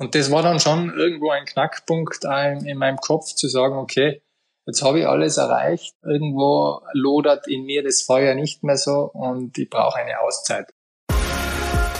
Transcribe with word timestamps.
Und 0.00 0.14
das 0.14 0.30
war 0.30 0.42
dann 0.42 0.58
schon 0.58 0.94
irgendwo 0.96 1.30
ein 1.30 1.44
Knackpunkt 1.44 2.24
in 2.24 2.78
meinem 2.78 2.96
Kopf 2.96 3.34
zu 3.34 3.48
sagen, 3.48 3.76
okay, 3.76 4.22
jetzt 4.66 4.82
habe 4.82 5.00
ich 5.00 5.06
alles 5.06 5.36
erreicht, 5.36 5.94
irgendwo 6.02 6.80
lodert 6.94 7.46
in 7.46 7.66
mir 7.66 7.84
das 7.84 8.00
Feuer 8.00 8.34
nicht 8.34 8.64
mehr 8.64 8.78
so 8.78 9.10
und 9.12 9.58
ich 9.58 9.68
brauche 9.68 9.98
eine 9.98 10.18
Auszeit. 10.20 10.72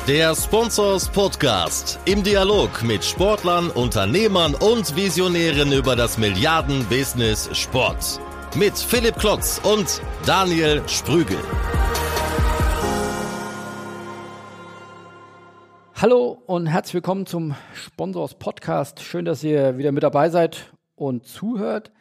Der 0.08 0.34
Sponsors 0.34 1.10
Podcast 1.10 1.98
im 2.06 2.22
Dialog 2.22 2.82
mit 2.82 3.04
Sportlern, 3.04 3.71
Unternehmern 3.71 4.55
und 4.55 4.96
Visionären 4.96 5.71
über 5.71 5.95
das 5.95 6.17
Milliarden-Business 6.17 7.51
Sport. 7.53 8.19
Mit 8.55 8.79
Philipp 8.79 9.19
Klotz 9.19 9.61
und 9.62 10.01
Daniel 10.25 10.82
Sprügel. 10.89 11.39
Hallo 16.01 16.43
und 16.46 16.67
herzlich 16.67 16.95
willkommen 16.95 17.27
zum 17.27 17.55
Sponsors 17.75 18.32
Podcast. 18.32 19.00
Schön, 19.03 19.27
dass 19.27 19.45
ihr 19.45 19.77
wieder 19.77 19.93
mit 19.93 20.03
dabei 20.03 20.31
seid 20.31 20.72
und 20.95 21.27
zuhört. 21.27 21.93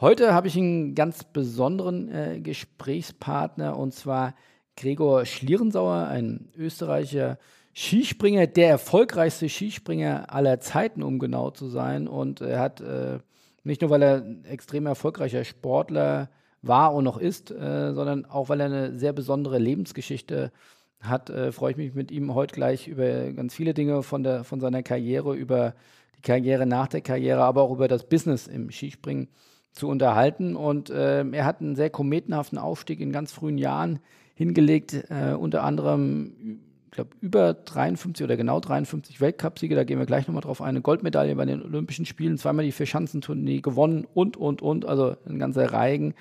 Heute 0.00 0.34
habe 0.34 0.48
ich 0.48 0.56
einen 0.56 0.96
ganz 0.96 1.22
besonderen 1.22 2.08
äh, 2.08 2.40
Gesprächspartner 2.40 3.78
und 3.78 3.94
zwar 3.94 4.34
Gregor 4.76 5.24
Schlierensauer, 5.26 6.08
ein 6.08 6.48
österreicher 6.56 7.38
Skispringer, 7.72 8.48
der 8.48 8.68
erfolgreichste 8.68 9.48
Skispringer 9.48 10.34
aller 10.34 10.58
Zeiten, 10.58 11.04
um 11.04 11.20
genau 11.20 11.50
zu 11.50 11.68
sein. 11.68 12.08
Und 12.08 12.40
er 12.40 12.58
hat 12.58 12.80
äh, 12.80 13.20
nicht 13.62 13.80
nur, 13.80 13.90
weil 13.90 14.02
er 14.02 14.16
ein 14.24 14.44
extrem 14.44 14.86
erfolgreicher 14.86 15.44
Sportler 15.44 16.30
war 16.62 16.92
und 16.92 17.04
noch 17.04 17.18
ist, 17.18 17.52
äh, 17.52 17.94
sondern 17.94 18.24
auch, 18.24 18.48
weil 18.48 18.58
er 18.58 18.66
eine 18.66 18.98
sehr 18.98 19.12
besondere 19.12 19.60
Lebensgeschichte 19.60 20.46
hat 20.46 20.52
hat, 21.00 21.30
äh, 21.30 21.52
freue 21.52 21.72
ich 21.72 21.76
mich 21.76 21.94
mit 21.94 22.10
ihm 22.10 22.34
heute 22.34 22.54
gleich 22.54 22.88
über 22.88 23.32
ganz 23.32 23.54
viele 23.54 23.74
Dinge 23.74 24.02
von, 24.02 24.22
der, 24.22 24.44
von 24.44 24.60
seiner 24.60 24.82
Karriere, 24.82 25.34
über 25.34 25.74
die 26.16 26.22
Karriere 26.22 26.66
nach 26.66 26.88
der 26.88 27.00
Karriere, 27.00 27.42
aber 27.42 27.62
auch 27.62 27.72
über 27.72 27.88
das 27.88 28.08
Business 28.08 28.46
im 28.46 28.70
Skispringen 28.70 29.28
zu 29.72 29.88
unterhalten. 29.88 30.56
Und 30.56 30.90
äh, 30.90 31.24
er 31.24 31.44
hat 31.44 31.60
einen 31.60 31.76
sehr 31.76 31.90
kometenhaften 31.90 32.58
Aufstieg 32.58 33.00
in 33.00 33.12
ganz 33.12 33.32
frühen 33.32 33.58
Jahren 33.58 34.00
hingelegt, 34.34 35.04
äh, 35.08 35.34
unter 35.34 35.62
anderem, 35.62 36.60
ich 36.86 36.90
glaube, 36.92 37.10
über 37.20 37.54
53 37.54 38.24
oder 38.24 38.36
genau 38.36 38.60
53 38.60 39.20
Weltcupsiege, 39.20 39.74
da 39.74 39.84
gehen 39.84 39.98
wir 39.98 40.06
gleich 40.06 40.26
nochmal 40.26 40.42
drauf 40.42 40.60
ein, 40.60 40.68
eine 40.68 40.82
Goldmedaille 40.82 41.34
bei 41.36 41.44
den 41.44 41.62
Olympischen 41.62 42.06
Spielen, 42.06 42.38
zweimal 42.38 42.64
die 42.64 42.72
Vierschanzentournee 42.72 43.60
gewonnen 43.60 44.06
und, 44.12 44.36
und, 44.36 44.62
und, 44.62 44.84
also 44.84 45.16
ein 45.26 45.38
ganzer 45.38 45.72
Reigen 45.72 46.14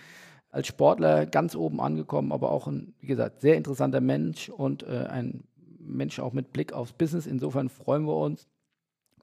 als 0.56 0.67
Sportler 0.67 1.25
ganz 1.25 1.53
oben 1.53 1.81
angekommen, 1.81 2.31
aber 2.31 2.50
auch 2.50 2.67
ein, 2.67 2.95
wie 3.00 3.08
gesagt, 3.08 3.42
sehr 3.42 3.58
interessanter 3.58 4.00
Mensch 4.00 4.48
und 4.48 4.84
äh, 4.84 5.06
ein 5.09 5.44
Mensch 5.80 6.17
auch 6.20 6.31
mit 6.31 6.53
Blick 6.53 6.72
aufs 6.72 6.94
Business. 6.94 7.28
Insofern 7.28 7.67
freuen 7.67 8.08
wir 8.08 8.16
uns, 8.16 8.48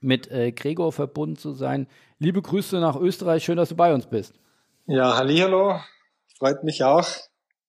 mit 0.02 0.30
äh, 0.30 0.52
Gregor 0.52 0.92
verbunden 0.92 1.36
zu 1.36 1.52
sein. 1.52 1.86
Liebe 2.18 2.42
Grüße 2.42 2.78
nach 2.80 2.96
Österreich, 2.96 3.44
schön, 3.44 3.56
dass 3.56 3.70
du 3.70 3.76
bei 3.76 3.94
uns 3.94 4.06
bist. 4.06 4.34
Ja, 4.86 5.16
hallo, 5.16 5.80
freut 6.38 6.64
mich 6.64 6.84
auch. 6.84 7.08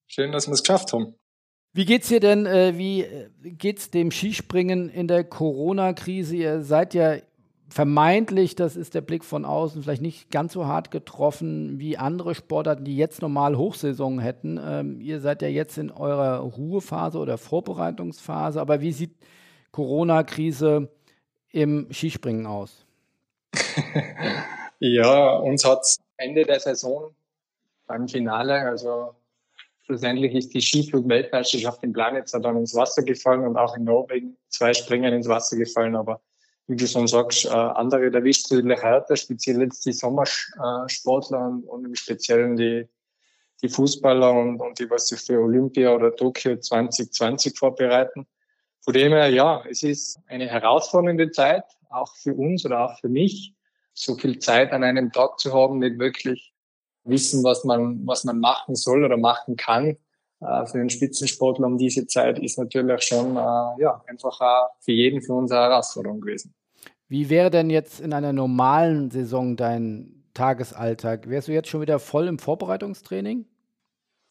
Schön, 0.07 0.33
dass 0.33 0.47
wir 0.47 0.53
es 0.53 0.63
geschafft 0.63 0.91
haben. 0.91 1.15
Wie 1.71 1.85
geht's 1.85 2.09
dir 2.09 2.19
denn, 2.19 2.45
äh, 2.45 2.77
wie 2.77 3.03
äh, 3.03 3.29
geht's 3.43 3.91
dem 3.91 4.11
Skispringen 4.11 4.89
in 4.89 5.07
der 5.07 5.23
Corona-Krise? 5.23 6.35
Ihr 6.35 6.63
seid 6.63 6.93
ja 6.93 7.15
vermeintlich, 7.73 8.55
das 8.55 8.75
ist 8.75 8.93
der 8.93 9.01
Blick 9.01 9.23
von 9.25 9.45
außen, 9.45 9.81
vielleicht 9.81 10.03
nicht 10.03 10.29
ganz 10.29 10.53
so 10.53 10.67
hart 10.67 10.91
getroffen 10.91 11.79
wie 11.79 11.97
andere 11.97 12.35
Sportarten, 12.35 12.85
die 12.85 12.95
jetzt 12.95 13.23
normal 13.23 13.57
Hochsaison 13.57 14.19
hätten. 14.19 14.59
Ähm, 14.63 15.01
ihr 15.01 15.19
seid 15.19 15.41
ja 15.41 15.47
jetzt 15.47 15.79
in 15.79 15.89
eurer 15.89 16.37
Ruhephase 16.37 17.17
oder 17.17 17.39
Vorbereitungsphase, 17.39 18.61
aber 18.61 18.81
wie 18.81 18.91
sieht 18.91 19.15
Corona-Krise 19.71 20.87
im 21.51 21.87
Skispringen 21.91 22.45
aus? 22.45 22.85
ja, 24.79 25.37
uns 25.37 25.65
hat 25.65 25.83
Ende 26.17 26.43
der 26.43 26.59
Saison 26.59 27.09
beim 27.87 28.07
Finale, 28.07 28.53
also 28.53 29.15
schlussendlich 29.85 30.35
ist 30.35 30.53
die 30.53 30.61
Skiflug-Weltmeisterschaft 30.61 31.81
in 31.83 31.91
Planitzer 31.91 32.39
dann 32.39 32.55
ins 32.57 32.75
Wasser 32.75 33.01
gefallen 33.01 33.47
und 33.47 33.57
auch 33.57 33.75
in 33.75 33.85
Norwegen 33.85 34.37
zwei 34.49 34.75
Springen 34.75 35.11
ins 35.11 35.27
Wasser 35.27 35.57
gefallen, 35.57 35.95
aber 35.95 36.21
wie 36.67 36.75
du 36.75 36.87
schon 36.87 37.07
sagst, 37.07 37.45
äh, 37.45 37.49
andere 37.49 38.11
erwischt 38.13 38.51
natürlich 38.51 38.81
härter, 38.81 39.15
speziell 39.15 39.61
jetzt 39.61 39.85
die 39.85 39.93
Sommersportler 39.93 41.39
und, 41.39 41.63
und 41.63 41.85
im 41.85 41.95
Speziellen 41.95 42.55
die, 42.55 42.87
die 43.61 43.69
Fußballer 43.69 44.31
und, 44.31 44.59
und 44.59 44.79
die, 44.79 44.89
was 44.89 45.07
sich 45.07 45.19
für 45.19 45.39
Olympia 45.39 45.93
oder 45.93 46.15
Tokio 46.15 46.57
2020 46.57 47.57
vorbereiten. 47.57 48.25
Von 48.81 48.93
dem 48.93 49.13
her, 49.13 49.29
ja, 49.29 49.63
es 49.69 49.83
ist 49.83 50.19
eine 50.27 50.47
herausfordernde 50.47 51.31
Zeit, 51.31 51.63
auch 51.89 52.15
für 52.15 52.33
uns 52.33 52.65
oder 52.65 52.85
auch 52.85 52.99
für 52.99 53.09
mich, 53.09 53.53
so 53.93 54.15
viel 54.15 54.39
Zeit 54.39 54.71
an 54.71 54.83
einem 54.83 55.11
Tag 55.11 55.39
zu 55.39 55.53
haben, 55.53 55.79
nicht 55.79 55.99
wirklich 55.99 56.53
wissen, 57.03 57.43
was 57.43 57.63
man, 57.63 58.05
was 58.07 58.23
man 58.23 58.39
machen 58.39 58.75
soll 58.75 59.03
oder 59.03 59.17
machen 59.17 59.55
kann. 59.55 59.97
Äh, 60.43 60.65
für 60.65 60.79
einen 60.79 60.89
Spitzensportler 60.89 61.67
um 61.67 61.77
diese 61.77 62.05
Zeit 62.07 62.39
ist 62.39 62.57
natürlich 62.57 63.03
schon 63.03 63.35
äh, 63.35 63.39
ja, 63.81 64.03
einfach 64.07 64.39
auch 64.41 64.69
für 64.79 64.91
jeden 64.91 65.21
von 65.21 65.37
uns 65.37 65.51
eine 65.51 65.61
Herausforderung 65.61 66.21
gewesen. 66.21 66.53
Wie 67.07 67.29
wäre 67.29 67.49
denn 67.49 67.69
jetzt 67.69 67.99
in 67.99 68.13
einer 68.13 68.33
normalen 68.33 69.11
Saison 69.11 69.55
dein 69.55 70.23
Tagesalltag? 70.33 71.29
Wärst 71.29 71.47
du 71.47 71.51
jetzt 71.51 71.69
schon 71.69 71.81
wieder 71.81 71.99
voll 71.99 72.27
im 72.27 72.39
Vorbereitungstraining? 72.39 73.45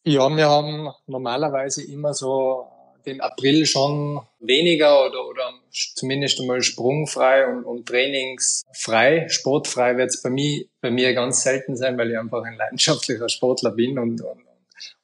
Ja, 0.05 0.29
wir 0.29 0.49
haben 0.49 0.89
normalerweise 1.07 1.81
immer 1.83 2.13
so 2.13 2.67
den 3.05 3.21
April 3.21 3.65
schon 3.65 4.21
weniger 4.39 5.05
oder, 5.05 5.27
oder 5.27 5.53
zumindest 5.71 6.39
einmal 6.39 6.61
sprungfrei 6.61 7.47
und, 7.47 7.63
und 7.63 7.85
trainingsfrei. 7.87 9.27
Sportfrei 9.29 9.97
wird 9.97 10.09
es 10.09 10.21
bei 10.21 10.29
mir, 10.29 10.65
bei 10.81 10.91
mir 10.91 11.13
ganz 11.13 11.43
selten 11.43 11.75
sein, 11.75 11.97
weil 11.97 12.11
ich 12.11 12.17
einfach 12.17 12.43
ein 12.43 12.55
leidenschaftlicher 12.55 13.29
Sportler 13.29 13.71
bin 13.71 13.97
und, 13.97 14.21
und 14.21 14.43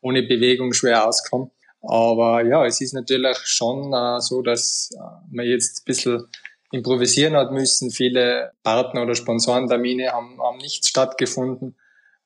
ohne 0.01 0.23
Bewegung 0.23 0.73
schwer 0.73 1.07
auskomme. 1.07 1.51
Aber 1.81 2.43
ja, 2.43 2.65
es 2.65 2.81
ist 2.81 2.93
natürlich 2.93 3.37
schon 3.45 3.93
äh, 3.93 4.19
so, 4.19 4.41
dass 4.41 4.91
äh, 4.93 4.99
man 5.31 5.45
jetzt 5.45 5.81
ein 5.81 5.85
bisschen 5.85 6.27
improvisieren 6.71 7.35
hat 7.35 7.51
müssen. 7.51 7.89
Viele 7.89 8.51
Partner- 8.63 9.03
oder 9.03 9.15
Sponsorentermine 9.15 10.11
haben, 10.11 10.39
haben 10.41 10.57
nicht 10.57 10.87
stattgefunden. 10.87 11.77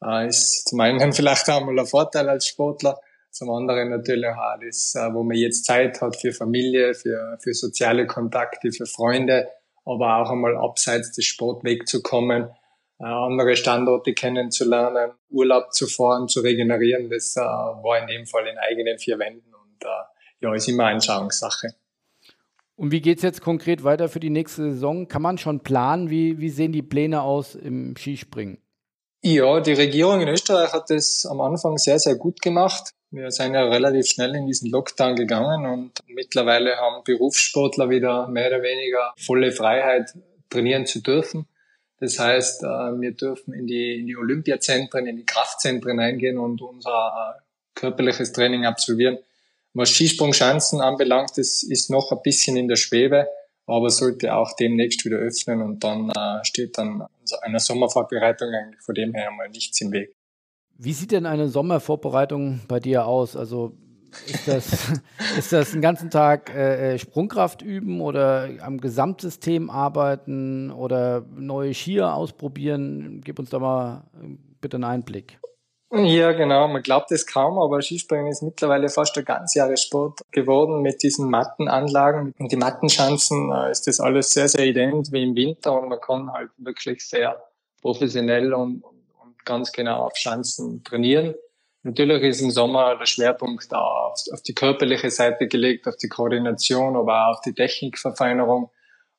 Äh, 0.04 0.28
ist 0.28 0.70
zum 0.70 0.80
einen 0.80 1.14
vielleicht 1.14 1.50
auch 1.50 1.64
mal 1.64 1.78
ein 1.78 1.86
Vorteil 1.86 2.30
als 2.30 2.48
Sportler, 2.48 3.00
zum 3.30 3.50
anderen 3.52 3.90
natürlich 3.90 4.30
auch 4.30 4.60
das, 4.64 4.96
äh, 4.96 5.14
wo 5.14 5.24
man 5.24 5.38
jetzt 5.38 5.66
Zeit 5.66 6.02
hat 6.02 6.16
für 6.20 6.34
Familie, 6.34 6.94
für, 6.94 7.38
für 7.42 7.54
soziale 7.54 8.08
Kontakte, 8.08 8.72
für 8.72 8.86
Freunde, 8.86 9.48
aber 9.86 10.18
auch 10.18 10.32
einmal 10.32 10.58
abseits 10.58 11.12
des 11.12 11.26
Sports 11.26 11.64
wegzukommen 11.64 12.50
andere 13.06 13.56
Standorte 13.56 14.14
kennenzulernen, 14.14 15.12
Urlaub 15.30 15.74
zu 15.74 15.88
fahren, 15.88 16.28
zu 16.28 16.42
regenerieren, 16.42 17.10
das 17.10 17.36
äh, 17.36 17.42
war 17.42 18.00
in 18.00 18.08
dem 18.08 18.26
Fall 18.26 18.48
in 18.48 18.58
eigenen 18.58 18.98
vier 18.98 19.20
Wänden 19.20 19.54
und 19.54 19.84
äh, 19.84 19.88
ja, 20.42 20.54
ist 20.54 20.68
immer 20.68 20.86
Anschauungssache. 20.86 21.74
Und 22.76 22.92
wie 22.92 23.02
geht 23.02 23.18
es 23.18 23.24
jetzt 23.24 23.42
konkret 23.42 23.84
weiter 23.84 24.10
für 24.10 24.20
die 24.20 24.30
nächste 24.30 24.72
Saison? 24.72 25.08
Kann 25.08 25.22
man 25.22 25.38
schon 25.38 25.60
planen? 25.60 26.10
Wie, 26.10 26.40
wie 26.40 26.50
sehen 26.50 26.72
die 26.72 26.82
Pläne 26.82 27.22
aus 27.22 27.56
im 27.56 27.96
Skispringen? 27.96 28.58
Ja, 29.22 29.62
die 29.62 29.74
Regierung 29.74 30.20
in 30.22 30.28
Österreich 30.28 30.74
hat 30.74 30.90
das 30.90 31.26
am 31.26 31.40
Anfang 31.40 31.78
sehr, 31.78 31.98
sehr 31.98 32.16
gut 32.16 32.42
gemacht. 32.42 32.94
Wir 33.10 33.32
sind 33.32 33.54
ja 33.54 33.64
relativ 33.64 34.08
schnell 34.08 34.36
in 34.36 34.48
diesen 34.48 34.70
Lockdown 34.70 35.16
gegangen 35.16 35.66
und 35.66 36.00
mittlerweile 36.08 36.76
haben 36.78 37.04
Berufssportler 37.06 37.90
wieder 37.90 38.28
mehr 38.28 38.48
oder 38.48 38.64
weniger 38.64 39.14
volle 39.18 39.52
Freiheit 39.52 40.14
trainieren 40.50 40.86
zu 40.86 41.02
dürfen. 41.02 41.46
Das 42.00 42.20
heißt, 42.20 42.64
äh, 42.64 42.68
wir 42.68 43.12
dürfen 43.12 43.54
in 43.54 43.68
die, 43.68 44.00
in 44.00 44.08
die 44.08 44.18
Olympiazentren, 44.18 45.08
in 45.08 45.18
die 45.18 45.26
Kraftzentren 45.26 46.00
eingehen 46.00 46.38
und 46.38 46.62
unser 46.62 46.90
äh, 47.38 47.42
körperliches 47.76 48.34
Training 48.34 48.66
absolvieren. 48.66 49.18
Was 49.74 49.90
Skisprungschanzen 49.90 50.82
anbelangt, 50.82 51.38
das 51.38 51.64
ist 51.64 51.90
noch 51.90 52.12
ein 52.12 52.22
bisschen 52.24 52.58
in 52.58 52.68
der 52.68 52.76
Schwebe, 52.76 53.28
aber 53.66 53.90
sollte 53.90 54.36
auch 54.36 54.56
demnächst 54.56 55.04
wieder 55.06 55.18
öffnen 55.18 55.62
und 55.62 55.84
dann 55.84 56.10
äh, 56.10 56.44
steht 56.44 56.78
dann 56.78 57.08
einer 57.42 57.60
Sommervorbereitung 57.60 58.50
eigentlich 58.50 58.82
vor 58.82 58.94
dem 58.94 59.14
her 59.14 59.32
mal 59.32 59.50
nichts 59.50 59.80
im 59.82 59.92
Weg. 59.92 60.16
Wie 60.78 60.94
sieht 60.94 61.12
denn 61.12 61.26
eine 61.26 61.48
Sommervorbereitung 61.48 62.62
bei 62.68 62.80
dir 62.80 63.06
aus? 63.06 63.36
Also 63.36 63.78
ist 64.28 64.48
das, 64.48 64.92
ist 65.38 65.54
das 65.54 65.72
den 65.72 65.82
ganzen 65.82 66.10
Tag 66.10 66.54
äh, 66.54 66.94
äh, 66.94 67.00
Sprungkraft 67.00 67.62
üben 67.62 68.02
oder 68.02 68.50
am 68.62 68.80
Gesamtsystem 68.80 69.70
arbeiten 69.70 70.72
oder 70.72 71.26
neue 71.36 71.74
Skier 71.74 72.14
ausprobieren? 72.14 73.22
Gib 73.24 73.40
uns 73.40 73.50
da 73.50 73.60
mal 73.60 74.04
äh, 74.22 74.38
bitte 74.62 74.78
einen 74.78 74.86
Einblick. 74.86 75.40
Ja, 75.96 76.32
genau. 76.32 76.68
Man 76.68 76.82
glaubt 76.82 77.12
es 77.12 77.28
kaum, 77.28 77.60
aber 77.60 77.80
Skispringen 77.84 78.26
ist 78.26 78.42
mittlerweile 78.42 78.90
fast 78.90 79.16
ein 79.16 79.26
Ganzjahressport 79.26 80.22
geworden 80.32 80.82
mit 80.82 81.04
diesen 81.04 81.30
Mattenanlagen. 81.30 82.34
Und 82.40 82.52
die 82.52 82.56
Mattenschanzen 82.56 83.52
äh, 83.52 83.70
ist 83.70 83.86
das 83.86 84.00
alles 84.00 84.32
sehr, 84.32 84.48
sehr 84.48 84.66
ident 84.66 85.12
wie 85.12 85.22
im 85.22 85.36
Winter 85.36 85.80
und 85.80 85.90
man 85.90 86.02
kann 86.02 86.34
halt 86.34 86.50
wirklich 86.58 87.08
sehr 87.08 87.44
professionell 87.82 88.56
und, 88.56 88.84
und 88.84 89.46
ganz 89.46 89.72
genau 89.72 90.06
auf 90.06 90.16
Schanzen 90.16 90.84
trainieren. 90.84 91.36
Natürlich 91.84 92.24
ist 92.24 92.42
im 92.42 92.52
Sommer 92.52 92.98
der 92.98 93.06
Schwerpunkt 93.06 93.74
auf, 93.74 94.24
auf 94.32 94.42
die 94.42 94.54
körperliche 94.54 95.12
Seite 95.12 95.48
gelegt, 95.48 95.86
auf 95.88 95.98
die 95.98 96.08
Koordination, 96.08 96.96
aber 96.96 97.28
auch 97.28 97.38
auf 97.38 97.42
die 97.42 97.54
Technikverfeinerung. 97.54 98.72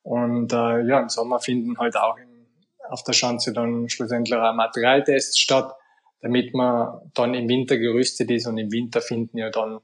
Und 0.02 0.52
äh, 0.52 0.86
ja, 0.86 1.00
im 1.00 1.10
Sommer 1.10 1.40
finden 1.40 1.78
halt 1.78 1.96
auch 1.96 2.16
im, 2.16 2.46
auf 2.88 3.04
der 3.04 3.12
Schanze 3.12 3.52
dann 3.52 3.88
schlussendlich 3.90 4.38
auch 4.38 4.54
Materialtests 4.54 5.38
statt, 5.38 5.74
damit 6.22 6.54
man 6.54 7.10
dann 7.12 7.34
im 7.34 7.48
Winter 7.48 7.76
gerüstet 7.76 8.30
ist 8.30 8.46
und 8.46 8.56
im 8.56 8.72
Winter 8.72 9.02
finden 9.02 9.36
ja 9.36 9.50
dann 9.50 9.80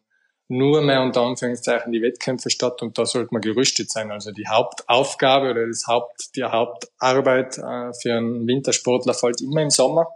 nur 0.48 0.82
mehr 0.82 1.02
unter 1.02 1.22
Anführungszeichen 1.22 1.92
die 1.92 2.02
Wettkämpfe 2.02 2.50
statt 2.50 2.82
und 2.82 2.98
da 2.98 3.04
sollte 3.06 3.32
man 3.32 3.40
gerüstet 3.40 3.90
sein. 3.90 4.10
Also 4.10 4.32
die 4.32 4.48
Hauptaufgabe 4.48 5.50
oder 5.50 5.66
das 5.66 5.84
Haupt, 5.86 6.34
die 6.34 6.42
Hauptarbeit 6.42 7.58
äh, 7.58 7.92
für 7.92 8.14
einen 8.14 8.46
Wintersportler 8.46 9.14
fällt 9.14 9.40
immer 9.42 9.62
im 9.62 9.70
Sommer. 9.70 10.08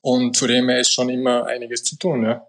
Und 0.00 0.36
zudem 0.36 0.68
ist 0.70 0.92
schon 0.92 1.08
immer 1.08 1.46
einiges 1.46 1.84
zu 1.84 1.96
tun, 1.96 2.24
ja. 2.24 2.46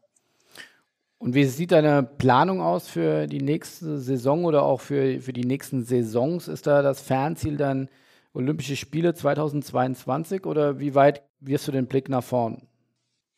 Und 1.18 1.36
wie 1.36 1.44
sieht 1.44 1.74
deine 1.74 2.02
Planung 2.04 2.62
aus 2.62 2.88
für 2.88 3.28
die 3.28 3.42
nächste 3.42 4.00
Saison 4.00 4.46
oder 4.46 4.64
auch 4.64 4.80
für, 4.80 5.20
für 5.20 5.34
die 5.34 5.44
nächsten 5.44 5.84
Saisons? 5.84 6.48
Ist 6.48 6.66
da 6.66 6.82
das 6.82 7.02
Fernziel 7.02 7.58
dann 7.58 7.90
Olympische 8.34 8.78
Spiele 8.78 9.14
2022 9.14 10.46
oder 10.46 10.80
wie 10.80 10.96
weit 10.96 11.24
wirst 11.42 11.68
du 11.68 11.74
den 11.74 11.88
Blick 11.88 12.08
nach 12.08 12.24
vorn? 12.24 12.68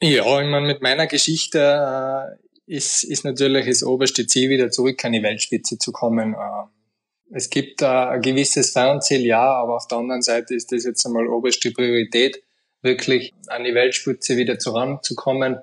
Ja, 0.02 0.42
ich 0.42 0.48
meine, 0.48 0.68
mit 0.68 0.82
meiner 0.82 1.08
Geschichte 1.08 1.60
äh, 1.60 2.76
ist, 2.76 3.04
ist 3.04 3.26
natürlich 3.26 3.66
das 3.68 3.84
oberste 3.84 4.28
Ziel, 4.28 4.50
wieder 4.50 4.70
zurück 4.70 5.04
an 5.06 5.14
die 5.14 5.24
Weltspitze 5.24 5.78
zu 5.80 5.92
kommen. 5.92 6.34
Äh, 6.34 7.36
es 7.36 7.50
gibt 7.50 7.82
äh, 7.82 7.86
ein 7.86 8.22
gewisses 8.22 8.72
Fernziel, 8.72 9.26
ja, 9.26 9.42
aber 9.42 9.76
auf 9.76 9.88
der 9.88 10.00
anderen 10.00 10.22
Seite 10.22 10.54
ist 10.54 10.72
das 10.72 10.84
jetzt 10.84 11.06
einmal 11.06 11.28
oberste 11.28 11.72
Priorität, 11.72 12.44
wirklich 12.82 13.34
an 13.48 13.64
die 13.64 13.76
Weltspitze 13.76 14.38
wieder 14.38 14.60
zuranzukommen 14.60 15.62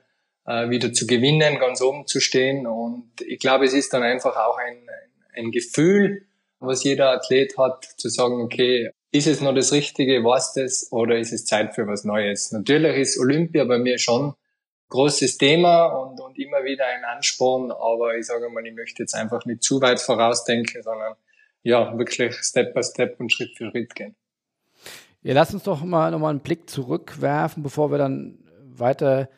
äh, 0.49 0.71
wieder 0.71 0.93
zu 0.93 1.07
gewinnen, 1.07 1.59
ganz 1.59 1.83
oben 1.83 2.07
zu 2.07 2.21
stehen. 2.21 2.67
Und 2.67 3.11
ich 3.25 3.39
glaube, 3.39 3.67
es 3.67 3.75
ist 3.75 3.93
dann 3.93 4.03
einfach 4.03 4.35
auch 4.37 4.57
ein, 4.59 4.79
ein 5.35 5.51
Gefühl, 5.51 6.27
was 6.59 6.83
jeder 6.83 7.11
Athlet 7.11 7.57
hat, 7.59 7.85
zu 7.85 8.09
sagen, 8.09 8.41
okay, 8.41 8.91
ist 9.13 9.27
es 9.27 9.41
noch 9.41 9.55
das 9.55 9.73
Richtige, 9.73 10.25
was 10.25 10.55
das, 10.55 10.91
oder 10.91 11.19
ist 11.19 11.33
es 11.33 11.45
Zeit 11.45 11.75
für 11.75 11.87
was 11.87 12.05
Neues? 12.05 12.51
Natürlich 12.51 12.97
ist 12.97 13.19
Olympia 13.19 13.65
bei 13.65 13.79
mir 13.79 13.99
schon 13.99 14.35
großes 14.89 15.37
Thema 15.37 15.87
und, 15.87 16.21
und 16.21 16.39
immer 16.39 16.65
wieder 16.65 16.87
ein 16.87 17.05
Ansporn, 17.05 17.71
aber 17.71 18.17
ich 18.17 18.27
sage 18.27 18.49
mal, 18.49 18.67
ich 18.67 18.75
möchte 18.75 19.03
jetzt 19.03 19.15
einfach 19.15 19.45
nicht 19.45 19.63
zu 19.63 19.81
weit 19.83 20.01
vorausdenken, 20.01 20.83
sondern 20.83 21.15
ja, 21.63 21.97
wirklich 21.99 22.35
Step 22.37 22.73
by 22.73 22.83
Step 22.83 23.21
und 23.21 23.33
Schritt 23.33 23.57
für 23.57 23.71
Schritt 23.71 23.95
gehen. 23.95 24.17
Ja, 25.23 25.35
lass 25.35 25.53
uns 25.53 25.65
doch 25.65 25.83
mal 25.83 26.11
nochmal 26.13 26.31
einen 26.31 26.41
Blick 26.41 26.71
zurückwerfen, 26.71 27.63
bevor 27.63 27.91
wir 27.91 27.99
dann 27.99 28.39
weiter 28.71 29.29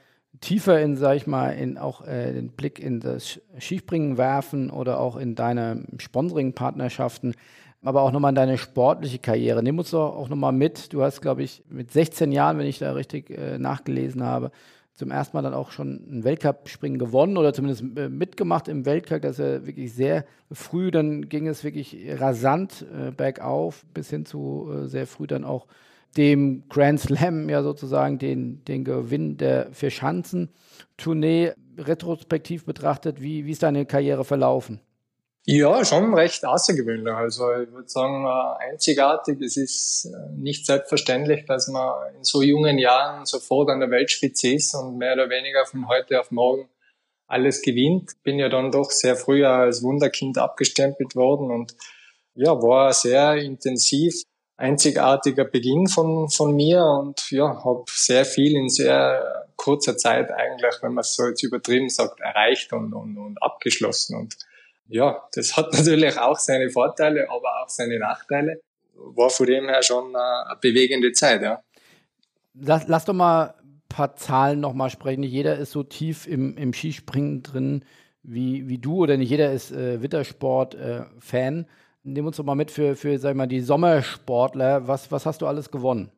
tiefer 0.40 0.80
in, 0.80 0.96
sag 0.96 1.16
ich 1.16 1.26
mal, 1.26 1.50
in 1.50 1.78
auch 1.78 2.06
äh, 2.06 2.32
den 2.32 2.50
Blick 2.50 2.78
in 2.78 3.00
das 3.00 3.40
Skispringen 3.58 4.18
werfen 4.18 4.70
oder 4.70 5.00
auch 5.00 5.16
in 5.16 5.34
deine 5.34 5.84
Sponsoring-Partnerschaften, 5.98 7.34
aber 7.82 8.02
auch 8.02 8.12
nochmal 8.12 8.30
in 8.30 8.36
deine 8.36 8.58
sportliche 8.58 9.18
Karriere. 9.18 9.62
Nimm 9.62 9.78
uns 9.78 9.90
doch 9.90 10.14
auch 10.14 10.28
nochmal 10.28 10.52
mit. 10.52 10.92
Du 10.92 11.02
hast, 11.02 11.22
glaube 11.22 11.42
ich, 11.42 11.62
mit 11.68 11.90
16 11.90 12.30
Jahren, 12.30 12.58
wenn 12.58 12.66
ich 12.66 12.78
da 12.78 12.92
richtig 12.92 13.30
äh, 13.30 13.58
nachgelesen 13.58 14.22
habe, 14.22 14.50
zum 14.94 15.10
ersten 15.10 15.36
Mal 15.36 15.42
dann 15.42 15.54
auch 15.54 15.70
schon 15.70 15.94
ein 16.10 16.24
Weltcup-Springen 16.24 16.98
gewonnen 16.98 17.36
oder 17.36 17.52
zumindest 17.52 17.82
äh, 17.96 18.08
mitgemacht 18.08 18.68
im 18.68 18.84
Weltcup. 18.84 19.22
Das 19.22 19.38
ist 19.38 19.44
ja 19.44 19.66
wirklich 19.66 19.94
sehr 19.94 20.24
früh, 20.52 20.90
dann 20.90 21.28
ging 21.28 21.46
es 21.46 21.64
wirklich 21.64 21.96
rasant 22.20 22.84
äh, 22.92 23.10
bergauf, 23.10 23.84
bis 23.94 24.10
hin 24.10 24.26
zu 24.26 24.70
äh, 24.70 24.86
sehr 24.88 25.06
früh 25.06 25.26
dann 25.26 25.44
auch 25.44 25.66
dem 26.16 26.64
Grand 26.68 27.00
Slam 27.00 27.48
ja 27.48 27.62
sozusagen 27.62 28.18
den, 28.18 28.64
den 28.64 28.84
Gewinn 28.84 29.36
der 29.36 29.72
Vierschanzen-Tournee 29.72 31.52
retrospektiv 31.78 32.64
betrachtet. 32.64 33.22
Wie, 33.22 33.46
wie 33.46 33.52
ist 33.52 33.62
deine 33.62 33.86
Karriere 33.86 34.24
verlaufen? 34.24 34.80
Ja, 35.52 35.84
schon 35.84 36.14
recht 36.14 36.44
außergewöhnlich. 36.44 37.12
Also 37.12 37.52
ich 37.52 37.72
würde 37.72 37.88
sagen, 37.88 38.24
äh, 38.24 38.70
einzigartig. 38.70 39.40
Es 39.40 39.56
ist 39.56 40.04
äh, 40.04 40.30
nicht 40.36 40.64
selbstverständlich, 40.64 41.44
dass 41.44 41.66
man 41.66 42.14
in 42.16 42.22
so 42.22 42.40
jungen 42.40 42.78
Jahren 42.78 43.26
sofort 43.26 43.68
an 43.68 43.80
der 43.80 43.90
Weltspitze 43.90 44.54
ist 44.54 44.76
und 44.76 44.98
mehr 44.98 45.14
oder 45.14 45.28
weniger 45.28 45.66
von 45.66 45.88
heute 45.88 46.20
auf 46.20 46.30
morgen 46.30 46.68
alles 47.26 47.62
gewinnt. 47.62 48.12
Bin 48.22 48.38
ja 48.38 48.48
dann 48.48 48.70
doch 48.70 48.92
sehr 48.92 49.16
früh 49.16 49.44
als 49.44 49.82
Wunderkind 49.82 50.38
abgestempelt 50.38 51.16
worden 51.16 51.50
und 51.50 51.74
ja, 52.36 52.52
war 52.62 52.92
sehr 52.92 53.34
intensiv 53.34 54.22
einzigartiger 54.56 55.46
Beginn 55.46 55.88
von, 55.88 56.28
von 56.28 56.54
mir 56.54 56.84
und 56.84 57.28
ja, 57.32 57.64
habe 57.64 57.82
sehr 57.88 58.24
viel 58.24 58.54
in 58.54 58.68
sehr 58.68 59.48
kurzer 59.56 59.96
Zeit 59.96 60.30
eigentlich, 60.30 60.76
wenn 60.80 60.94
man 60.94 61.02
es 61.02 61.16
so 61.16 61.26
jetzt 61.26 61.42
übertrieben 61.42 61.88
sagt, 61.88 62.20
erreicht 62.20 62.72
und, 62.72 62.92
und, 62.92 63.18
und 63.18 63.42
abgeschlossen. 63.42 64.16
Und 64.16 64.36
ja, 64.90 65.22
das 65.32 65.56
hat 65.56 65.72
natürlich 65.72 66.18
auch 66.18 66.38
seine 66.38 66.70
Vorteile, 66.70 67.28
aber 67.30 67.62
auch 67.62 67.68
seine 67.68 67.98
Nachteile. 67.98 68.60
War 68.94 69.30
von 69.30 69.46
dem 69.46 69.66
her 69.68 69.82
schon 69.82 70.14
eine 70.14 70.56
bewegende 70.60 71.12
Zeit, 71.12 71.42
ja. 71.42 71.62
Lass, 72.54 72.86
lass 72.88 73.04
doch 73.06 73.14
mal 73.14 73.54
ein 73.62 73.82
paar 73.88 74.16
Zahlen 74.16 74.60
nochmal 74.60 74.90
sprechen. 74.90 75.20
Nicht 75.20 75.32
jeder 75.32 75.56
ist 75.56 75.70
so 75.70 75.82
tief 75.82 76.26
im, 76.26 76.56
im 76.58 76.74
Skispringen 76.74 77.42
drin 77.42 77.84
wie, 78.22 78.68
wie 78.68 78.78
du 78.78 78.96
oder 78.96 79.16
nicht 79.16 79.30
jeder 79.30 79.52
ist 79.52 79.72
äh, 79.72 80.02
Wittersport-Fan. 80.02 81.60
Äh, 81.60 81.64
Nimm 82.02 82.26
uns 82.26 82.38
doch 82.38 82.44
mal 82.44 82.54
mit 82.54 82.70
für, 82.70 82.96
für 82.96 83.18
sag 83.18 83.36
mal, 83.36 83.46
die 83.46 83.60
Sommersportler. 83.60 84.88
Was, 84.88 85.12
was 85.12 85.26
hast 85.26 85.42
du 85.42 85.46
alles 85.46 85.70
gewonnen? 85.70 86.10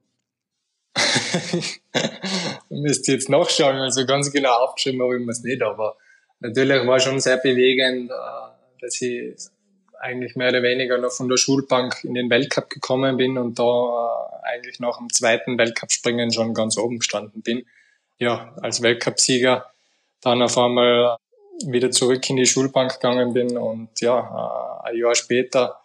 Müsst 2.68 3.08
jetzt 3.08 3.28
nachschauen, 3.28 3.76
also 3.76 4.06
ganz 4.06 4.30
genau 4.30 4.64
aufgeschrieben 4.64 5.02
habe 5.02 5.18
ich 5.18 5.24
mir 5.24 5.32
es 5.32 5.42
nicht, 5.42 5.62
aber 5.62 5.96
natürlich 6.40 6.86
war 6.86 7.00
schon 7.00 7.18
sehr 7.18 7.38
bewegend, 7.38 8.10
äh, 8.10 8.51
dass 8.82 9.00
ich 9.00 9.34
eigentlich 10.02 10.34
mehr 10.34 10.48
oder 10.48 10.62
weniger 10.62 10.98
noch 10.98 11.12
von 11.12 11.28
der 11.28 11.36
Schulbank 11.36 12.02
in 12.02 12.14
den 12.14 12.28
Weltcup 12.28 12.68
gekommen 12.68 13.16
bin 13.16 13.38
und 13.38 13.58
da 13.58 13.62
äh, 13.62 14.46
eigentlich 14.52 14.80
nach 14.80 14.98
dem 14.98 15.08
zweiten 15.10 15.56
Weltcup-Springen 15.56 16.32
schon 16.32 16.52
ganz 16.54 16.76
oben 16.76 16.98
gestanden 16.98 17.40
bin. 17.42 17.64
Ja, 18.18 18.52
als 18.60 18.82
Weltcupsieger 18.82 19.66
dann 20.20 20.42
auf 20.42 20.58
einmal 20.58 21.16
wieder 21.64 21.90
zurück 21.92 22.28
in 22.28 22.36
die 22.36 22.46
Schulbank 22.46 22.94
gegangen 22.94 23.32
bin 23.32 23.56
und 23.56 23.88
ja, 24.00 24.82
äh, 24.84 24.88
ein 24.88 24.96
Jahr 24.96 25.14
später 25.14 25.78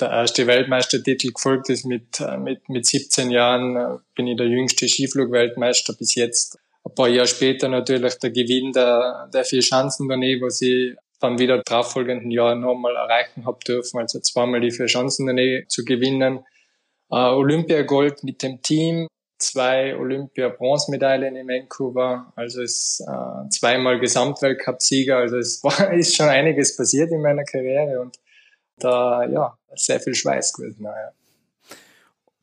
der 0.00 0.10
erste 0.10 0.46
Weltmeistertitel 0.46 1.30
gefolgt 1.32 1.68
ist 1.70 1.84
mit, 1.84 2.20
äh, 2.20 2.38
mit, 2.38 2.68
mit 2.68 2.86
17 2.86 3.30
Jahren, 3.30 4.00
bin 4.16 4.26
ich 4.26 4.36
der 4.36 4.46
jüngste 4.46 4.88
Skiflug-Weltmeister 4.88 5.92
bis 5.92 6.16
jetzt. 6.16 6.58
Ein 6.84 6.94
paar 6.94 7.08
Jahre 7.08 7.28
später 7.28 7.68
natürlich 7.68 8.18
der 8.18 8.30
Gewinn 8.30 8.72
der, 8.72 9.28
der 9.32 9.44
vier 9.44 9.62
Schanzentournee, 9.62 10.40
was 10.40 10.60
ich 10.62 10.96
dann 11.20 11.38
wieder 11.38 11.62
darauffolgenden 11.62 12.30
Jahr 12.30 12.54
nochmal 12.54 12.96
erreichen 12.96 13.46
habe 13.46 13.58
dürfen, 13.66 14.00
also 14.00 14.20
zweimal 14.20 14.60
die 14.60 14.70
vier 14.70 14.88
Schanzentournee 14.88 15.66
zu 15.68 15.84
gewinnen. 15.84 16.44
Äh, 17.10 17.16
Olympiagold 17.16 18.24
mit 18.24 18.42
dem 18.42 18.62
Team, 18.62 19.06
zwei 19.38 19.96
Olympia-Bronzemedaillen 19.96 21.36
in 21.36 21.48
Vancouver, 21.48 22.32
also 22.36 22.62
es 22.62 23.04
äh, 23.06 23.48
zweimal 23.50 24.00
Gesamtweltcup-Sieger, 24.00 25.18
also 25.18 25.36
es 25.36 25.62
war, 25.64 25.92
ist 25.92 26.16
schon 26.16 26.28
einiges 26.28 26.76
passiert 26.76 27.10
in 27.10 27.22
meiner 27.22 27.44
Karriere 27.44 28.00
und 28.00 28.16
da, 28.78 29.24
ja, 29.24 29.58
sehr 29.74 30.00
viel 30.00 30.14
Schweiß 30.14 30.54
gewesen, 30.54 30.82
naja. 30.82 31.12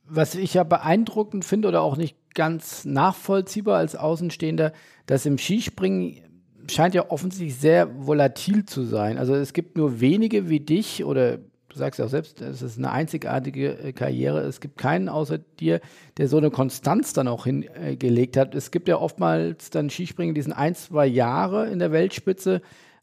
Was 0.06 0.36
ich 0.36 0.54
ja 0.54 0.64
beeindruckend 0.64 1.44
finde 1.44 1.68
oder 1.68 1.82
auch 1.82 1.98
nicht 1.98 2.16
ganz 2.34 2.86
nachvollziehbar 2.86 3.80
als 3.80 3.96
Außenstehender, 3.96 4.72
dass 5.08 5.26
im 5.26 5.38
Skispringen 5.38 6.22
scheint 6.70 6.96
ja 6.96 7.10
offensichtlich 7.10 7.58
sehr 7.58 8.06
volatil 8.06 8.66
zu 8.66 8.84
sein. 8.84 9.18
Also 9.18 9.36
es 9.36 9.54
gibt 9.54 9.78
nur 9.78 10.00
wenige 10.00 10.50
wie 10.50 10.60
dich 10.60 11.04
oder 11.04 11.38
du 11.38 11.78
sagst 11.78 12.00
ja 12.00 12.06
auch 12.06 12.10
selbst, 12.10 12.42
es 12.42 12.62
ist 12.62 12.78
eine 12.78 12.92
einzigartige 12.92 13.78
äh, 13.78 13.94
Karriere. 13.94 14.42
Es 14.42 14.60
gibt 14.60 14.78
keinen 14.78 15.10
außer 15.10 15.38
dir, 15.38 15.82
der 16.18 16.28
so 16.28 16.38
eine 16.38 16.52
Konstanz 16.52 17.14
dann 17.14 17.28
auch 17.28 17.46
hingelegt 17.46 18.38
hat. 18.38 18.56
Es 18.56 18.72
gibt 18.72 18.88
ja 18.88 18.98
oftmals 18.98 19.70
dann 19.70 19.90
Skispringen, 19.90 20.36
die 20.36 20.42
sind 20.42 20.54
ein, 20.54 20.76
zwei 20.76 21.06
Jahre 21.06 21.70
in 21.70 21.80
der 21.80 21.92
Weltspitze, 21.92 22.62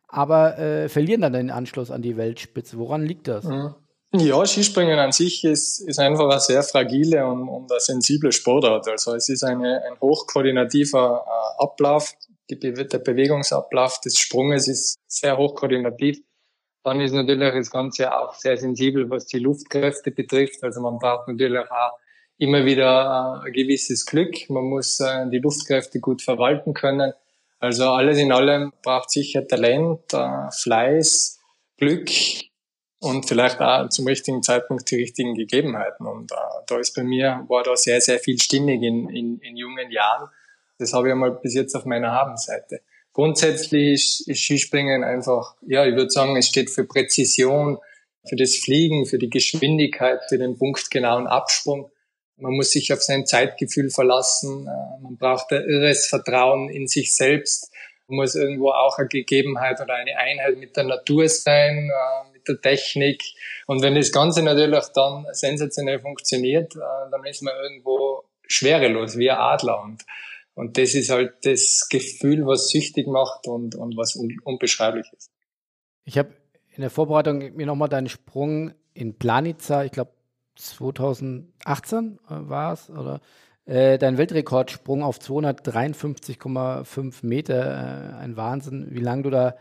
aber 0.09 0.59
äh, 0.59 0.88
verlieren 0.88 1.23
dann 1.23 1.33
den 1.33 1.50
Anschluss 1.50 1.90
an 1.90 2.02
die 2.02 2.16
Weltspitze. 2.16 2.78
Woran 2.78 3.02
liegt 3.02 3.28
das? 3.28 3.44
Mhm. 3.44 3.75
Ja, 4.16 4.47
Skispringen 4.47 4.97
an 5.00 5.11
sich 5.11 5.42
ist, 5.42 5.80
ist 5.80 5.99
einfach 5.99 6.28
eine 6.30 6.38
sehr 6.38 6.62
fragile 6.62 7.26
und, 7.26 7.49
und 7.49 7.71
eine 7.71 7.80
sensible 7.80 8.30
Sportart. 8.30 8.87
Also 8.88 9.14
es 9.14 9.28
ist 9.28 9.42
eine, 9.42 9.83
ein 9.83 9.99
hochkoordinativer 10.00 11.25
äh, 11.26 11.62
Ablauf. 11.62 12.14
Die, 12.50 12.58
der 12.58 12.98
Bewegungsablauf 12.98 14.00
des 14.00 14.18
Sprunges 14.18 14.68
ist 14.68 14.98
sehr 15.06 15.36
hochkoordinativ. 15.36 16.18
Dann 16.82 17.00
ist 17.00 17.12
natürlich 17.12 17.54
das 17.54 17.70
Ganze 17.70 18.14
auch 18.14 18.34
sehr 18.34 18.58
sensibel, 18.58 19.08
was 19.08 19.26
die 19.26 19.38
Luftkräfte 19.38 20.10
betrifft. 20.10 20.62
Also 20.62 20.82
man 20.82 20.98
braucht 20.98 21.28
natürlich 21.28 21.58
auch 21.58 21.92
immer 22.38 22.64
wieder 22.64 23.40
äh, 23.42 23.46
ein 23.46 23.52
gewisses 23.52 24.04
Glück. 24.06 24.50
Man 24.50 24.64
muss 24.64 25.00
äh, 25.00 25.28
die 25.30 25.38
Luftkräfte 25.38 26.00
gut 26.00 26.22
verwalten 26.22 26.74
können. 26.74 27.12
Also 27.58 27.84
alles 27.84 28.18
in 28.18 28.32
allem 28.32 28.72
braucht 28.82 29.10
sicher 29.10 29.46
Talent, 29.46 30.12
äh, 30.12 30.50
Fleiß, 30.50 31.40
Glück 31.78 32.10
und 33.00 33.26
vielleicht 33.26 33.60
auch 33.60 33.88
zum 33.88 34.06
richtigen 34.06 34.42
Zeitpunkt 34.42 34.90
die 34.90 34.96
richtigen 34.96 35.34
Gegebenheiten. 35.34 36.06
Und 36.06 36.32
da 36.66 36.78
ist 36.78 36.94
bei 36.94 37.02
mir, 37.02 37.44
war 37.48 37.62
da 37.62 37.76
sehr, 37.76 38.00
sehr 38.00 38.18
viel 38.18 38.38
stimmig 38.40 38.82
in, 38.82 39.08
in, 39.08 39.38
in 39.38 39.56
jungen 39.56 39.90
Jahren. 39.90 40.28
Das 40.78 40.92
habe 40.92 41.08
ich 41.08 41.12
einmal 41.12 41.32
bis 41.32 41.54
jetzt 41.54 41.74
auf 41.74 41.84
meiner 41.84 42.12
Habenseite. 42.12 42.80
Grundsätzlich 43.12 43.92
ist, 43.92 44.28
ist 44.28 44.40
Skispringen 44.40 45.04
einfach, 45.04 45.54
ja, 45.66 45.86
ich 45.86 45.94
würde 45.94 46.10
sagen, 46.10 46.36
es 46.36 46.48
steht 46.48 46.70
für 46.70 46.84
Präzision, 46.84 47.78
für 48.28 48.36
das 48.36 48.56
Fliegen, 48.56 49.06
für 49.06 49.18
die 49.18 49.30
Geschwindigkeit, 49.30 50.20
für 50.28 50.38
den 50.38 50.58
punktgenauen 50.58 51.26
Absprung. 51.26 51.92
Man 52.36 52.52
muss 52.54 52.70
sich 52.70 52.92
auf 52.92 53.02
sein 53.02 53.26
Zeitgefühl 53.26 53.90
verlassen. 53.90 54.66
Äh, 54.66 55.02
man 55.02 55.16
braucht 55.16 55.52
ein 55.52 55.62
irres 55.62 56.06
Vertrauen 56.06 56.68
in 56.68 56.88
sich 56.88 57.14
selbst. 57.14 57.70
Man 58.08 58.16
muss 58.16 58.34
irgendwo 58.34 58.70
auch 58.70 58.98
eine 58.98 59.08
Gegebenheit 59.08 59.80
oder 59.80 59.94
eine 59.94 60.18
Einheit 60.18 60.58
mit 60.58 60.76
der 60.76 60.84
Natur 60.84 61.28
sein, 61.28 61.90
äh, 61.90 62.32
mit 62.32 62.48
der 62.48 62.60
Technik. 62.60 63.22
Und 63.66 63.82
wenn 63.82 63.94
das 63.94 64.10
Ganze 64.10 64.42
natürlich 64.42 64.86
dann 64.94 65.26
sensationell 65.30 66.00
funktioniert, 66.00 66.74
äh, 66.74 67.10
dann 67.10 67.24
ist 67.24 67.42
man 67.42 67.54
irgendwo 67.62 68.24
schwerelos, 68.46 69.16
wie 69.16 69.30
ein 69.30 69.38
Adler. 69.38 69.80
Und, 69.82 70.02
und 70.54 70.78
das 70.78 70.94
ist 70.94 71.11
halt 71.11 71.34
das 71.42 71.88
Gefühl, 71.88 72.46
was 72.46 72.68
süchtig 72.68 73.06
macht 73.06 73.49
und, 73.49 73.75
und 73.75 73.96
was 73.96 74.16
un 74.16 74.37
unbeschreiblich 74.44 75.06
ist. 75.16 75.30
Ich 76.04 76.18
habe 76.18 76.34
in 76.75 76.80
der 76.80 76.90
Vorbereitung 76.90 77.54
mir 77.56 77.66
nochmal 77.66 77.88
deinen 77.88 78.08
Sprung 78.08 78.73
in 78.94 79.18
Planica, 79.18 79.84
ich 79.84 79.92
glaube 79.92 80.12
2018 80.56 82.18
äh, 82.28 82.49
war 82.49 82.73
es, 82.73 82.90
oder 82.90 83.20
äh, 83.64 83.99
dein 83.99 84.18
Weltrekordsprung 84.18 85.02
auf 85.02 85.18
253,5 85.18 87.26
Meter, 87.26 87.64
äh, 87.64 88.14
ein 88.16 88.37
Wahnsinn, 88.37 88.88
wie 88.90 89.00
lange 89.00 89.23
du 89.23 89.30
da 89.30 89.56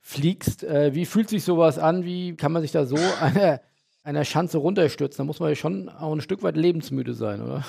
fliegst. 0.00 0.64
Äh, 0.64 0.94
wie 0.94 1.04
fühlt 1.04 1.28
sich 1.28 1.44
sowas 1.44 1.78
an? 1.78 2.04
Wie 2.04 2.36
kann 2.36 2.52
man 2.52 2.62
sich 2.62 2.72
da 2.72 2.86
so 2.86 2.96
einer, 3.20 3.60
einer 4.02 4.24
Schanze 4.24 4.56
runterstürzen? 4.58 5.18
Da 5.18 5.24
muss 5.24 5.40
man 5.40 5.50
ja 5.50 5.56
schon 5.56 5.90
auch 5.90 6.12
ein 6.12 6.22
Stück 6.22 6.42
weit 6.42 6.56
lebensmüde 6.56 7.12
sein, 7.12 7.42
oder? 7.42 7.66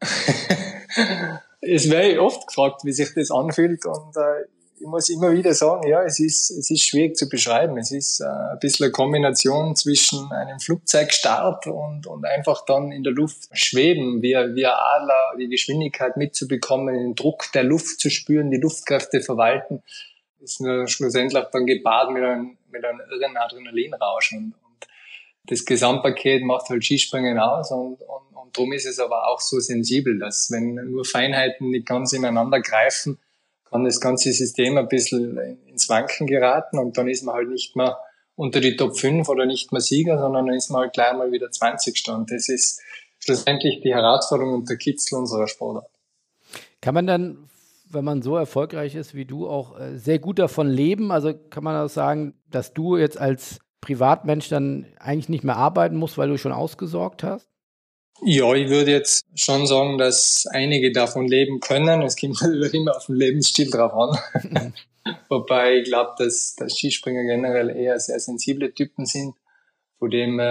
es 1.60 1.90
wäre 1.90 2.20
oft 2.20 2.46
gefragt, 2.46 2.82
wie 2.84 2.92
sich 2.92 3.12
das 3.14 3.30
anfühlt 3.30 3.84
und 3.86 4.16
äh, 4.16 4.46
ich 4.80 4.86
muss 4.86 5.10
immer 5.10 5.32
wieder 5.32 5.52
sagen, 5.52 5.86
ja, 5.86 6.02
es 6.02 6.18
ist, 6.20 6.50
es 6.50 6.70
ist 6.70 6.86
schwierig 6.86 7.14
zu 7.14 7.28
beschreiben. 7.28 7.76
Es 7.76 7.92
ist 7.92 8.20
äh, 8.20 8.24
ein 8.24 8.58
bisschen 8.60 8.84
eine 8.84 8.92
Kombination 8.92 9.76
zwischen 9.76 10.32
einem 10.32 10.58
Flugzeugstart 10.58 11.66
und, 11.66 12.06
und 12.06 12.24
einfach 12.24 12.64
dann 12.64 12.90
in 12.90 13.02
der 13.02 13.12
Luft 13.12 13.50
schweben, 13.52 14.22
wie, 14.22 14.30
wie 14.30 14.66
ein 14.66 14.72
Adler, 14.72 15.36
die 15.38 15.48
Geschwindigkeit 15.48 16.16
mitzubekommen, 16.16 16.94
den 16.94 17.14
Druck 17.14 17.52
der 17.52 17.62
Luft 17.62 18.00
zu 18.00 18.08
spüren, 18.08 18.50
die 18.50 18.56
Luftkräfte 18.56 19.20
verwalten, 19.20 19.82
ist 20.40 20.62
nur 20.62 20.88
schlussendlich 20.88 21.44
dann 21.52 21.66
gepaart 21.66 22.10
mit 22.12 22.22
einem, 22.22 22.56
mit 22.70 22.82
einem 22.82 23.00
irren 23.10 23.36
Adrenalinrausch. 23.36 24.32
Und, 24.32 24.54
und 24.64 24.86
das 25.44 25.66
Gesamtpaket 25.66 26.42
macht 26.42 26.70
halt 26.70 26.82
Skispringen 26.82 27.38
aus 27.38 27.70
und, 27.70 28.00
und, 28.00 28.29
und 28.50 28.56
darum 28.56 28.72
ist 28.72 28.86
es 28.86 28.98
aber 28.98 29.28
auch 29.28 29.40
so 29.40 29.60
sensibel, 29.60 30.18
dass 30.18 30.50
wenn 30.50 30.74
nur 30.74 31.04
Feinheiten 31.04 31.70
nicht 31.70 31.86
ganz 31.86 32.12
ineinander 32.12 32.60
greifen, 32.60 33.18
kann 33.64 33.84
das 33.84 34.00
ganze 34.00 34.32
System 34.32 34.76
ein 34.76 34.88
bisschen 34.88 35.38
ins 35.68 35.88
Wanken 35.88 36.26
geraten 36.26 36.78
und 36.78 36.98
dann 36.98 37.08
ist 37.08 37.22
man 37.22 37.36
halt 37.36 37.48
nicht 37.48 37.76
mehr 37.76 37.98
unter 38.34 38.60
die 38.60 38.74
Top 38.74 38.98
5 38.98 39.28
oder 39.28 39.46
nicht 39.46 39.70
mehr 39.70 39.80
Sieger, 39.80 40.18
sondern 40.18 40.46
dann 40.46 40.56
ist 40.56 40.68
man 40.68 40.82
halt 40.82 40.94
gleich 40.94 41.12
mal 41.12 41.30
wieder 41.30 41.48
20 41.48 42.08
und 42.08 42.32
das 42.32 42.48
ist 42.48 42.80
schlussendlich 43.20 43.82
die 43.82 43.94
Herausforderung 43.94 44.54
und 44.54 44.68
der 44.68 44.78
Kitzel 44.78 45.18
unserer 45.18 45.46
Sportart. 45.46 45.90
Kann 46.80 46.94
man 46.94 47.06
dann, 47.06 47.48
wenn 47.88 48.04
man 48.04 48.22
so 48.22 48.36
erfolgreich 48.36 48.96
ist 48.96 49.14
wie 49.14 49.26
du, 49.26 49.48
auch 49.48 49.78
äh, 49.78 49.96
sehr 49.96 50.18
gut 50.18 50.40
davon 50.40 50.66
leben? 50.66 51.12
Also 51.12 51.34
kann 51.34 51.62
man 51.62 51.76
auch 51.76 51.90
sagen, 51.90 52.34
dass 52.50 52.72
du 52.72 52.96
jetzt 52.96 53.18
als 53.18 53.60
Privatmensch 53.80 54.48
dann 54.48 54.86
eigentlich 54.98 55.28
nicht 55.28 55.44
mehr 55.44 55.56
arbeiten 55.56 55.96
musst, 55.96 56.18
weil 56.18 56.28
du 56.28 56.38
schon 56.38 56.52
ausgesorgt 56.52 57.22
hast? 57.22 57.50
Ja, 58.22 58.54
ich 58.54 58.68
würde 58.68 58.90
jetzt 58.90 59.24
schon 59.34 59.66
sagen, 59.66 59.96
dass 59.96 60.46
einige 60.46 60.92
davon 60.92 61.26
leben 61.26 61.60
können. 61.60 62.02
Es 62.02 62.16
kommt 62.16 62.40
natürlich 62.42 62.74
immer 62.74 62.96
auf 62.96 63.06
den 63.06 63.16
Lebensstil 63.16 63.70
drauf 63.70 63.92
an. 63.92 64.72
Wobei 65.28 65.78
ich 65.78 65.84
glaube, 65.84 66.12
dass, 66.18 66.54
dass 66.56 66.76
Skispringer 66.76 67.24
generell 67.24 67.70
eher 67.70 67.98
sehr 67.98 68.20
sensible 68.20 68.72
Typen 68.74 69.06
sind. 69.06 69.34
Von 69.98 70.10
dem 70.10 70.38
äh, 70.38 70.44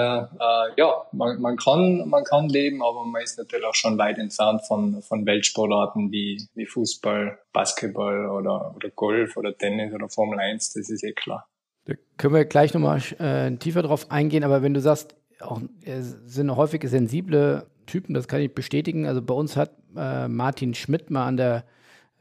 ja, 0.78 1.08
man, 1.12 1.42
man, 1.42 1.58
kann, 1.58 2.08
man 2.08 2.24
kann 2.24 2.50
leben, 2.50 2.84
aber 2.84 3.04
man 3.04 3.24
ist 3.24 3.38
natürlich 3.40 3.66
auch 3.66 3.74
schon 3.74 3.98
weit 3.98 4.20
entfernt 4.20 4.62
von, 4.68 5.02
von 5.02 5.26
Weltsportarten 5.26 6.12
wie, 6.12 6.48
wie 6.54 6.68
Fußball, 6.68 7.40
Basketball 7.52 8.30
oder, 8.30 8.76
oder 8.76 8.90
Golf 8.92 9.38
oder 9.38 9.58
Tennis 9.58 9.92
oder 9.92 10.08
Formel 10.08 10.40
1, 10.40 10.74
das 10.74 10.90
ist 10.90 11.04
eh 11.04 11.14
klar. 11.14 11.48
Da 11.86 11.96
können 12.18 12.36
wir 12.36 12.46
gleich 12.46 12.76
nochmal 12.76 13.02
äh, 13.18 13.56
tiefer 13.58 13.82
drauf 13.82 14.12
eingehen, 14.12 14.44
aber 14.44 14.62
wenn 14.62 14.76
du 14.76 14.82
sagst, 14.82 15.16
auch 15.42 15.62
äh, 15.84 16.02
sind 16.02 16.56
häufig 16.56 16.84
sensible 16.88 17.66
Typen, 17.86 18.14
das 18.14 18.28
kann 18.28 18.42
ich 18.42 18.54
bestätigen. 18.54 19.06
Also 19.06 19.22
bei 19.22 19.34
uns 19.34 19.56
hat 19.58 19.72
äh, 19.96 20.28
Martin 20.28 20.74
Schmidt 20.74 21.10
mal 21.10 21.26
an 21.26 21.38
der 21.38 21.64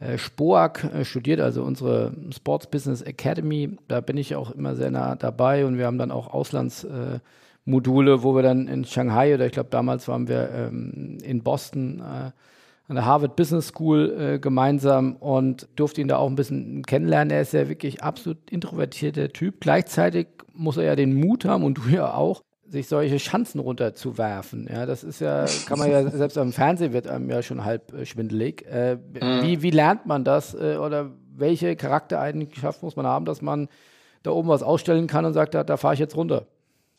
äh, 0.01 0.17
SPOAG 0.17 0.85
äh, 0.85 1.05
studiert, 1.05 1.41
also 1.41 1.63
unsere 1.63 2.13
Sports 2.35 2.69
Business 2.69 3.03
Academy. 3.03 3.77
Da 3.89 4.01
bin 4.01 4.17
ich 4.17 4.37
auch 4.37 4.51
immer 4.51 4.77
sehr 4.77 4.91
nah 4.91 5.17
dabei 5.17 5.67
und 5.67 5.79
wir 5.79 5.87
haben 5.87 5.99
dann 5.99 6.11
auch 6.11 6.29
Auslandsmodule, 6.29 8.23
wo 8.23 8.35
wir 8.35 8.43
dann 8.43 8.69
in 8.69 8.85
Shanghai 8.85 9.35
oder 9.35 9.47
ich 9.47 9.53
glaube 9.53 9.71
damals 9.71 10.09
waren 10.09 10.29
wir 10.29 10.51
ähm, 10.51 11.19
in 11.23 11.43
Boston 11.43 12.01
äh, 12.01 12.31
an 12.89 12.95
der 12.95 13.05
Harvard 13.05 13.37
Business 13.37 13.69
School 13.69 14.17
äh, 14.19 14.39
gemeinsam 14.39 15.17
und 15.17 15.69
durfte 15.77 16.01
ihn 16.01 16.09
da 16.09 16.17
auch 16.17 16.29
ein 16.29 16.37
bisschen 16.37 16.83
kennenlernen. 16.83 17.31
Er 17.31 17.43
ist 17.43 17.53
ja 17.53 17.69
wirklich 17.69 18.03
absolut 18.03 18.51
introvertierter 18.51 19.29
Typ. 19.29 19.61
Gleichzeitig 19.61 20.29
muss 20.55 20.79
er 20.79 20.85
ja 20.85 20.97
den 20.97 21.15
Mut 21.15 21.45
haben 21.45 21.65
und 21.65 21.79
du 21.79 21.89
ja 21.91 22.15
auch, 22.15 22.43
sich 22.69 22.89
solche 22.89 23.19
Schanzen 23.19 23.61
runterzuwerfen. 23.61 24.69
Ja, 24.71 24.87
das 24.87 25.05
ist 25.05 25.21
ja, 25.21 25.47
kann 25.67 25.79
man 25.79 25.91
ja, 25.91 26.09
selbst 26.11 26.37
am 26.39 26.53
Fernsehen 26.53 26.93
wird 26.93 27.07
einem 27.07 27.31
ja 27.31 27.43
schon 27.43 27.65
halb 27.65 27.93
äh, 27.93 28.05
schwindelig. 28.05 28.67
Äh, 28.67 28.97
mhm. 28.97 29.43
wie, 29.43 29.63
wie 29.63 29.71
lernt 29.71 30.07
man 30.07 30.25
das 30.25 30.55
äh, 30.55 30.77
oder 30.77 31.11
welche 31.35 31.77
Charaktereigenschaft 31.77 32.83
muss 32.83 32.97
man 32.97 33.07
haben, 33.07 33.25
dass 33.25 33.43
man 33.43 33.69
da 34.23 34.33
oben 34.33 34.49
was 34.49 34.63
ausstellen 34.63 35.07
kann 35.07 35.25
und 35.25 35.33
sagt, 35.33 35.55
da, 35.55 35.65
da 35.65 35.77
fahre 35.77 35.95
ich 35.95 36.01
jetzt 36.01 36.17
runter? 36.17 36.47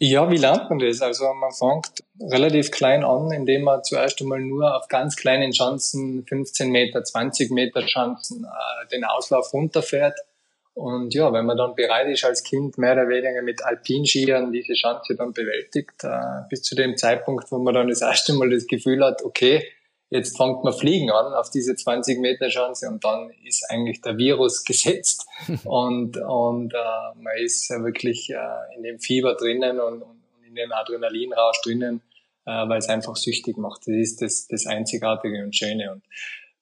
Ja, 0.01 0.31
wie 0.31 0.37
lernt 0.37 0.69
man 0.69 0.79
das? 0.79 1.01
Also 1.01 1.25
man 1.33 1.51
fängt 1.51 2.05
relativ 2.21 2.71
klein 2.71 3.03
an, 3.03 3.31
indem 3.31 3.63
man 3.63 3.83
zuerst 3.83 4.21
einmal 4.21 4.39
nur 4.39 4.77
auf 4.77 4.87
ganz 4.87 5.17
kleinen 5.17 5.53
Schanzen, 5.53 6.25
15 6.25 6.71
Meter, 6.71 7.03
20 7.03 7.51
Meter 7.51 7.85
Schanzen, 7.85 8.45
äh, 8.45 8.87
den 8.87 9.03
Auslauf 9.03 9.53
runterfährt 9.53 10.17
und 10.73 11.13
ja, 11.13 11.33
wenn 11.33 11.45
man 11.45 11.57
dann 11.57 11.75
bereit 11.75 12.07
ist 12.07 12.23
als 12.23 12.43
Kind 12.43 12.77
mehr 12.77 12.93
oder 12.93 13.09
weniger 13.09 13.41
mit 13.41 13.63
Alpinskiern 13.63 14.51
diese 14.51 14.75
Schanze 14.75 15.15
dann 15.15 15.33
bewältigt, 15.33 16.03
äh, 16.03 16.47
bis 16.49 16.61
zu 16.61 16.75
dem 16.75 16.95
Zeitpunkt, 16.95 17.51
wo 17.51 17.57
man 17.57 17.73
dann 17.73 17.89
das 17.89 18.01
erste 18.01 18.33
Mal 18.33 18.49
das 18.49 18.65
Gefühl 18.67 19.03
hat, 19.03 19.23
okay, 19.23 19.67
jetzt 20.09 20.37
fängt 20.37 20.63
man 20.63 20.73
Fliegen 20.73 21.11
an 21.11 21.33
auf 21.33 21.49
diese 21.49 21.75
20 21.75 22.19
Meter 22.19 22.47
Chance 22.49 22.87
und 22.87 23.03
dann 23.03 23.31
ist 23.45 23.65
eigentlich 23.69 24.01
der 24.01 24.17
Virus 24.17 24.63
gesetzt 24.65 25.25
und, 25.65 26.17
und 26.17 26.73
äh, 26.73 27.19
man 27.19 27.37
ist 27.37 27.69
ja 27.69 27.83
wirklich 27.83 28.29
äh, 28.29 28.75
in 28.75 28.83
dem 28.83 28.99
Fieber 28.99 29.35
drinnen 29.35 29.79
und, 29.79 30.01
und 30.01 30.21
in 30.47 30.55
dem 30.55 30.71
Adrenalinrausch 30.71 31.61
drinnen, 31.61 32.01
äh, 32.45 32.67
weil 32.67 32.79
es 32.79 32.89
einfach 32.89 33.15
süchtig 33.15 33.57
macht. 33.57 33.81
Das 33.81 33.95
ist 33.95 34.21
das, 34.21 34.47
das 34.47 34.65
Einzigartige 34.65 35.43
und 35.43 35.55
Schöne. 35.55 35.91
Und 35.91 36.03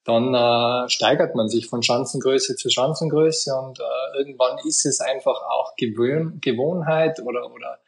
dann 0.08 0.32
äh, 0.34 0.88
steigert 0.88 1.34
man 1.34 1.50
sich 1.50 1.66
von 1.66 1.82
Schanzengröße 1.82 2.56
zu 2.56 2.70
Schanzengröße 2.70 3.54
und 3.54 3.78
äh, 3.78 4.18
irgendwann 4.18 4.56
ist 4.66 4.86
es 4.86 5.00
einfach 5.00 5.42
auch 5.42 5.76
Gewöhn 5.76 6.38
Gewohnheit 6.40 7.20
oder, 7.20 7.52
oder 7.52 7.78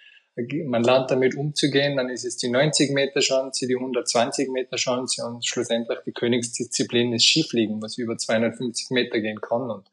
man 0.66 0.82
lernt 0.82 1.10
damit 1.10 1.34
umzugehen, 1.34 1.96
dann 1.96 2.10
ist 2.10 2.26
es 2.26 2.36
die 2.36 2.50
90 2.50 2.92
Meter 2.92 3.22
Schanze, 3.22 3.66
die 3.66 3.74
120 3.74 4.50
Meter 4.50 4.76
Schanze 4.76 5.24
und 5.24 5.46
schlussendlich 5.46 5.98
die 6.04 6.12
Königsdisziplin 6.12 7.14
ist 7.14 7.24
Skifliegen, 7.24 7.80
was 7.80 7.96
über 7.96 8.18
250 8.18 8.90
Meter 8.90 9.20
gehen 9.20 9.40
kann 9.40 9.70
und 9.70 9.88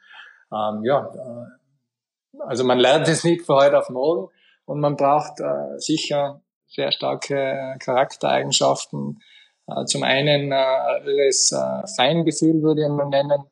ähm, 0.51 0.83
ja, 0.83 1.09
äh, 1.15 2.41
also 2.41 2.65
man 2.65 2.77
lernt 2.77 3.07
es 3.07 3.23
nicht 3.23 3.45
von 3.45 3.55
heute 3.55 3.79
auf 3.79 3.89
morgen 3.89 4.33
und 4.65 4.81
man 4.81 4.97
braucht 4.97 5.39
äh, 5.39 5.79
sicher 5.79 6.41
sehr 6.67 6.91
starke 6.91 7.77
Charaktereigenschaften, 7.79 9.21
äh, 9.21 9.36
zum 9.85 10.03
einen 10.03 10.51
äh, 10.51 11.27
das 11.27 11.51
äh, 11.51 11.87
Feingefühl 11.95 12.61
würde 12.61 12.83
ich 12.83 12.89
mal 12.89 13.09
nennen, 13.09 13.43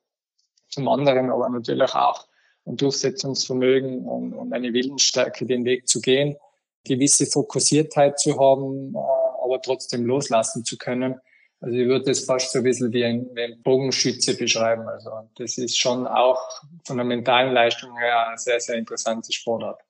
zum 0.70 0.88
anderen 0.88 1.30
aber 1.30 1.50
natürlich 1.50 1.94
auch 1.94 2.28
ein 2.66 2.78
Durchsetzungsvermögen 2.78 4.06
und, 4.06 4.34
und 4.34 4.54
eine 4.54 4.74
Willensstärke, 4.74 5.46
den 5.46 5.66
Weg 5.66 5.88
zu 5.88 6.02
gehen, 6.02 6.38
gewisse 6.84 7.26
Fokussiertheit 7.26 8.20
zu 8.20 8.40
haben, 8.40 8.96
aber 9.44 9.62
trotzdem 9.62 10.06
loslassen 10.06 10.64
zu 10.64 10.78
können. 10.78 11.20
Also 11.62 11.78
ich 11.78 11.88
würde 11.88 12.06
das 12.06 12.22
fast 12.22 12.52
so 12.52 12.60
ein 12.60 12.64
bisschen 12.64 12.92
wie 12.92 13.04
ein, 13.04 13.30
wie 13.34 13.42
ein 13.42 13.62
Bogenschütze 13.62 14.36
beschreiben. 14.36 14.88
Also 14.88 15.12
das 15.38 15.58
ist 15.58 15.78
schon 15.78 16.06
auch 16.08 16.42
von 16.86 16.98
der 16.98 17.06
mentalen 17.06 17.54
Leistung 17.54 17.98
her 17.98 18.28
eine 18.28 18.38
sehr, 18.38 18.60
sehr 18.60 18.76
interessante 18.76 19.32
Sportart. 19.32 19.82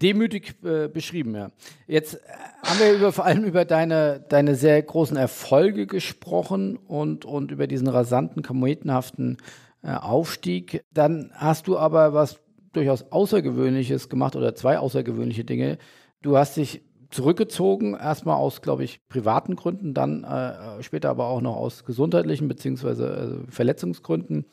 Demütig 0.00 0.54
äh, 0.64 0.88
beschrieben, 0.88 1.34
ja. 1.34 1.50
Jetzt 1.86 2.14
äh, 2.14 2.18
haben 2.62 2.78
wir 2.80 2.92
über, 2.94 3.12
vor 3.12 3.24
allem 3.24 3.44
über 3.44 3.64
deine, 3.64 4.24
deine 4.28 4.54
sehr 4.54 4.80
großen 4.82 5.16
Erfolge 5.16 5.86
gesprochen 5.86 6.76
und, 6.76 7.24
und 7.24 7.50
über 7.50 7.66
diesen 7.66 7.88
rasanten, 7.88 8.42
kometenhaften 8.42 9.38
äh, 9.82 9.92
Aufstieg. 9.92 10.84
Dann 10.92 11.30
hast 11.34 11.66
du 11.68 11.78
aber 11.78 12.14
was 12.14 12.40
durchaus 12.72 13.10
Außergewöhnliches 13.12 14.08
gemacht 14.08 14.36
oder 14.36 14.54
zwei 14.54 14.78
außergewöhnliche 14.78 15.44
Dinge. 15.44 15.78
Du 16.22 16.36
hast 16.36 16.56
dich 16.56 16.82
zurückgezogen, 17.10 17.94
erstmal 17.94 18.36
aus, 18.36 18.62
glaube 18.62 18.84
ich, 18.84 19.06
privaten 19.08 19.54
Gründen, 19.54 19.94
dann 19.94 20.24
äh, 20.24 20.82
später 20.82 21.10
aber 21.10 21.26
auch 21.26 21.42
noch 21.42 21.56
aus 21.56 21.84
gesundheitlichen 21.84 22.48
beziehungsweise 22.48 23.44
äh, 23.46 23.50
Verletzungsgründen 23.50 24.46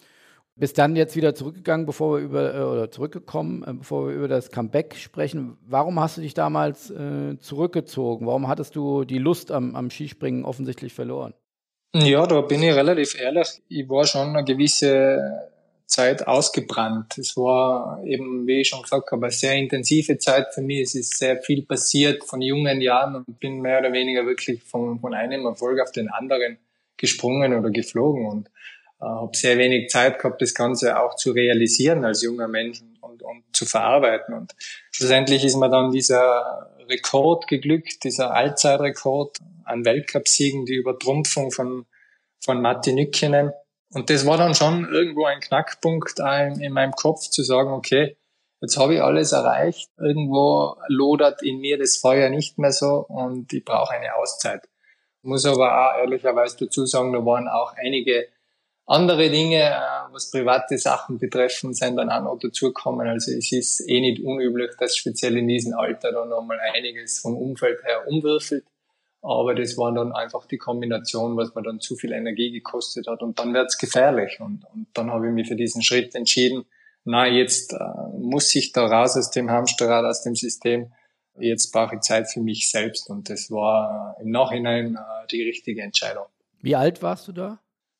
Bist 0.59 0.77
dann 0.77 0.95
jetzt 0.95 1.15
wieder 1.15 1.33
zurückgegangen, 1.33 1.85
bevor 1.85 2.17
wir 2.17 2.25
über, 2.25 2.53
äh, 2.53 2.61
oder 2.61 2.91
zurückgekommen, 2.91 3.63
äh, 3.65 3.73
bevor 3.73 4.07
wir 4.07 4.15
über 4.15 4.27
das 4.27 4.51
Comeback 4.51 4.95
sprechen. 4.95 5.57
Warum 5.65 5.99
hast 5.99 6.17
du 6.17 6.21
dich 6.21 6.33
damals 6.33 6.91
äh, 6.91 7.37
zurückgezogen? 7.39 8.27
Warum 8.27 8.47
hattest 8.47 8.75
du 8.75 9.05
die 9.05 9.19
Lust 9.19 9.51
am, 9.51 9.75
am 9.75 9.89
Skispringen 9.89 10.43
offensichtlich 10.43 10.93
verloren? 10.93 11.33
Ja, 11.95 12.27
da 12.27 12.41
bin 12.41 12.61
ich 12.61 12.73
relativ 12.73 13.19
ehrlich. 13.19 13.61
Ich 13.67 13.89
war 13.89 14.05
schon 14.05 14.35
eine 14.35 14.43
gewisse 14.43 15.49
Zeit 15.89 16.27
ausgebrannt. 16.27 17.17
Es 17.17 17.35
war 17.35 18.03
eben, 18.05 18.45
wie 18.45 18.61
ich 18.61 18.67
schon 18.67 18.83
gesagt 18.83 19.11
habe, 19.11 19.25
eine 19.25 19.31
sehr 19.31 19.55
intensive 19.55 20.19
Zeit 20.19 20.53
für 20.53 20.61
mich. 20.61 20.81
Es 20.81 20.95
ist 20.95 21.17
sehr 21.17 21.37
viel 21.41 21.63
passiert 21.63 22.23
von 22.23 22.41
jungen 22.41 22.79
Jahren 22.81 23.15
und 23.15 23.39
bin 23.39 23.61
mehr 23.61 23.79
oder 23.79 23.91
weniger 23.91 24.25
wirklich 24.25 24.61
von, 24.61 24.99
von 24.99 25.15
einem 25.15 25.45
Erfolg 25.45 25.79
auf 25.81 25.91
den 25.91 26.09
anderen 26.09 26.57
gesprungen 26.97 27.57
oder 27.57 27.71
geflogen 27.71 28.27
und 28.27 28.51
habe 28.99 29.35
sehr 29.35 29.57
wenig 29.57 29.89
Zeit 29.89 30.19
gehabt, 30.19 30.41
das 30.41 30.53
Ganze 30.53 30.99
auch 30.99 31.15
zu 31.15 31.31
realisieren 31.31 32.03
als 32.03 32.21
junger 32.21 32.47
Mensch 32.47 32.81
und, 33.01 33.23
und 33.23 33.43
zu 33.53 33.65
verarbeiten. 33.65 34.35
Und 34.35 34.55
schlussendlich 34.91 35.43
ist 35.45 35.55
mir 35.55 35.69
dann 35.69 35.91
dieser 35.91 36.75
Rekord 36.89 37.47
geglückt, 37.47 38.03
dieser 38.03 38.33
Allzeitrekord 38.33 39.37
an 39.63 39.85
Weltcupsiegen, 39.85 40.65
die 40.65 40.75
Übertrumpfung 40.75 41.51
von, 41.51 41.85
von 42.43 42.61
Matti 42.61 42.93
Nykinen. 42.93 43.51
Und 43.91 44.09
das 44.09 44.25
war 44.25 44.37
dann 44.37 44.53
schon 44.53 44.87
irgendwo 44.91 45.25
ein 45.25 45.39
Knackpunkt 45.39 46.19
in 46.59 46.73
meinem 46.73 46.91
Kopf 46.91 47.21
zu 47.29 47.43
sagen, 47.43 47.71
okay, 47.71 48.17
jetzt 48.61 48.77
habe 48.77 48.95
ich 48.95 49.01
alles 49.01 49.31
erreicht. 49.31 49.89
Irgendwo 49.97 50.75
lodert 50.87 51.41
in 51.41 51.59
mir 51.59 51.77
das 51.77 51.97
Feuer 51.97 52.29
nicht 52.29 52.57
mehr 52.57 52.71
so 52.71 53.05
und 53.07 53.51
ich 53.53 53.63
brauche 53.63 53.93
eine 53.93 54.15
Auszeit. 54.15 54.67
Muss 55.21 55.45
aber 55.45 55.91
auch 55.91 55.99
ehrlicherweise 55.99 56.65
dazu 56.65 56.85
sagen, 56.85 57.13
da 57.13 57.25
waren 57.25 57.47
auch 57.47 57.73
einige 57.75 58.27
andere 58.89 59.29
Dinge, 59.29 59.61
äh, 59.61 60.11
was 60.11 60.31
private 60.31 60.77
Sachen 60.79 61.19
betreffen, 61.19 61.73
sind 61.73 61.95
dann 61.95 62.09
auch 62.09 62.23
noch 62.23 62.39
dazugekommen. 62.39 63.07
Also 63.07 63.31
es 63.31 63.51
ist 63.51 63.87
eh 63.87 64.01
nicht 64.01 64.23
unüblich, 64.23 64.71
dass 64.79 64.97
speziell 64.97 65.37
in 65.37 65.47
diesem 65.47 65.75
Alter 65.75 66.11
dann 66.11 66.29
nochmal 66.29 66.59
einiges 66.73 67.19
vom 67.19 67.37
Umfeld 67.37 67.83
her 67.83 68.07
umwürfelt. 68.07 68.65
Aber 69.21 69.53
das 69.53 69.77
war 69.77 69.93
dann 69.93 70.11
einfach 70.13 70.47
die 70.47 70.57
Kombination, 70.57 71.37
was 71.37 71.53
mir 71.53 71.61
dann 71.61 71.79
zu 71.79 71.97
viel 71.97 72.13
Energie 72.13 72.51
gekostet 72.51 73.05
hat. 73.07 73.21
Und 73.21 73.37
dann 73.37 73.53
wird's 73.53 73.77
gefährlich. 73.77 74.39
Und, 74.39 74.65
und 74.73 74.87
dann 74.95 75.11
habe 75.11 75.27
ich 75.27 75.33
mich 75.33 75.47
für 75.47 75.55
diesen 75.55 75.83
Schritt 75.83 76.15
entschieden, 76.15 76.65
na, 77.03 77.27
jetzt 77.27 77.73
äh, 77.73 77.77
muss 78.17 78.53
ich 78.55 78.71
da 78.71 78.87
raus 78.87 79.15
aus 79.17 79.29
dem 79.29 79.51
Hamsterrad, 79.51 80.05
aus 80.05 80.23
dem 80.23 80.35
System. 80.35 80.91
Jetzt 81.37 81.71
brauche 81.71 81.95
ich 81.95 82.01
Zeit 82.01 82.29
für 82.31 82.41
mich 82.41 82.71
selbst. 82.71 83.09
Und 83.09 83.29
das 83.29 83.51
war 83.51 84.15
äh, 84.17 84.23
im 84.23 84.31
Nachhinein 84.31 84.95
äh, 84.95 85.27
die 85.29 85.43
richtige 85.43 85.83
Entscheidung. 85.83 86.25
Wie 86.61 86.75
alt 86.75 87.03
warst 87.03 87.27
du 87.27 87.33
da? 87.33 87.59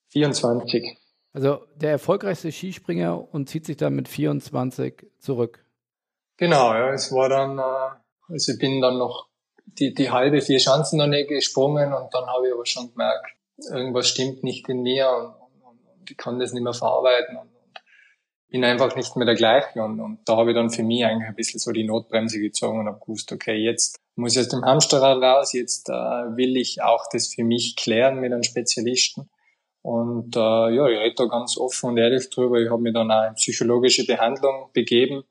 24. 0.10 0.98
Also 1.34 1.60
der 1.76 1.92
erfolgreichste 1.92 2.52
Skispringer 2.52 3.34
und 3.34 3.50
zieht 3.50 3.66
sich 3.66 3.78
dann 3.78 3.94
mit 3.94 4.08
24 4.08 5.06
zurück. 5.20 5.64
Genau, 6.38 6.74
ja, 6.74 6.92
es 6.94 7.12
war 7.12 7.30
dann, 7.30 7.58
äh, 7.60 8.32
also 8.32 8.54
ich 8.54 8.60
bin 8.60 8.82
dann 8.82 8.98
noch 8.98 9.28
die, 9.66 9.94
die 9.94 10.10
halbe 10.10 10.42
vier 10.42 10.58
Chancen 10.58 10.98
noch 10.98 11.08
nicht 11.08 11.30
gesprungen 11.30 11.94
und 11.94 12.14
dann 12.14 12.26
habe 12.26 12.48
ich 12.48 12.54
aber 12.54 12.66
schon 12.66 12.92
gemerkt, 12.92 13.36
irgendwas 13.72 14.08
stimmt 14.08 14.44
nicht 14.44 14.68
in 14.70 14.82
mir 14.82 15.10
und, 15.10 15.62
und, 15.62 15.80
und 15.86 16.10
ich 16.10 16.18
kann 16.18 16.40
das 16.40 16.54
nicht 16.54 16.64
mehr 16.64 16.74
verarbeiten 16.74 17.38
und, 17.38 17.50
und 17.50 17.80
bin 18.48 18.64
einfach 18.64 18.96
nicht 18.96 19.16
mehr 19.16 19.26
der 19.26 19.36
gleiche 19.36 19.84
und, 19.84 20.00
und 20.00 20.28
da 20.28 20.38
habe 20.38 20.52
ich 20.52 20.56
dann 20.56 20.72
für 20.72 20.84
mich 20.84 21.06
eigentlich 21.06 21.28
ein 21.28 21.36
bisschen 21.36 21.60
so 21.60 21.72
die 21.72 21.84
Notbremse 21.84 22.40
gezogen 22.40 22.80
und 22.80 22.88
habe 22.88 23.00
gewusst, 23.00 23.32
okay, 23.32 23.58
jetzt 23.58 24.00
muss 24.16 24.34
ich 24.34 24.40
aus 24.40 24.50
dem 24.50 24.64
Hamsterrad 24.64 25.22
raus, 25.22 25.54
jetzt 25.54 25.90
äh, 25.90 25.94
will 25.94 26.58
ich 26.58 26.82
auch 26.82 27.06
das 27.12 27.28
für 27.28 27.44
mich 27.44 27.76
klären 27.76 28.20
mit 28.20 28.34
einem 28.34 28.44
Spezialisten 28.44 29.30
und 29.82 30.36
äh, 30.36 30.40
ja, 30.40 30.88
ich 30.88 31.00
rede 31.00 31.16
da 31.16 31.26
ganz 31.26 31.58
offen 31.58 31.92
und 31.92 31.98
ehrlich 31.98 32.30
drüber. 32.30 32.60
Ich 32.60 32.70
habe 32.70 32.82
mich 32.82 32.94
dann 32.94 33.12
auch 33.12 33.28
in 33.28 33.36
psychologische 33.36 34.06
Behandlung 34.06 34.70
begeben. 34.74 35.24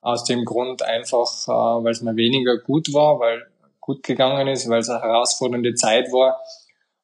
Aus 0.00 0.24
dem 0.24 0.44
Grund 0.44 0.82
einfach, 0.82 1.48
äh, 1.48 1.84
weil 1.84 1.92
es 1.92 2.02
mir 2.02 2.14
weniger 2.14 2.58
gut 2.58 2.92
war, 2.92 3.18
weil 3.18 3.46
gut 3.80 4.02
gegangen 4.02 4.48
ist, 4.48 4.68
weil 4.68 4.80
es 4.80 4.90
eine 4.90 5.00
herausfordernde 5.00 5.74
Zeit 5.74 6.12
war. 6.12 6.38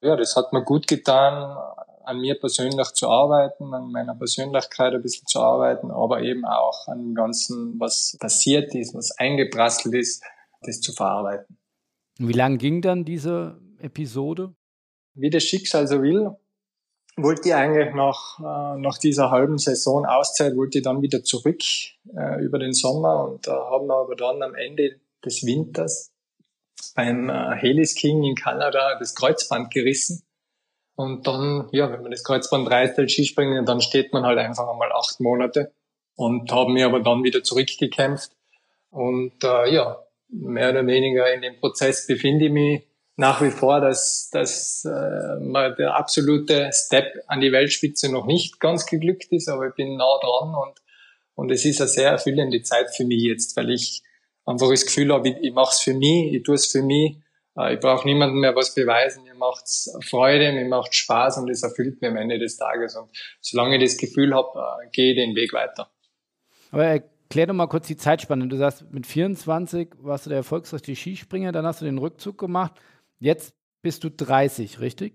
Ja, 0.03 0.17
das 0.17 0.37
hat 0.37 0.53
mir 0.53 0.63
gut 0.63 0.87
getan, 0.87 1.57
an 2.05 2.21
mir 2.21 2.39
persönlich 2.39 2.89
zu 2.89 3.09
arbeiten, 3.09 3.73
an 3.75 3.91
meiner 3.93 4.15
Persönlichkeit 4.15 4.95
ein 4.95 5.03
bisschen 5.03 5.27
zu 5.27 5.41
arbeiten, 5.41 5.91
aber 5.91 6.23
eben 6.23 6.45
auch 6.45 6.89
an 6.89 6.99
dem 6.99 7.15
Ganzen, 7.15 7.79
was 7.79 8.17
passiert 8.19 8.75
ist, 8.75 8.95
was 8.95 9.13
eingeprasselt 9.13 9.95
ist, 9.95 10.23
das 10.63 10.81
zu 10.81 10.93
verarbeiten. 10.93 11.59
Wie 12.19 12.33
lang 12.33 12.59
ging 12.59 12.83
dann 12.83 13.05
diese 13.05 13.61
Episode? 13.79 14.55
Wie 15.15 15.31
das 15.31 15.43
Schicksal 15.45 15.87
so 15.87 16.03
will, 16.03 16.37
wollte 17.23 17.49
ich 17.49 17.55
eigentlich 17.55 17.95
nach, 17.95 18.39
äh, 18.39 18.79
nach 18.81 18.99
dieser 18.99 19.31
halben 19.31 19.59
Saison 19.59 20.05
Auszeit, 20.05 20.57
wollte 20.57 20.79
ich 20.79 20.85
dann 20.85 21.03
wieder 21.03 21.23
zurück 21.23 21.61
äh, 22.17 22.43
über 22.43 22.59
den 22.59 22.73
Sommer 22.73 23.29
und 23.29 23.47
da 23.47 23.71
haben 23.71 23.87
wir 23.87 23.97
aber 23.97 24.17
dann 24.17 24.43
am 24.43 24.55
Ende 24.55 25.01
des 25.25 25.45
Winters 25.45 26.13
beim 26.95 27.29
äh, 27.29 27.57
Helis 27.57 27.95
King 27.95 28.23
in 28.25 28.35
Kanada 28.35 28.99
das 28.99 29.15
Kreuzband 29.15 29.73
gerissen. 29.73 30.23
Und 30.97 31.27
dann, 31.27 31.69
ja, 31.73 31.91
wenn 31.91 32.03
man 32.03 32.11
das 32.11 32.25
Kreuzband 32.25 32.71
reißt 32.71 32.99
als 32.99 33.13
Skispringen, 33.13 33.65
dann 33.65 33.81
steht 33.81 34.13
man 34.13 34.25
halt 34.25 34.39
einfach 34.39 34.69
einmal 34.69 34.93
acht 34.93 35.19
Monate 35.21 35.73
und 36.15 36.53
haben 36.53 36.75
mir 36.75 36.87
aber 36.87 37.01
dann 37.01 37.25
wieder 37.25 37.43
zurückgekämpft. 37.43 38.33
Und 38.91 39.43
äh, 39.43 39.73
ja, 39.73 40.03
mehr 40.29 40.71
oder 40.71 40.87
weniger 40.87 41.33
in 41.33 41.43
dem 41.43 41.59
Prozess 41.59 42.07
befinde 42.07 42.47
ich 42.47 42.53
mich 42.53 42.90
nach 43.21 43.43
wie 43.43 43.51
vor, 43.51 43.83
dass, 43.83 44.31
dass 44.33 44.83
äh, 44.87 45.75
der 45.77 45.95
absolute 45.95 46.71
Step 46.73 47.23
an 47.27 47.43
die 47.43 47.53
Weltspitze 47.53 48.11
noch 48.11 48.25
nicht 48.25 48.61
ganz 48.61 48.87
geglückt 48.87 49.31
ist, 49.31 49.49
aber 49.49 49.69
ich 49.69 49.75
bin 49.75 49.97
nah 49.97 50.19
dran 50.23 50.55
und, 50.55 50.81
und 51.35 51.51
es 51.51 51.67
ist 51.67 51.83
eine 51.83 51.89
sehr 51.89 52.11
erfüllende 52.13 52.63
Zeit 52.63 52.97
für 52.97 53.05
mich 53.05 53.23
jetzt, 53.23 53.57
weil 53.59 53.69
ich 53.71 54.03
einfach 54.47 54.71
das 54.71 54.87
Gefühl 54.87 55.13
habe, 55.13 55.29
ich, 55.29 55.37
ich 55.43 55.53
mache 55.53 55.73
es 55.75 55.81
für 55.81 55.93
mich, 55.93 56.33
ich 56.33 56.43
tue 56.43 56.55
es 56.55 56.67
für 56.67 56.83
mich, 56.83 57.19
äh, 57.59 57.75
ich 57.75 57.81
brauche 57.81 58.09
niemandem 58.09 58.41
mehr 58.41 58.57
was 58.57 58.75
beweisen, 58.75 59.25
mir 59.25 59.35
macht's 59.35 59.95
Freude, 60.09 60.53
mir 60.53 60.65
macht 60.67 60.95
Spaß 60.95 61.37
und 61.39 61.51
es 61.51 61.63
erfüllt 61.63 62.01
mir 62.01 62.09
am 62.09 62.17
Ende 62.17 62.39
des 62.39 62.57
Tages 62.57 62.97
und 62.97 63.11
solange 63.43 63.77
ich 63.77 63.83
das 63.83 63.99
Gefühl 63.99 64.35
habe, 64.35 64.49
äh, 64.59 64.89
gehe 64.93 65.11
ich 65.11 65.17
den 65.17 65.37
Weg 65.37 65.53
weiter. 65.53 65.91
Aber 66.71 66.87
erklär 66.87 67.49
doch 67.49 67.55
mal 67.55 67.67
kurz 67.67 67.87
die 67.87 67.97
Zeitspanne. 67.99 68.49
Du 68.49 68.57
sagst, 68.57 68.91
mit 68.91 69.07
24 69.07 69.89
warst 69.99 70.25
du 70.25 70.31
der 70.31 70.39
erfolgreichste 70.39 70.97
Skispringer, 70.97 71.53
dann 71.53 71.67
hast 71.67 71.83
du 71.83 71.85
den 71.85 71.99
Rückzug 71.99 72.39
gemacht. 72.39 72.73
Jetzt 73.21 73.53
bist 73.83 74.03
du 74.03 74.11
30, 74.11 74.81
richtig? 74.81 75.15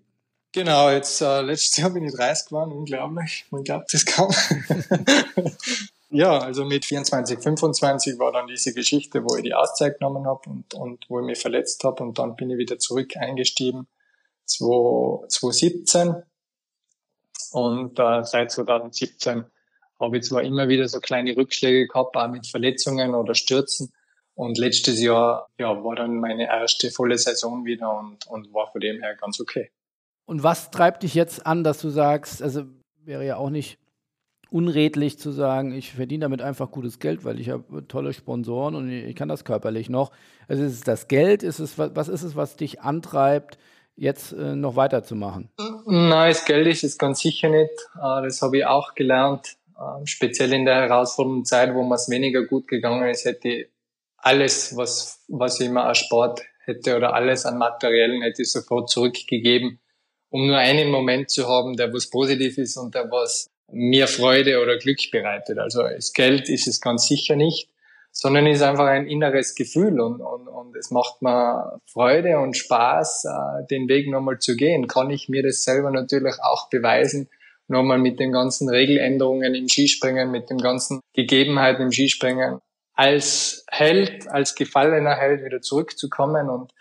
Genau, 0.51 0.89
jetzt 0.91 1.21
äh, 1.21 1.41
letztes 1.41 1.75
Jahr 1.77 1.89
bin 1.89 2.03
ich 2.05 2.13
30 2.13 2.49
geworden, 2.49 2.71
unglaublich. 2.71 3.45
Man 3.49 3.63
glaubt 3.63 3.91
es 3.93 4.05
kaum. 4.05 4.31
ja, 6.11 6.37
also 6.37 6.65
mit 6.65 6.85
24, 6.85 7.39
25 7.39 8.19
war 8.19 8.31
dann 8.31 8.47
diese 8.47 8.73
Geschichte, 8.73 9.23
wo 9.23 9.35
ich 9.35 9.43
die 9.43 9.55
Auszeit 9.55 9.99
genommen 9.99 10.27
habe 10.27 10.49
und, 10.49 10.73
und 10.75 11.05
wo 11.09 11.19
ich 11.19 11.25
mich 11.25 11.39
verletzt 11.39 11.83
habe 11.83 12.03
und 12.03 12.19
dann 12.19 12.35
bin 12.35 12.51
ich 12.51 12.57
wieder 12.57 12.77
zurück 12.77 13.17
eingestiegen 13.17 13.87
2017 14.45 16.23
und 17.51 17.99
äh, 17.99 18.23
seit 18.23 18.51
2017 18.51 19.45
habe 19.99 20.17
ich 20.17 20.23
zwar 20.23 20.43
immer 20.43 20.67
wieder 20.67 20.87
so 20.87 20.99
kleine 20.99 21.35
Rückschläge 21.35 21.87
gehabt, 21.87 22.15
auch 22.15 22.27
mit 22.27 22.45
Verletzungen 22.45 23.15
oder 23.15 23.33
Stürzen, 23.33 23.91
und 24.35 24.57
letztes 24.57 25.01
Jahr 25.01 25.47
ja, 25.57 25.83
war 25.83 25.95
dann 25.95 26.19
meine 26.19 26.45
erste 26.47 26.91
volle 26.91 27.17
Saison 27.17 27.65
wieder 27.65 27.97
und, 27.97 28.27
und 28.27 28.53
war 28.53 28.71
von 28.71 28.81
dem 28.81 29.01
her 29.01 29.15
ganz 29.15 29.39
okay. 29.39 29.71
Und 30.25 30.43
was 30.43 30.71
treibt 30.71 31.03
dich 31.03 31.15
jetzt 31.15 31.45
an, 31.45 31.63
dass 31.63 31.79
du 31.79 31.89
sagst, 31.89 32.41
also 32.41 32.63
wäre 33.03 33.25
ja 33.25 33.37
auch 33.37 33.49
nicht 33.49 33.79
unredlich 34.51 35.19
zu 35.19 35.31
sagen, 35.31 35.73
ich 35.73 35.93
verdiene 35.93 36.23
damit 36.23 36.41
einfach 36.41 36.71
gutes 36.71 36.99
Geld, 36.99 37.25
weil 37.25 37.39
ich 37.39 37.49
habe 37.49 37.87
tolle 37.87 38.13
Sponsoren 38.13 38.75
und 38.75 38.89
ich 38.89 39.15
kann 39.15 39.27
das 39.27 39.43
körperlich 39.43 39.89
noch. 39.89 40.11
Also 40.47 40.63
ist 40.63 40.73
es 40.73 40.81
das 40.81 41.07
Geld, 41.07 41.43
ist 41.43 41.59
es, 41.59 41.77
was 41.77 42.07
ist 42.07 42.23
es, 42.23 42.35
was 42.35 42.55
dich 42.55 42.81
antreibt, 42.81 43.57
jetzt 43.95 44.33
äh, 44.33 44.55
noch 44.55 44.75
weiterzumachen? 44.75 45.49
Nein, 45.85 46.29
das 46.29 46.45
Geld 46.45 46.67
ist 46.67 46.83
es 46.83 46.97
ganz 46.97 47.21
sicher 47.21 47.49
nicht. 47.49 47.71
Äh, 47.95 48.23
das 48.23 48.41
habe 48.41 48.57
ich 48.57 48.65
auch 48.65 48.93
gelernt. 48.95 49.55
Äh, 49.77 50.05
speziell 50.05 50.53
in 50.53 50.65
der 50.65 50.75
herausfordernden 50.81 51.45
Zeit, 51.45 51.73
wo 51.73 51.83
mir 51.83 51.95
es 51.95 52.09
weniger 52.09 52.43
gut 52.45 52.67
gegangen 52.67 53.09
ist, 53.09 53.25
hätte 53.25 53.47
ich 53.49 53.69
alles, 54.25 54.75
was, 54.75 55.23
was 55.27 55.59
ich 55.59 55.69
mir 55.69 55.81
erspart 55.81 56.41
hätte 56.65 56.97
oder 56.97 57.13
alles 57.13 57.45
an 57.45 57.59
Materiellen 57.59 58.23
hätte 58.23 58.41
ich 58.41 58.51
sofort 58.51 58.89
zurückgegeben, 58.89 59.79
um 60.29 60.47
nur 60.47 60.57
einen 60.57 60.89
Moment 60.89 61.29
zu 61.29 61.47
haben, 61.47 61.77
der 61.77 61.93
was 61.93 62.09
positiv 62.09 62.57
ist 62.57 62.75
und 62.75 62.95
der 62.95 63.11
was 63.11 63.51
mir 63.71 64.07
Freude 64.07 64.61
oder 64.61 64.77
Glück 64.77 64.99
bereitet. 65.11 65.59
Also 65.59 65.83
das 65.83 66.11
Geld 66.13 66.49
ist 66.49 66.67
es 66.67 66.81
ganz 66.81 67.07
sicher 67.07 67.35
nicht, 67.35 67.69
sondern 68.11 68.47
ist 68.47 68.63
einfach 68.63 68.87
ein 68.87 69.05
inneres 69.05 69.53
Gefühl 69.53 69.99
und, 69.99 70.21
und, 70.21 70.47
und 70.47 70.75
es 70.75 70.89
macht 70.89 71.21
mir 71.21 71.79
Freude 71.85 72.39
und 72.39 72.57
Spaß, 72.57 73.25
äh, 73.25 73.67
den 73.69 73.87
Weg 73.87 74.09
nochmal 74.09 74.39
zu 74.39 74.55
gehen. 74.55 74.87
Kann 74.87 75.11
ich 75.11 75.29
mir 75.29 75.43
das 75.43 75.63
selber 75.63 75.91
natürlich 75.91 76.35
auch 76.41 76.69
beweisen, 76.69 77.29
nochmal 77.67 77.99
mit 77.99 78.19
den 78.19 78.31
ganzen 78.31 78.69
Regeländerungen 78.69 79.53
im 79.53 79.67
Skispringen, 79.67 80.31
mit 80.31 80.49
den 80.49 80.57
ganzen 80.57 81.01
Gegebenheiten 81.13 81.83
im 81.83 81.91
Skispringen 81.91 82.61
als 82.95 83.65
Held, 83.69 84.27
als 84.29 84.55
gefallener 84.55 85.15
Held 85.15 85.43
wieder 85.43 85.61
zurückzukommen 85.61 86.49
und 86.49 86.71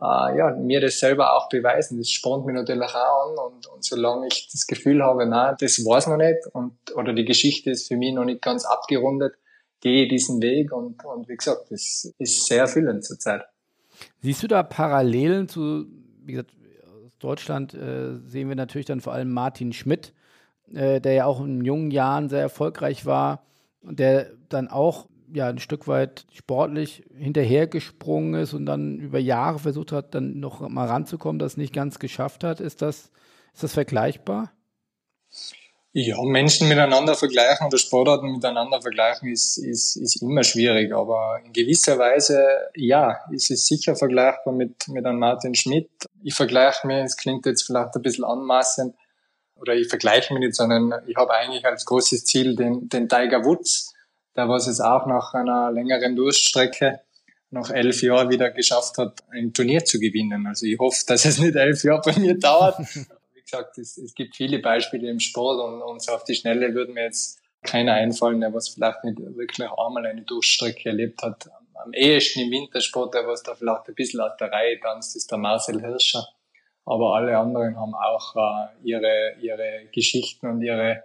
äh, 0.00 0.36
ja, 0.36 0.56
mir 0.56 0.80
das 0.80 0.98
selber 0.98 1.36
auch 1.36 1.48
beweisen. 1.48 1.98
Das 1.98 2.10
spornt 2.10 2.46
mich 2.46 2.54
natürlich 2.54 2.82
auch 2.94 3.28
an 3.28 3.52
und, 3.52 3.66
und 3.66 3.84
solange 3.84 4.26
ich 4.26 4.48
das 4.52 4.66
Gefühl 4.66 5.02
habe, 5.02 5.26
na, 5.26 5.54
das 5.54 5.84
war's 5.84 6.06
noch 6.06 6.16
nicht 6.16 6.46
und 6.52 6.74
oder 6.94 7.12
die 7.12 7.24
Geschichte 7.24 7.70
ist 7.70 7.88
für 7.88 7.96
mich 7.96 8.12
noch 8.12 8.24
nicht 8.24 8.42
ganz 8.42 8.64
abgerundet, 8.64 9.34
gehe 9.80 10.08
diesen 10.08 10.42
Weg 10.42 10.72
und, 10.72 11.04
und 11.04 11.28
wie 11.28 11.36
gesagt, 11.36 11.70
das 11.70 12.12
ist 12.18 12.46
sehr 12.46 12.62
erfüllend 12.62 13.04
zurzeit. 13.04 13.42
Siehst 14.20 14.42
du 14.42 14.48
da 14.48 14.62
Parallelen 14.62 15.48
zu, 15.48 15.86
wie 16.24 16.32
gesagt, 16.32 16.52
aus 17.04 17.16
Deutschland 17.18 17.74
äh, 17.74 18.16
sehen 18.26 18.48
wir 18.48 18.56
natürlich 18.56 18.86
dann 18.86 19.00
vor 19.00 19.12
allem 19.12 19.30
Martin 19.30 19.72
Schmidt, 19.72 20.14
äh, 20.72 21.00
der 21.00 21.12
ja 21.12 21.24
auch 21.26 21.40
in 21.40 21.64
jungen 21.64 21.90
Jahren 21.90 22.28
sehr 22.28 22.40
erfolgreich 22.40 23.06
war 23.06 23.44
und 23.82 23.98
der 23.98 24.30
dann 24.48 24.68
auch 24.68 25.06
ja 25.32 25.48
ein 25.48 25.58
Stück 25.58 25.88
weit 25.88 26.26
sportlich 26.32 27.04
hinterhergesprungen 27.16 28.40
ist 28.40 28.54
und 28.54 28.66
dann 28.66 28.98
über 28.98 29.18
Jahre 29.18 29.58
versucht 29.58 29.92
hat, 29.92 30.14
dann 30.14 30.40
noch 30.40 30.66
mal 30.68 30.86
ranzukommen, 30.86 31.38
das 31.38 31.56
nicht 31.56 31.72
ganz 31.72 31.98
geschafft 31.98 32.44
hat. 32.44 32.60
Ist 32.60 32.82
das, 32.82 33.10
ist 33.54 33.62
das 33.62 33.72
vergleichbar? 33.72 34.52
Ja, 35.92 36.22
Menschen 36.22 36.68
miteinander 36.68 37.16
vergleichen 37.16 37.66
oder 37.66 37.78
Sportarten 37.78 38.30
miteinander 38.30 38.80
vergleichen 38.80 39.28
ist, 39.28 39.58
ist, 39.58 39.96
ist 39.96 40.22
immer 40.22 40.44
schwierig, 40.44 40.92
aber 40.94 41.40
in 41.44 41.52
gewisser 41.52 41.98
Weise, 41.98 42.46
ja, 42.76 43.18
ist 43.32 43.50
es 43.50 43.66
sicher 43.66 43.96
vergleichbar 43.96 44.54
mit, 44.54 44.86
mit 44.86 45.04
einem 45.04 45.18
Martin 45.18 45.56
Schmidt. 45.56 45.90
Ich 46.22 46.34
vergleiche 46.34 46.86
mir, 46.86 47.02
es 47.02 47.16
klingt 47.16 47.44
jetzt 47.44 47.64
vielleicht 47.64 47.96
ein 47.96 48.02
bisschen 48.02 48.24
anmaßend, 48.24 48.94
oder 49.60 49.74
ich 49.74 49.88
vergleiche 49.88 50.32
mich 50.32 50.44
nicht, 50.44 50.54
sondern 50.54 50.94
ich 51.06 51.16
habe 51.16 51.34
eigentlich 51.34 51.64
als 51.64 51.84
großes 51.84 52.24
Ziel 52.24 52.56
den, 52.56 52.88
den 52.88 53.08
Tiger 53.08 53.44
Woods, 53.44 53.92
der 54.36 54.48
was 54.48 54.66
es 54.66 54.80
auch 54.80 55.06
nach 55.06 55.34
einer 55.34 55.70
längeren 55.72 56.16
Durststrecke 56.16 57.00
nach 57.50 57.70
elf 57.70 58.02
Jahren 58.02 58.30
wieder 58.30 58.50
geschafft 58.50 58.96
hat, 58.98 59.24
ein 59.30 59.52
Turnier 59.52 59.84
zu 59.84 59.98
gewinnen. 59.98 60.46
Also 60.46 60.66
ich 60.66 60.78
hoffe, 60.78 61.02
dass 61.06 61.24
es 61.24 61.38
nicht 61.38 61.56
elf 61.56 61.82
Jahre 61.82 62.02
bei 62.04 62.18
mir 62.18 62.38
dauert. 62.38 62.78
Wie 63.34 63.42
gesagt, 63.42 63.76
es, 63.78 63.98
es 63.98 64.14
gibt 64.14 64.36
viele 64.36 64.60
Beispiele 64.60 65.10
im 65.10 65.18
Sport 65.18 65.60
und, 65.60 65.82
und 65.82 66.02
so 66.02 66.12
auf 66.12 66.24
die 66.24 66.34
Schnelle 66.34 66.72
würde 66.74 66.92
mir 66.92 67.04
jetzt 67.04 67.40
keiner 67.62 67.94
einfallen, 67.94 68.40
der 68.40 68.54
was 68.54 68.68
vielleicht 68.68 69.04
nicht 69.04 69.18
wirklich 69.18 69.68
einmal 69.68 70.06
eine 70.06 70.22
Durchstrecke 70.22 70.90
erlebt 70.90 71.22
hat. 71.22 71.50
Am 71.74 71.92
ehesten 71.92 72.40
im 72.40 72.50
Wintersport, 72.50 73.14
der 73.14 73.26
was 73.26 73.42
da 73.42 73.54
vielleicht 73.54 73.88
ein 73.88 73.94
bisschen 73.94 74.20
aus 74.20 74.36
der 74.38 74.52
Reihe 74.52 74.78
tanzt, 74.80 75.16
ist 75.16 75.30
der 75.30 75.38
Marcel 75.38 75.80
Hirscher. 75.80 76.26
Aber 76.84 77.16
alle 77.16 77.36
anderen 77.36 77.76
haben 77.76 77.94
auch 77.94 78.36
äh, 78.36 78.68
ihre, 78.82 79.34
ihre 79.40 79.86
Geschichten 79.92 80.46
und 80.46 80.62
ihre 80.62 81.04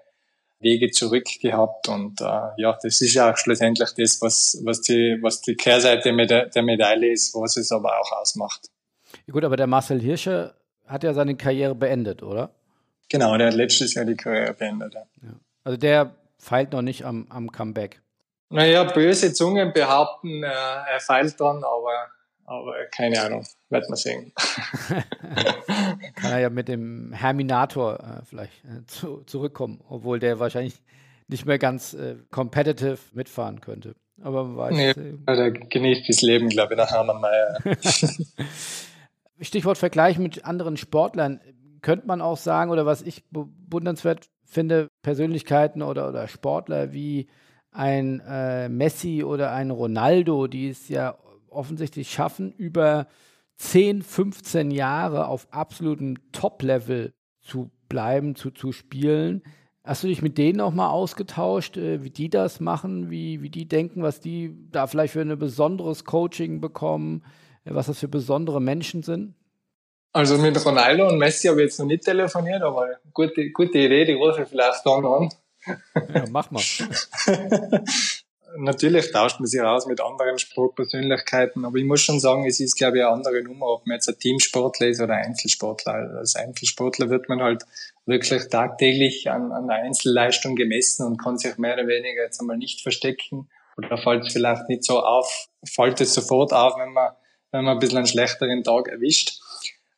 Wege 0.60 0.92
zurück 0.92 1.28
gehabt. 1.42 1.88
Und 1.88 2.22
äh, 2.22 2.26
ja, 2.58 2.78
das 2.82 3.02
ist 3.02 3.14
ja 3.14 3.32
auch 3.32 3.38
schlussendlich 3.38 3.90
das, 3.98 4.22
was, 4.22 4.62
was, 4.64 4.82
die, 4.82 5.18
was 5.22 5.42
die 5.42 5.56
Kehrseite 5.56 6.14
der 6.14 6.64
Medaille 6.64 7.12
ist, 7.12 7.34
was 7.36 7.58
es 7.58 7.72
aber 7.72 8.00
auch 8.00 8.12
ausmacht. 8.14 8.68
Ja 9.28 9.34
gut, 9.34 9.44
aber 9.44 9.58
der 9.58 9.68
Marcel 9.68 10.02
Hirscher 10.02 10.56
hat 10.86 11.04
ja 11.04 11.14
seine 11.14 11.36
Karriere 11.36 11.76
beendet, 11.76 12.24
oder? 12.24 12.52
Genau, 13.10 13.38
der 13.38 13.48
hat 13.48 13.54
letztes 13.54 13.94
Jahr 13.94 14.06
die 14.06 14.16
Karriere 14.16 14.54
beendet. 14.54 14.94
Ja. 14.94 15.06
Ja. 15.24 15.34
Also 15.64 15.78
der 15.78 16.16
feilt 16.38 16.72
noch 16.72 16.82
nicht 16.82 17.06
am, 17.06 17.28
am 17.30 17.52
Comeback. 17.52 18.02
Naja, 18.50 18.84
böse 18.84 19.34
Zungen 19.34 19.74
behaupten, 19.74 20.44
äh, 20.44 20.48
er 20.48 21.00
feilt 21.00 21.40
dran, 21.40 21.64
aber 21.64 22.08
aber 22.46 22.74
keine 22.92 23.22
Ahnung, 23.22 23.46
wird 23.70 23.90
man 23.90 23.98
sehen. 23.98 24.32
Kann 26.16 26.32
er 26.32 26.40
ja 26.40 26.50
mit 26.50 26.68
dem 26.68 27.12
Herminator 27.14 28.00
äh, 28.00 28.26
vielleicht 28.26 28.64
äh, 28.66 28.86
zu, 28.86 29.24
zurückkommen, 29.26 29.82
obwohl 29.88 30.20
der 30.20 30.40
wahrscheinlich 30.40 30.76
nicht 31.28 31.46
mehr 31.46 31.58
ganz 31.58 31.94
äh, 31.94 32.16
competitive 32.30 33.00
mitfahren 33.14 33.62
könnte. 33.62 33.96
Aber 34.22 34.46
man 34.46 34.58
weiß. 34.58 34.74
Nee, 34.76 34.94
der 35.28 35.52
genießt 35.52 36.08
das 36.08 36.22
Leben, 36.22 36.50
glaube 36.50 36.74
ich, 36.74 36.78
nach 36.78 36.92
Hermann 36.92 37.20
Mayer. 37.20 37.58
Stichwort 39.42 39.78
Vergleich 39.78 40.18
mit 40.18 40.46
anderen 40.46 40.78
Sportlern. 40.78 41.42
Könnte 41.82 42.08
man 42.08 42.22
auch 42.22 42.38
sagen, 42.38 42.72
oder 42.72 42.86
was 42.86 43.02
ich 43.02 43.26
bewundernswert 43.30 44.30
finde, 44.46 44.88
Persönlichkeiten 45.02 45.82
oder, 45.82 46.08
oder 46.10 46.28
Sportler 46.28 46.94
wie 46.94 47.28
ein 47.72 48.22
äh, 48.22 48.70
Messi 48.70 49.24
oder 49.24 49.52
ein 49.52 49.70
Ronaldo, 49.70 50.48
die 50.48 50.70
es 50.70 50.88
ja 50.88 51.18
offensichtlich 51.56 52.12
schaffen, 52.12 52.52
über 52.52 53.08
10, 53.58 54.02
15 54.02 54.72
Jahre 54.72 55.28
auf 55.28 55.48
absolutem 55.52 56.16
Top-Level 56.32 57.14
zu 57.42 57.72
bleiben, 57.88 58.36
zu, 58.36 58.52
zu 58.52 58.72
spielen. 58.72 59.44
Hast 59.84 60.04
du 60.04 60.08
dich 60.08 60.22
mit 60.22 60.38
denen 60.38 60.62
auch 60.62 60.74
mal 60.74 60.90
ausgetauscht, 60.90 61.78
äh, 61.78 62.04
wie 62.04 62.10
die 62.10 62.30
das 62.30 62.60
machen, 62.60 63.10
wie, 63.12 63.42
wie 63.42 63.50
die 63.50 63.68
denken, 63.68 64.02
was 64.02 64.20
die 64.20 64.56
da 64.72 64.88
vielleicht 64.88 65.14
für 65.14 65.22
ein 65.22 65.38
besonderes 65.38 66.06
Coaching 66.06 66.60
bekommen, 66.60 67.24
äh, 67.66 67.74
was 67.74 67.88
das 67.88 68.00
für 68.00 68.08
besondere 68.08 68.62
Menschen 68.62 69.04
sind? 69.04 69.36
Also 70.12 70.38
mit 70.38 70.66
Ronaldo 70.66 71.10
und 71.10 71.18
Messi 71.18 71.48
habe 71.48 71.62
ich 71.62 71.66
jetzt 71.66 71.80
noch 71.80 71.86
nicht 71.86 72.04
telefoniert, 72.04 72.62
aber 72.62 72.88
gute, 73.14 73.52
gute 73.52 73.78
Idee, 73.78 74.06
die 74.06 74.14
rufe 74.14 74.44
ich 74.44 74.48
vielleicht 74.48 74.86
dann 74.86 75.06
an. 75.06 75.30
Ja, 76.14 76.26
mach 76.30 76.52
mal. 76.52 76.62
natürlich 78.58 79.12
tauscht 79.12 79.40
man 79.40 79.48
sich 79.48 79.62
aus 79.62 79.86
mit 79.88 80.02
anderen 80.02 80.40
Sportpersönlichkeiten, 80.40 81.66
aber 81.66 81.78
ich 81.78 81.86
muss 81.86 82.02
schon 82.02 82.20
sagen, 82.20 82.46
es 82.46 82.60
ist, 82.60 82.76
glaube 82.76 82.98
ich, 82.98 83.04
eine 83.04 83.14
andere 83.14 83.42
Nummer, 83.44 83.68
ob 83.68 83.86
man 83.86 83.96
jetzt 83.96 84.08
ein 84.08 84.18
Teamsportler 84.20 84.88
ist 84.88 85.02
oder 85.02 85.14
Einzelsportler. 85.16 85.94
Als 86.18 86.36
Einzelsportler 86.36 87.10
wird 87.10 87.30
man 87.30 87.42
halt 87.42 87.64
wirklich 88.06 88.48
tagtäglich 88.50 89.30
an, 89.30 89.52
an 89.52 89.68
der 89.68 89.78
Einzelleistung 89.78 90.56
gemessen 90.56 91.06
und 91.06 91.18
kann 91.18 91.38
sich 91.38 91.58
mehr 91.58 91.74
oder 91.74 91.88
weniger 91.88 92.24
jetzt 92.24 92.40
einmal 92.40 92.58
nicht 92.58 92.82
verstecken 92.82 93.50
oder 93.78 93.98
fällt 93.98 94.26
es 94.26 94.34
vielleicht 94.34 94.70
nicht 94.70 94.84
so 94.84 95.00
auf, 95.00 95.48
fällt 95.66 96.00
es 96.02 96.14
sofort 96.14 96.54
auf, 96.54 96.78
wenn 96.78 96.94
man, 96.94 97.14
wenn 97.52 97.66
man 97.66 97.78
ein 97.78 97.80
bisschen 97.80 97.98
einen 97.98 98.08
schlechteren 98.08 98.64
Tag 98.64 98.88
erwischt. 98.88 99.40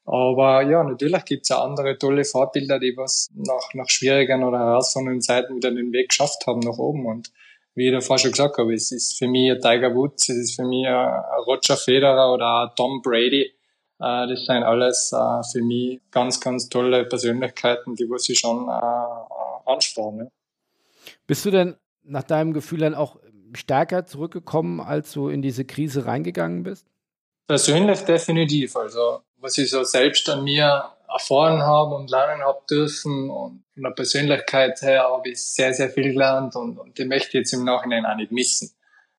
Aber 0.05 0.61
ja, 0.61 0.83
natürlich 0.83 1.25
gibt's 1.25 1.51
auch 1.51 1.65
andere 1.65 1.97
tolle 1.97 2.23
Vorbilder, 2.23 2.79
die 2.79 2.95
was 2.95 3.29
nach, 3.35 3.73
nach 3.73 3.89
schwierigen 3.89 4.43
oder 4.43 4.57
herausfordernden 4.59 5.21
Zeiten 5.21 5.57
wieder 5.57 5.69
den 5.69 5.91
Weg 5.91 6.09
geschafft 6.09 6.47
haben 6.47 6.61
nach 6.61 6.77
oben. 6.77 7.05
Und 7.05 7.29
wie 7.77 7.89
ich 7.89 7.93
davor 7.93 8.17
schon 8.17 8.31
gesagt 8.31 8.57
habe, 8.57 8.73
es 8.73 8.91
ist 8.91 9.19
für 9.19 9.27
mich 9.27 9.51
ein 9.51 9.61
Tiger 9.61 9.93
Woods, 9.93 10.29
es 10.29 10.37
ist 10.37 10.55
für 10.55 10.65
mich 10.65 10.87
ein 10.87 11.23
Roger 11.45 11.77
Federer 11.77 12.33
oder 12.33 12.63
ein 12.63 12.75
Tom 12.75 13.03
Brady. 13.03 13.43
Äh, 13.43 14.27
das 14.27 14.45
sind 14.45 14.63
alles 14.63 15.13
äh, 15.13 15.43
für 15.51 15.61
mich 15.61 16.01
ganz, 16.09 16.39
ganz 16.39 16.69
tolle 16.69 17.05
Persönlichkeiten, 17.05 17.95
die 17.95 18.09
was 18.09 18.27
ich 18.29 18.39
schon 18.39 18.67
äh, 18.67 19.71
anspornen. 19.71 20.31
Bist 21.27 21.45
du 21.45 21.51
denn 21.51 21.75
nach 22.01 22.23
deinem 22.23 22.53
Gefühl 22.53 22.79
dann 22.79 22.95
auch 22.95 23.19
stärker 23.53 24.05
zurückgekommen, 24.05 24.81
als 24.81 25.13
du 25.13 25.29
in 25.29 25.43
diese 25.43 25.63
Krise 25.63 26.07
reingegangen 26.07 26.63
bist? 26.63 26.87
Persönlich 27.45 27.99
definitiv. 28.01 28.75
Also 28.75 29.19
was 29.39 29.57
ich 29.57 29.69
so 29.69 29.83
selbst 29.83 30.29
an 30.29 30.43
mir 30.43 30.91
erfahren 31.09 31.61
habe 31.61 31.95
und 31.95 32.09
lernen 32.09 32.43
habe 32.43 32.61
dürfen. 32.69 33.29
Und 33.29 33.63
von 33.73 33.83
der 33.83 33.91
Persönlichkeit 33.91 34.81
her 34.81 35.03
habe 35.03 35.29
ich 35.29 35.41
sehr, 35.43 35.73
sehr 35.73 35.89
viel 35.89 36.13
gelernt 36.13 36.55
und, 36.55 36.77
und 36.77 36.97
die 36.97 37.05
möchte 37.05 37.29
ich 37.29 37.33
jetzt 37.33 37.53
im 37.53 37.63
Nachhinein 37.63 38.05
auch 38.05 38.15
nicht 38.15 38.31
missen. 38.31 38.71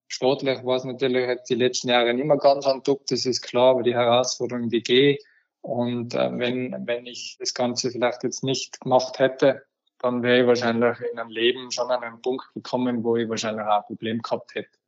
Sportlich 0.06 0.64
war 0.64 0.76
es 0.76 0.84
natürlich 0.84 1.42
die 1.48 1.54
letzten 1.54 1.90
Jahre 1.90 2.14
nicht 2.14 2.24
mehr 2.24 2.38
ganz 2.38 2.66
an 2.66 2.82
Top, 2.82 3.06
das 3.08 3.26
ist 3.26 3.42
klar, 3.42 3.72
aber 3.72 3.82
die 3.82 3.94
Herausforderung, 3.94 4.70
die 4.70 4.82
gehe. 4.82 5.18
Und 5.60 6.14
äh, 6.14 6.30
wenn, 6.38 6.86
wenn 6.86 7.04
ich 7.04 7.36
das 7.38 7.52
Ganze 7.52 7.90
vielleicht 7.90 8.22
jetzt 8.24 8.42
nicht 8.42 8.80
gemacht 8.80 9.18
hätte, 9.18 9.66
dann 9.98 10.22
wäre 10.22 10.40
ich 10.40 10.46
wahrscheinlich 10.46 10.98
in 11.12 11.18
einem 11.18 11.30
Leben 11.30 11.70
schon 11.70 11.90
an 11.90 12.02
einen 12.02 12.22
Punkt 12.22 12.44
gekommen, 12.54 13.04
wo 13.04 13.16
ich 13.16 13.28
wahrscheinlich 13.28 13.66
auch 13.66 13.78
ein 13.78 13.86
Problem 13.86 14.22
gehabt 14.22 14.54
hätte. 14.54 14.78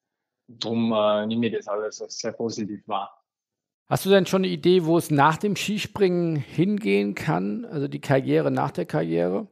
Darum 0.46 0.92
äh, 0.92 1.26
nehme 1.26 1.48
ich 1.48 1.56
das 1.56 1.68
alles 1.68 1.96
sehr 1.96 2.32
positiv 2.32 2.86
wahr. 2.86 3.19
Hast 3.90 4.06
du 4.06 4.10
denn 4.10 4.24
schon 4.24 4.44
eine 4.44 4.52
Idee, 4.52 4.84
wo 4.84 4.96
es 4.98 5.10
nach 5.10 5.36
dem 5.36 5.56
Skispringen 5.56 6.36
hingehen 6.36 7.16
kann? 7.16 7.64
Also 7.64 7.88
die 7.88 8.00
Karriere 8.00 8.52
nach 8.52 8.70
der 8.70 8.86
Karriere? 8.86 9.48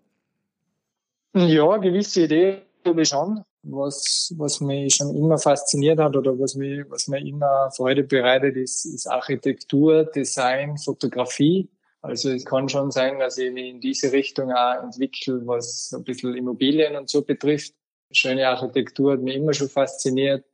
Ja, 1.34 1.76
gewisse 1.78 2.22
Idee 2.22 2.62
habe 2.86 3.02
ich 3.02 3.08
schon. 3.08 3.42
Was, 3.64 4.32
was 4.38 4.60
mich 4.60 4.94
schon 4.94 5.16
immer 5.16 5.38
fasziniert 5.38 5.98
hat 5.98 6.16
oder 6.16 6.38
was, 6.38 6.54
mich, 6.54 6.88
was 6.88 7.08
mir 7.08 7.18
immer 7.18 7.72
Freude 7.72 8.04
bereitet, 8.04 8.56
ist, 8.56 8.84
ist 8.84 9.08
Architektur, 9.08 10.04
Design, 10.04 10.78
Fotografie. 10.78 11.68
Also 12.00 12.30
es 12.30 12.44
kann 12.44 12.68
schon 12.68 12.92
sein, 12.92 13.18
dass 13.18 13.38
ich 13.38 13.52
mich 13.52 13.68
in 13.68 13.80
diese 13.80 14.12
Richtung 14.12 14.52
auch 14.52 14.80
entwickle, 14.84 15.44
was 15.48 15.92
ein 15.92 16.04
bisschen 16.04 16.36
Immobilien 16.36 16.94
und 16.94 17.10
so 17.10 17.22
betrifft. 17.22 17.74
Schöne 18.12 18.46
Architektur 18.46 19.14
hat 19.14 19.20
mich 19.20 19.34
immer 19.34 19.52
schon 19.52 19.68
fasziniert. 19.68 20.44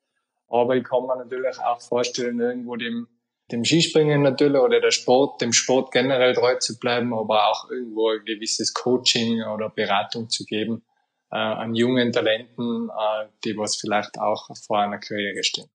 Aber 0.49 0.75
ich 0.75 0.85
kann 0.85 1.03
mir 1.03 1.17
natürlich 1.17 1.59
auch 1.59 1.83
vorstellen, 1.83 2.41
irgendwo 2.41 2.77
dem 2.77 3.09
dem 3.53 3.65
Skispringen 3.65 4.23
natürlich 4.23 4.61
oder 4.61 4.81
der 4.81 4.91
Sport, 4.91 5.41
dem 5.41 5.53
Sport 5.53 5.93
generell 5.93 6.35
treu 6.35 6.57
zu 6.57 6.79
bleiben, 6.79 7.13
aber 7.13 7.51
auch 7.51 7.71
irgendwo 7.71 8.11
ein 8.11 8.25
gewisses 8.25 8.73
Coaching 8.73 9.43
oder 9.43 9.69
Beratung 9.69 10.29
zu 10.29 10.45
geben 10.45 10.83
äh, 11.31 11.37
an 11.37 11.75
jungen 11.75 12.13
Talenten, 12.13 12.89
äh, 12.89 13.27
die 13.45 13.57
was 13.57 13.77
vielleicht 13.77 14.19
auch 14.19 14.49
vor 14.67 14.79
einer 14.79 14.99
Karriere 14.99 15.43
stehen. 15.43 15.67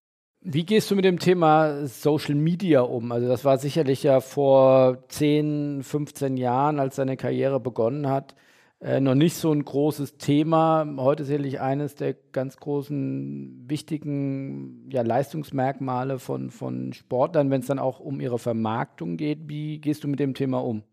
Wie 0.42 0.66
gehst 0.66 0.90
du 0.90 0.96
mit 0.96 1.04
dem 1.04 1.20
Thema 1.20 1.86
Social 1.86 2.34
Media 2.34 2.80
um? 2.80 3.12
Also 3.12 3.28
das 3.28 3.44
war 3.44 3.58
sicherlich 3.58 4.04
ja 4.04 4.22
vor 4.22 5.04
10, 5.10 5.84
15 5.84 6.38
Jahren, 6.38 6.80
als 6.80 6.96
deine 6.96 7.18
Karriere 7.18 7.60
begonnen 7.60 8.08
hat, 8.08 8.36
äh, 8.82 9.02
noch 9.02 9.16
nicht 9.16 9.36
so 9.36 9.52
ein 9.52 9.66
großes 9.66 10.18
Thema. 10.18 10.88
Heute 10.98 11.26
sicherlich 11.26 11.60
eines 11.60 11.96
der 11.96 12.14
ganz 12.14 12.56
großen, 12.58 13.66
wichtigen 13.68 14.90
ja, 14.90 15.02
Leistungsmerkmale 15.02 16.18
von, 16.18 16.50
von 16.50 16.94
Sportlern, 16.94 17.52
wenn 17.52 17.60
es 17.60 17.68
dann 17.68 17.80
auch 17.80 18.00
um 18.00 18.22
ihre 18.22 18.40
Vermarktung 18.40 19.18
geht. 19.18 19.50
Wie 19.50 19.80
gehst 19.80 20.06
du 20.06 20.08
mit 20.08 20.20
dem 20.20 20.34
Thema 20.34 20.64
um? 20.64 20.84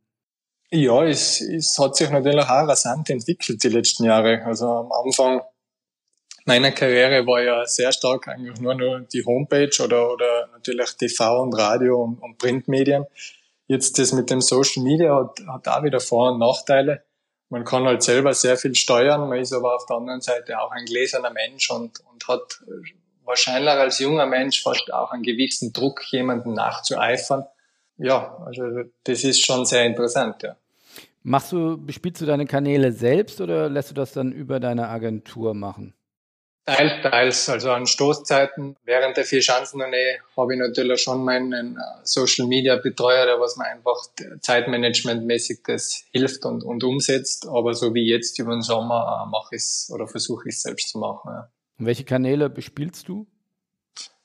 Ja, 0.73 1.05
es, 1.05 1.41
es 1.41 1.79
hat 1.79 1.95
sich 1.95 2.11
natürlich 2.11 2.45
auch 2.45 2.67
rasant 2.67 3.09
entwickelt 3.09 3.63
die 3.63 3.69
letzten 3.69 4.05
Jahre. 4.05 4.45
Also 4.45 4.67
am 4.67 4.91
Anfang 4.91 5.43
meiner 6.45 6.73
Karriere 6.73 7.25
war 7.25 7.41
ja 7.41 7.65
sehr 7.67 7.93
stark 7.93 8.27
eigentlich 8.27 8.61
nur 8.61 8.75
nur 8.75 9.01
die 9.01 9.25
Homepage 9.25 9.71
oder, 9.83 10.13
oder 10.13 10.49
natürlich 10.53 10.97
TV 10.97 11.41
und 11.41 11.55
Radio 11.55 12.03
und, 12.03 12.21
und 12.21 12.39
Printmedien. 12.39 13.05
Jetzt 13.69 13.97
das 14.01 14.13
mit 14.13 14.29
dem 14.29 14.41
Social 14.41 14.83
Media 14.83 15.15
hat, 15.15 15.39
hat 15.47 15.69
auch 15.69 15.85
wieder 15.85 16.01
Vor- 16.01 16.33
und 16.33 16.41
Nachteile 16.41 17.06
man 17.49 17.65
kann 17.65 17.85
halt 17.85 18.03
selber 18.03 18.35
sehr 18.35 18.57
viel 18.57 18.75
steuern, 18.75 19.29
man 19.29 19.39
ist 19.39 19.53
aber 19.53 19.77
auf 19.77 19.87
der 19.87 19.97
anderen 19.97 20.21
Seite 20.21 20.61
auch 20.61 20.71
ein 20.73 20.85
gläserner 20.85 21.31
Mensch 21.31 21.71
und, 21.71 22.01
und 22.11 22.27
hat 22.29 22.63
wahrscheinlich 23.25 23.71
als 23.71 23.99
junger 23.99 24.27
Mensch 24.27 24.63
fast 24.63 24.93
auch 24.93 25.13
einen 25.13 25.23
gewissen 25.23 25.73
Druck, 25.73 26.03
jemanden 26.11 26.55
nachzueifern. 26.55 27.45
Ja, 27.99 28.37
also 28.45 28.63
das 29.05 29.25
ist 29.25 29.45
schon 29.45 29.65
sehr 29.65 29.85
interessant, 29.85 30.43
ja. 30.43 30.57
Machst 31.23 31.51
du, 31.51 31.77
bespielst 31.77 32.21
du 32.21 32.27
deine 32.27 32.47
Kanäle 32.47 32.93
selbst 32.93 33.41
oder 33.41 33.69
lässt 33.69 33.91
du 33.91 33.95
das 33.95 34.13
dann 34.13 34.31
über 34.31 34.61
deine 34.61 34.89
Agentur 34.89 35.55
machen? 35.55 35.93
Teils, 36.67 37.01
teils. 37.03 37.49
Also 37.49 37.71
an 37.71 37.87
Stoßzeiten 37.87 38.77
während 38.85 39.17
der 39.17 39.25
vier 39.25 39.41
Schanzentournee 39.41 40.19
habe 40.37 40.55
ich 40.55 40.59
natürlich 40.59 41.01
schon 41.01 41.25
meinen 41.25 41.77
äh, 41.77 41.81
Social 42.03 42.49
Media 42.49 42.75
Betreuer, 42.75 43.25
der 43.25 43.39
was 43.39 43.57
mir 43.57 43.67
einfach 43.67 43.97
zeitmanagementmäßig 44.41 45.61
das 45.65 46.05
hilft 46.11 46.45
und, 46.45 46.65
und 46.65 46.83
umsetzt. 46.83 47.47
Aber 47.47 47.73
so 47.75 47.95
wie 47.95 48.09
jetzt 48.09 48.39
über 48.41 48.51
den 48.51 48.63
Sommer 48.63 49.25
äh, 49.27 49.31
mache 49.31 49.55
ich 49.55 49.63
es 49.63 49.91
oder 49.95 50.09
versuche 50.09 50.49
ich 50.49 50.57
es 50.57 50.63
selbst 50.63 50.89
zu 50.89 50.99
machen. 50.99 51.31
Ja. 51.33 51.49
Welche 51.79 52.03
Kanäle 52.03 52.51
bespielst 52.51 53.09
du? 53.09 53.29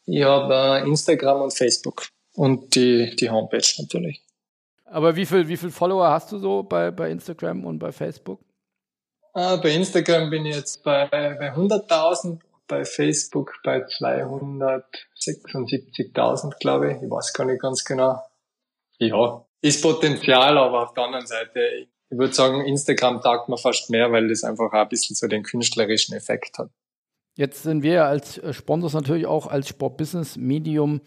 Ich 0.05 0.23
habe 0.23 0.81
äh, 0.83 0.87
Instagram 0.87 1.41
und 1.41 1.53
Facebook 1.53 2.07
und 2.33 2.73
die, 2.73 3.15
die 3.17 3.29
Homepage 3.29 3.67
natürlich. 3.77 4.23
Aber 4.85 5.15
wie 5.15 5.27
viel, 5.27 5.47
wie 5.47 5.57
viel 5.57 5.69
Follower 5.69 6.09
hast 6.09 6.31
du 6.31 6.39
so 6.39 6.63
bei, 6.63 6.89
bei 6.89 7.11
Instagram 7.11 7.65
und 7.65 7.77
bei 7.77 7.91
Facebook? 7.91 8.41
Ah, 9.33 9.55
bei 9.55 9.71
Instagram 9.71 10.29
bin 10.29 10.45
ich 10.45 10.55
jetzt 10.55 10.83
bei, 10.83 11.07
bei 11.07 11.53
100.000, 11.53 12.39
bei 12.67 12.83
Facebook 12.83 13.53
bei 13.63 13.85
276.000, 13.85 16.59
glaube 16.59 16.91
ich. 16.91 16.97
Ich 17.01 17.09
weiß 17.09 17.31
gar 17.33 17.45
nicht 17.45 17.61
ganz 17.61 17.85
genau. 17.85 18.21
Ja, 18.97 19.45
ist 19.61 19.81
Potenzial, 19.81 20.57
aber 20.57 20.83
auf 20.83 20.93
der 20.93 21.05
anderen 21.05 21.27
Seite, 21.27 21.87
ich 22.09 22.17
würde 22.17 22.33
sagen, 22.33 22.65
Instagram 22.65 23.21
taugt 23.21 23.47
mir 23.47 23.57
fast 23.57 23.89
mehr, 23.89 24.11
weil 24.11 24.27
das 24.27 24.43
einfach 24.43 24.65
auch 24.65 24.73
ein 24.73 24.89
bisschen 24.89 25.15
so 25.15 25.27
den 25.27 25.43
künstlerischen 25.43 26.13
Effekt 26.13 26.59
hat. 26.59 26.69
Jetzt 27.37 27.63
sind 27.63 27.83
wir 27.83 28.03
als 28.05 28.37
äh, 28.37 28.51
Sponsors 28.53 28.91
natürlich 28.93 29.27
auch 29.27 29.47
als 29.47 29.69
Sport-Business-Medium 29.69 30.99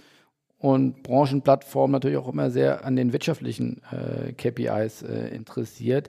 und 0.56 1.02
Branchenplattform 1.02 1.90
natürlich 1.90 2.16
auch 2.16 2.28
immer 2.28 2.50
sehr 2.50 2.86
an 2.86 2.96
den 2.96 3.12
wirtschaftlichen 3.12 3.82
äh, 3.92 4.32
KPIs 4.32 5.02
äh, 5.02 5.28
interessiert. 5.28 6.08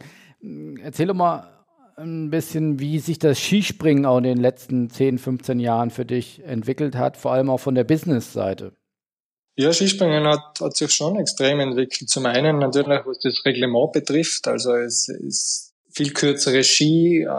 Erzähl 0.82 1.08
doch 1.08 1.14
mal 1.14 1.65
ein 1.98 2.30
bisschen, 2.30 2.80
wie 2.80 3.00
sich 3.00 3.20
das 3.20 3.40
Skispringen 3.40 4.06
auch 4.06 4.18
in 4.18 4.24
den 4.24 4.38
letzten 4.38 4.90
10, 4.90 5.18
15 5.18 5.60
Jahren 5.60 5.90
für 5.90 6.06
dich 6.06 6.44
entwickelt 6.44 6.96
hat, 6.96 7.18
vor 7.18 7.32
allem 7.32 7.50
auch 7.50 7.60
von 7.60 7.76
der 7.76 7.86
Business-Seite. 7.86 8.74
Ja, 9.58 9.72
Skispringen 9.72 10.28
hat, 10.28 10.60
hat 10.60 10.76
sich 10.76 10.92
schon 10.92 11.18
extrem 11.18 11.62
entwickelt. 11.62 12.10
Zum 12.10 12.26
einen 12.26 12.60
natürlich, 12.60 13.06
was 13.06 13.20
das 13.20 13.46
Reglement 13.46 13.94
betrifft. 13.94 14.48
Also 14.50 14.74
es 14.74 15.08
ist 15.08 15.74
viel 15.90 16.12
kürzere 16.12 16.64
Ski, 16.64 17.22
äh, 17.24 17.32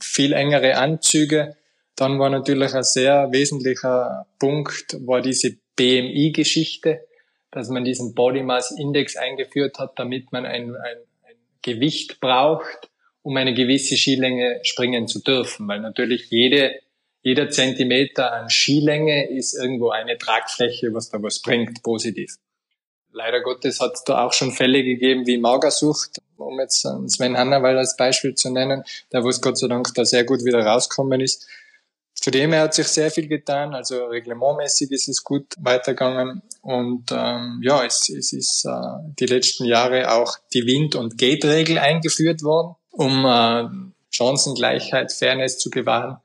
viel 0.00 0.32
engere 0.32 0.76
Anzüge. 0.76 1.56
Dann 1.96 2.20
war 2.20 2.30
natürlich 2.30 2.72
ein 2.74 2.84
sehr 2.84 3.32
wesentlicher 3.32 4.26
Punkt, 4.38 4.96
war 5.04 5.20
diese 5.20 5.56
BMI-Geschichte, 5.74 7.00
dass 7.50 7.68
man 7.68 7.84
diesen 7.84 8.14
Body 8.14 8.44
Mass 8.44 8.70
Index 8.70 9.16
eingeführt 9.16 9.80
hat, 9.80 9.98
damit 9.98 10.30
man 10.30 10.46
ein, 10.46 10.76
ein, 10.76 10.98
ein 11.24 11.36
Gewicht 11.62 12.20
braucht, 12.20 12.89
um 13.22 13.36
eine 13.36 13.54
gewisse 13.54 13.96
Skilänge 13.96 14.60
springen 14.62 15.06
zu 15.06 15.20
dürfen, 15.20 15.68
weil 15.68 15.80
natürlich 15.80 16.30
jede, 16.30 16.74
jeder 17.22 17.50
Zentimeter 17.50 18.32
an 18.32 18.48
Skilänge 18.48 19.30
ist 19.30 19.54
irgendwo 19.54 19.90
eine 19.90 20.16
Tragfläche, 20.16 20.92
was 20.94 21.10
da 21.10 21.22
was 21.22 21.40
bringt, 21.40 21.82
positiv. 21.82 22.36
Leider 23.12 23.40
Gottes 23.40 23.80
hat 23.80 23.94
es 23.94 24.04
da 24.04 24.24
auch 24.24 24.32
schon 24.32 24.52
Fälle 24.52 24.84
gegeben 24.84 25.26
wie 25.26 25.36
Magersucht, 25.36 26.18
um 26.36 26.58
jetzt 26.60 26.86
Sven 27.08 27.36
Hannawald 27.36 27.76
als 27.76 27.96
Beispiel 27.96 28.34
zu 28.34 28.50
nennen, 28.50 28.84
der 29.12 29.24
was 29.24 29.40
Gott 29.40 29.58
sei 29.58 29.66
Dank 29.66 29.92
da 29.94 30.04
sehr 30.04 30.24
gut 30.24 30.44
wieder 30.44 30.64
rausgekommen 30.64 31.20
ist. 31.20 31.46
Zudem 32.14 32.54
hat 32.54 32.74
sich 32.74 32.86
sehr 32.86 33.10
viel 33.10 33.28
getan, 33.28 33.74
also 33.74 34.06
reglementmäßig 34.06 34.90
ist 34.90 35.08
es 35.08 35.24
gut 35.24 35.46
weitergegangen 35.58 36.42
und 36.60 37.10
ähm, 37.12 37.60
ja, 37.62 37.84
es, 37.84 38.08
es 38.10 38.32
ist 38.32 38.64
äh, 38.66 38.70
die 39.18 39.26
letzten 39.26 39.64
Jahre 39.64 40.12
auch 40.12 40.36
die 40.52 40.66
Wind- 40.66 40.96
und 40.96 41.16
Gate-Regel 41.16 41.78
eingeführt 41.78 42.42
worden 42.42 42.76
um 42.90 43.24
äh, 43.24 43.68
Chancengleichheit, 44.10 45.12
Fairness 45.12 45.58
zu 45.58 45.70
bewahren, 45.70 46.18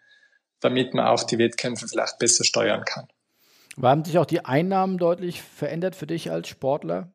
damit 0.60 0.94
man 0.94 1.08
auch 1.08 1.24
die 1.24 1.38
Wettkämpfe 1.38 1.88
vielleicht 1.88 2.20
besser 2.20 2.44
steuern 2.44 2.84
kann. 2.86 3.08
Haben 3.82 4.06
sich 4.06 4.18
auch 4.18 4.26
die 4.26 4.46
Einnahmen 4.46 4.98
deutlich 4.98 5.42
verändert 5.42 5.96
für 5.96 6.08
dich 6.08 6.32
als 6.32 6.48
Sportler? 6.48 7.12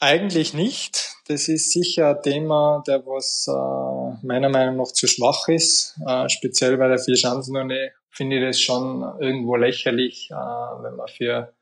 Eigentlich 0.00 0.54
nicht. 0.54 1.12
Das 1.28 1.48
ist 1.48 1.72
sicher 1.72 2.16
ein 2.16 2.22
Thema, 2.22 2.82
der 2.86 3.06
was 3.06 3.46
äh, 3.46 4.26
meiner 4.26 4.48
Meinung 4.48 4.78
nach 4.78 4.92
zu 4.92 5.06
schwach 5.06 5.46
ist. 5.48 5.98
Äh, 6.06 6.28
speziell 6.28 6.76
bei 6.78 6.88
der 6.88 6.98
Vierschanzentournee 6.98 7.90
finde 8.08 8.38
ich 8.38 8.44
das 8.44 8.60
schon 8.60 9.02
irgendwo 9.20 9.56
lächerlich, 9.56 10.30
äh, 10.30 10.34
wenn 10.34 10.96
man 10.96 11.06
für, 11.08 11.52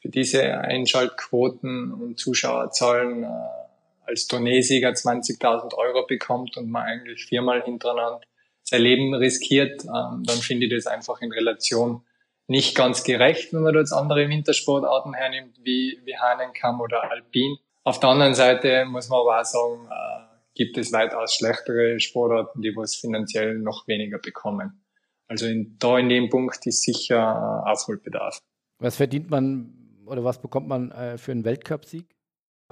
für 0.00 0.08
diese 0.08 0.42
Einschaltquoten 0.44 1.92
und 1.92 2.18
Zuschauerzahlen 2.18 3.24
äh, 3.24 3.63
als 4.06 4.26
Tourneesieger 4.26 4.90
20.000 4.90 5.74
Euro 5.74 6.06
bekommt 6.06 6.56
und 6.56 6.70
man 6.70 6.84
eigentlich 6.84 7.24
viermal 7.24 7.62
hintereinander 7.62 8.20
sein 8.62 8.82
Leben 8.82 9.14
riskiert, 9.14 9.84
ähm, 9.84 10.22
dann 10.24 10.38
finde 10.38 10.66
ich 10.66 10.72
das 10.72 10.86
einfach 10.86 11.20
in 11.20 11.32
Relation 11.32 12.02
nicht 12.46 12.76
ganz 12.76 13.04
gerecht, 13.04 13.52
wenn 13.52 13.62
man 13.62 13.74
da 13.74 13.96
andere 13.96 14.28
Wintersportarten 14.28 15.14
hernimmt, 15.14 15.58
wie, 15.62 15.98
wie 16.04 16.16
Hahnenkamm 16.16 16.80
oder 16.80 17.10
Alpin. 17.10 17.56
Auf 17.84 18.00
der 18.00 18.10
anderen 18.10 18.34
Seite 18.34 18.84
muss 18.86 19.08
man 19.08 19.20
aber 19.20 19.40
auch 19.40 19.44
sagen, 19.44 19.86
äh, 19.90 20.24
gibt 20.54 20.78
es 20.78 20.92
weitaus 20.92 21.34
schlechtere 21.34 22.00
Sportarten, 22.00 22.62
die 22.62 22.74
was 22.76 22.94
finanziell 22.94 23.58
noch 23.58 23.86
weniger 23.86 24.18
bekommen. 24.18 24.84
Also 25.26 25.46
in, 25.46 25.76
da 25.78 25.98
in 25.98 26.08
dem 26.08 26.28
Punkt 26.28 26.66
ist 26.66 26.82
sicher 26.82 27.62
äh, 27.66 27.70
Aufholbedarf. 27.70 28.38
Was 28.78 28.96
verdient 28.96 29.30
man 29.30 29.72
oder 30.06 30.24
was 30.24 30.40
bekommt 30.40 30.68
man 30.68 30.90
äh, 30.90 31.18
für 31.18 31.32
einen 31.32 31.44
Weltcupsieg? 31.44 32.13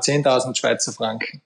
10.000 0.03 0.57
Schweizer 0.57 0.93
Franken. 0.93 1.43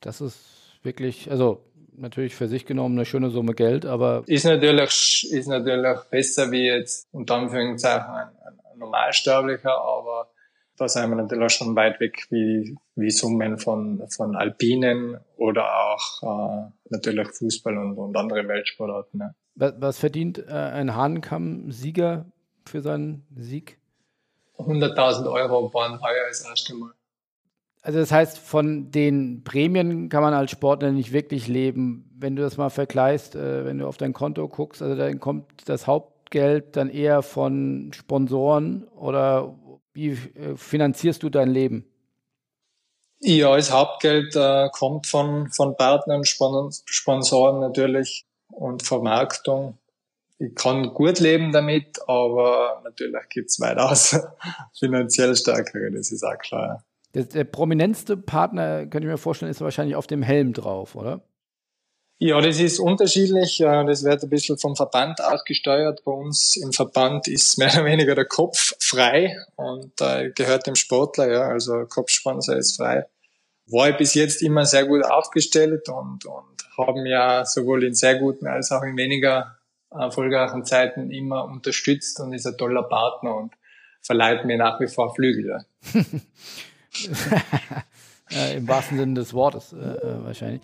Das 0.00 0.20
ist 0.20 0.38
wirklich, 0.82 1.30
also 1.30 1.62
natürlich 1.92 2.34
für 2.34 2.48
sich 2.48 2.66
genommen 2.66 2.96
eine 2.96 3.04
schöne 3.04 3.30
Summe 3.30 3.54
Geld, 3.54 3.84
aber. 3.84 4.22
Ist 4.26 4.44
natürlich, 4.44 5.28
ist 5.30 5.46
natürlich 5.48 6.00
besser 6.10 6.50
wie 6.50 6.66
jetzt 6.66 7.06
unter 7.12 7.36
Anführungszeichen 7.36 8.08
ein, 8.08 8.28
ein 8.46 8.78
Normalsterblicher, 8.78 9.76
aber 9.76 10.30
da 10.76 10.88
sind 10.88 11.10
wir 11.10 11.16
natürlich 11.16 11.52
schon 11.52 11.76
weit 11.76 12.00
weg 12.00 12.26
wie, 12.30 12.76
wie 12.96 13.10
Summen 13.10 13.58
von, 13.58 14.02
von 14.08 14.34
Alpinen 14.34 15.18
oder 15.36 15.66
auch 15.66 16.22
äh, 16.22 16.70
natürlich 16.88 17.28
Fußball 17.28 17.76
und, 17.76 17.98
und 17.98 18.16
andere 18.16 18.48
Weltsportarten. 18.48 19.18
Ne? 19.20 19.34
Was, 19.56 19.74
was 19.78 19.98
verdient 19.98 20.38
äh, 20.38 20.52
ein 20.52 20.94
Hahnenkamm-Sieger 20.94 22.24
für 22.64 22.80
seinen 22.80 23.26
Sieg? 23.36 23.78
100.000 24.56 25.30
Euro 25.30 25.72
waren 25.74 26.00
heuer 26.00 26.28
das 26.28 26.46
erste 26.46 26.74
Mal. 26.74 26.92
Also 27.82 27.98
das 27.98 28.12
heißt, 28.12 28.38
von 28.38 28.90
den 28.90 29.42
Prämien 29.42 30.10
kann 30.10 30.22
man 30.22 30.34
als 30.34 30.50
Sportler 30.50 30.92
nicht 30.92 31.12
wirklich 31.12 31.48
leben. 31.48 32.10
Wenn 32.18 32.36
du 32.36 32.42
das 32.42 32.58
mal 32.58 32.68
vergleichst, 32.68 33.34
äh, 33.34 33.64
wenn 33.64 33.78
du 33.78 33.86
auf 33.86 33.96
dein 33.96 34.12
Konto 34.12 34.46
guckst, 34.48 34.82
also 34.82 34.94
dann 34.94 35.18
kommt 35.18 35.46
das 35.64 35.86
Hauptgeld 35.86 36.76
dann 36.76 36.90
eher 36.90 37.22
von 37.22 37.92
Sponsoren 37.94 38.84
oder 38.88 39.54
wie 39.94 40.10
äh, 40.10 40.56
finanzierst 40.56 41.22
du 41.22 41.30
dein 41.30 41.48
Leben? 41.50 41.86
Ja, 43.20 43.56
das 43.56 43.70
Hauptgeld 43.70 44.36
äh, 44.36 44.68
kommt 44.72 45.06
von, 45.06 45.50
von 45.50 45.76
Partnern, 45.76 46.24
Sponsoren 46.24 47.60
natürlich 47.60 48.26
und 48.48 48.82
Vermarktung. 48.82 49.78
Ich 50.38 50.54
kann 50.54 50.94
gut 50.94 51.20
leben 51.20 51.52
damit, 51.52 51.98
aber 52.06 52.80
natürlich 52.82 53.28
gibt 53.28 53.50
es 53.50 53.60
weitaus 53.60 54.18
finanziell 54.78 55.36
stärkere, 55.36 55.90
das 55.90 56.12
ist 56.12 56.24
auch 56.24 56.38
klar. 56.38 56.82
Der, 57.14 57.24
der 57.24 57.44
prominenteste 57.44 58.16
Partner, 58.16 58.86
könnte 58.86 59.08
ich 59.08 59.12
mir 59.12 59.18
vorstellen, 59.18 59.50
ist 59.50 59.60
wahrscheinlich 59.60 59.96
auf 59.96 60.06
dem 60.06 60.22
Helm 60.22 60.52
drauf, 60.52 60.94
oder? 60.94 61.22
Ja, 62.22 62.38
das 62.42 62.60
ist 62.60 62.78
unterschiedlich. 62.78 63.58
Das 63.58 64.04
wird 64.04 64.22
ein 64.22 64.28
bisschen 64.28 64.58
vom 64.58 64.76
Verband 64.76 65.22
ausgesteuert. 65.22 66.04
Bei 66.04 66.12
uns 66.12 66.54
im 66.56 66.70
Verband 66.72 67.26
ist 67.28 67.56
mehr 67.56 67.72
oder 67.72 67.86
weniger 67.86 68.14
der 68.14 68.26
Kopf 68.26 68.74
frei 68.78 69.38
und 69.56 69.98
äh, 70.02 70.30
gehört 70.30 70.66
dem 70.66 70.74
Sportler, 70.74 71.32
ja, 71.32 71.42
also 71.48 71.86
Kopfsponsor 71.86 72.56
ist 72.56 72.76
frei. 72.76 73.06
war 73.68 73.88
ich 73.88 73.96
bis 73.96 74.12
jetzt 74.12 74.42
immer 74.42 74.66
sehr 74.66 74.84
gut 74.84 75.02
aufgestellt 75.02 75.88
und, 75.88 76.26
und 76.26 76.60
haben 76.76 77.06
ja 77.06 77.46
sowohl 77.46 77.84
in 77.84 77.94
sehr 77.94 78.18
guten 78.18 78.46
als 78.46 78.70
auch 78.70 78.82
in 78.82 78.98
weniger 78.98 79.56
erfolgreichen 79.90 80.66
Zeiten 80.66 81.10
immer 81.10 81.46
unterstützt 81.46 82.20
und 82.20 82.34
ist 82.34 82.46
ein 82.46 82.58
toller 82.58 82.82
Partner 82.82 83.34
und 83.34 83.54
verleiht 84.02 84.44
mir 84.44 84.58
nach 84.58 84.78
wie 84.78 84.88
vor 84.88 85.14
Flügel. 85.14 85.48
Ja. 85.48 86.02
äh, 88.30 88.56
Im 88.56 88.68
wahrsten 88.68 88.98
Sinne 88.98 89.14
des 89.14 89.34
Wortes 89.34 89.72
äh, 89.72 89.76
äh, 89.76 90.24
wahrscheinlich. 90.24 90.62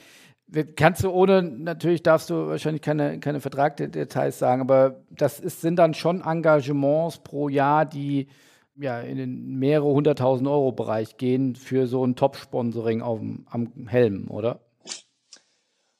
Kannst 0.76 1.02
du 1.02 1.10
ohne, 1.10 1.42
natürlich 1.42 2.04
darfst 2.04 2.30
du 2.30 2.46
wahrscheinlich 2.46 2.82
keine, 2.82 3.18
keine 3.18 3.40
Vertragdetails 3.40 4.38
sagen, 4.38 4.60
aber 4.60 5.02
das 5.10 5.40
ist, 5.40 5.60
sind 5.60 5.76
dann 5.76 5.92
schon 5.92 6.22
Engagements 6.22 7.18
pro 7.18 7.48
Jahr, 7.48 7.84
die 7.84 8.28
ja 8.76 9.00
in 9.00 9.16
den 9.16 9.58
mehrere 9.58 9.88
hunderttausend 9.88 10.48
Euro 10.48 10.70
Bereich 10.70 11.16
gehen 11.16 11.56
für 11.56 11.88
so 11.88 12.06
ein 12.06 12.14
Top-Sponsoring 12.14 13.02
am 13.02 13.72
Helm, 13.88 14.30
oder? 14.30 14.60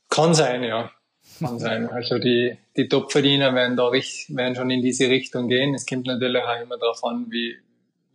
Kann 0.09 0.33
sein, 0.33 0.63
ja. 0.63 0.93
Kann 1.41 1.59
sein. 1.59 1.89
Also 1.89 2.19
die, 2.19 2.57
die 2.77 2.89
Top-Verdiener 2.89 3.55
werden 3.55 3.77
da 3.77 3.91
werden 3.91 4.55
schon 4.55 4.71
in 4.71 4.81
diese 4.81 5.09
Richtung 5.09 5.49
gehen. 5.49 5.75
Es 5.75 5.87
kommt 5.87 6.07
natürlich 6.07 6.43
auch 6.43 6.63
immer 6.63 6.79
darauf 6.79 7.03
an, 7.05 7.27
wie, 7.31 7.57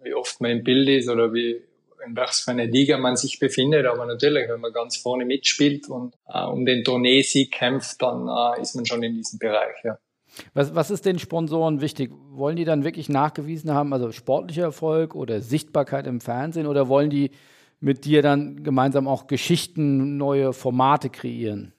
wie 0.02 0.14
oft 0.14 0.40
man 0.40 0.52
im 0.52 0.64
Bild 0.64 0.88
ist 0.88 1.10
oder 1.10 1.34
wie, 1.34 1.62
in 2.06 2.16
was 2.16 2.42
für 2.42 2.52
einer 2.52 2.66
Liga 2.66 2.98
man 2.98 3.16
sich 3.16 3.40
befindet. 3.40 3.86
Aber 3.86 4.06
natürlich, 4.06 4.50
wenn 4.50 4.62
man 4.62 4.74
ganz 4.74 4.98
vorne 4.98 5.26
mitspielt 5.26 5.88
und 5.90 6.16
äh, 6.28 6.44
um 6.44 6.66
den 6.66 6.84
Tourneesieg 6.84 7.52
kämpft, 7.52 8.02
dann 8.02 8.28
äh, 8.28 8.62
ist 8.62 8.76
man 8.76 8.86
schon 8.86 9.04
in 9.04 9.16
diesem 9.16 9.40
Bereich. 9.40 9.76
Ja. 9.84 9.98
Was, 10.54 10.74
was 10.76 10.92
ist 10.92 11.06
den 11.06 11.20
Sponsoren 11.20 11.82
wichtig? 11.82 12.12
Wollen 12.32 12.56
die 12.56 12.66
dann 12.66 12.84
wirklich 12.84 13.10
nachgewiesen 13.10 13.72
haben, 13.72 13.94
also 13.94 14.12
sportlicher 14.12 14.64
Erfolg 14.64 15.16
oder 15.16 15.42
Sichtbarkeit 15.42 16.08
im 16.08 16.22
Fernsehen 16.22 16.68
oder 16.68 16.88
wollen 16.88 17.10
die 17.10 17.32
mit 17.80 18.06
dir 18.06 18.22
dann 18.22 18.64
gemeinsam 18.64 19.08
auch 19.08 19.28
Geschichten, 19.28 20.18
neue 20.18 20.54
Formate 20.54 21.10
kreieren? 21.10 21.74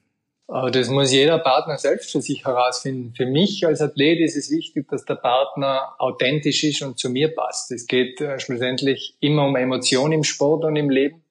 Das 0.70 0.88
muss 0.90 1.10
jeder 1.10 1.38
Partner 1.38 1.78
selbst 1.78 2.12
für 2.12 2.20
sich 2.20 2.44
herausfinden. 2.44 3.14
Für 3.16 3.24
mich 3.24 3.66
als 3.66 3.80
Athlet 3.80 4.20
ist 4.20 4.36
es 4.36 4.50
wichtig, 4.50 4.86
dass 4.88 5.06
der 5.06 5.14
Partner 5.14 5.94
authentisch 5.98 6.62
ist 6.62 6.82
und 6.82 6.98
zu 6.98 7.08
mir 7.08 7.34
passt. 7.34 7.70
Es 7.72 7.86
geht 7.86 8.20
äh, 8.20 8.38
schlussendlich 8.38 9.16
immer 9.20 9.46
um 9.46 9.56
Emotionen 9.56 10.12
im 10.12 10.24
Sport 10.24 10.64
und 10.64 10.76
im 10.76 10.90
Leben. 10.90 11.24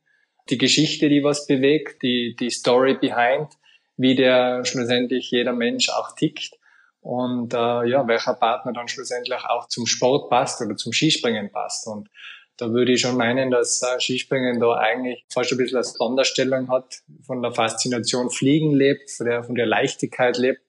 Die 0.50 0.58
Geschichte, 0.58 1.08
die 1.08 1.24
was 1.24 1.46
bewegt, 1.46 2.02
die, 2.02 2.36
die 2.40 2.50
Story 2.50 2.98
behind, 3.00 3.50
wie 3.96 4.16
der 4.16 4.66
schlussendlich 4.66 5.30
jeder 5.30 5.54
Mensch 5.54 5.90
auch 5.90 6.16
tickt 6.16 6.58
und 7.02 7.54
äh, 7.54 7.90
ja, 7.90 8.08
welcher 8.08 8.34
Partner 8.34 8.74
dann 8.74 8.88
schlussendlich 8.88 9.44
auch 9.46 9.68
zum 9.68 9.86
Sport 9.86 10.32
passt 10.32 10.62
oder 10.62 10.76
zum 10.76 10.94
Skispringen 10.94 11.52
passt. 11.52 11.86
Und 11.86 12.10
da 12.62 12.72
würde 12.72 12.92
ich 12.92 13.02
schon 13.02 13.18
meinen, 13.18 13.50
dass 13.50 13.82
äh, 13.82 14.00
Skispringen 14.00 14.60
da 14.60 14.76
eigentlich 14.76 15.26
fast 15.30 15.52
ein 15.52 15.58
bisschen 15.58 15.78
eine 15.78 15.84
Sonderstellung 15.84 16.70
hat, 16.70 17.02
von 17.24 17.42
der 17.42 17.52
Faszination 17.52 18.30
Fliegen 18.30 18.72
lebt, 18.76 19.10
von 19.10 19.26
der, 19.26 19.44
von 19.44 19.56
der 19.56 19.66
Leichtigkeit 19.66 20.38
lebt, 20.38 20.62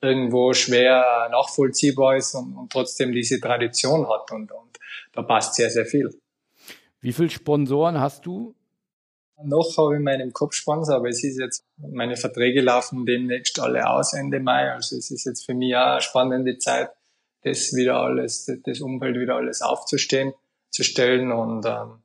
irgendwo 0.00 0.52
schwer 0.52 1.28
nachvollziehbar 1.32 2.16
ist 2.16 2.32
und, 2.36 2.56
und 2.56 2.70
trotzdem 2.70 3.10
diese 3.10 3.40
Tradition 3.40 4.08
hat 4.08 4.30
und, 4.30 4.52
und 4.52 4.78
da 5.14 5.22
passt 5.22 5.56
sehr, 5.56 5.68
sehr 5.68 5.84
viel. 5.84 6.16
Wie 7.00 7.12
viele 7.12 7.30
Sponsoren 7.30 7.98
hast 7.98 8.24
du? 8.24 8.54
Noch 9.42 9.76
habe 9.78 9.96
ich 9.96 10.02
meinen 10.02 10.32
Kopfsponsor, 10.32 10.94
aber 10.94 11.08
es 11.08 11.24
ist 11.24 11.40
jetzt, 11.40 11.64
meine 11.76 12.14
Verträge 12.14 12.60
laufen 12.60 13.04
demnächst 13.04 13.58
alle 13.58 13.90
aus 13.90 14.12
Ende 14.12 14.38
Mai, 14.38 14.70
also 14.70 14.96
es 14.96 15.10
ist 15.10 15.24
jetzt 15.24 15.44
für 15.44 15.54
mich 15.54 15.74
auch 15.74 15.94
eine 15.94 16.00
spannende 16.00 16.56
Zeit, 16.58 16.90
das 17.42 17.74
wieder 17.74 17.96
alles, 17.96 18.48
das 18.64 18.80
Umfeld 18.80 19.18
wieder 19.18 19.34
alles 19.34 19.60
aufzustehen 19.60 20.32
zu 20.76 20.84
stellen 20.84 21.32
und 21.32 21.64
ähm, 21.64 22.02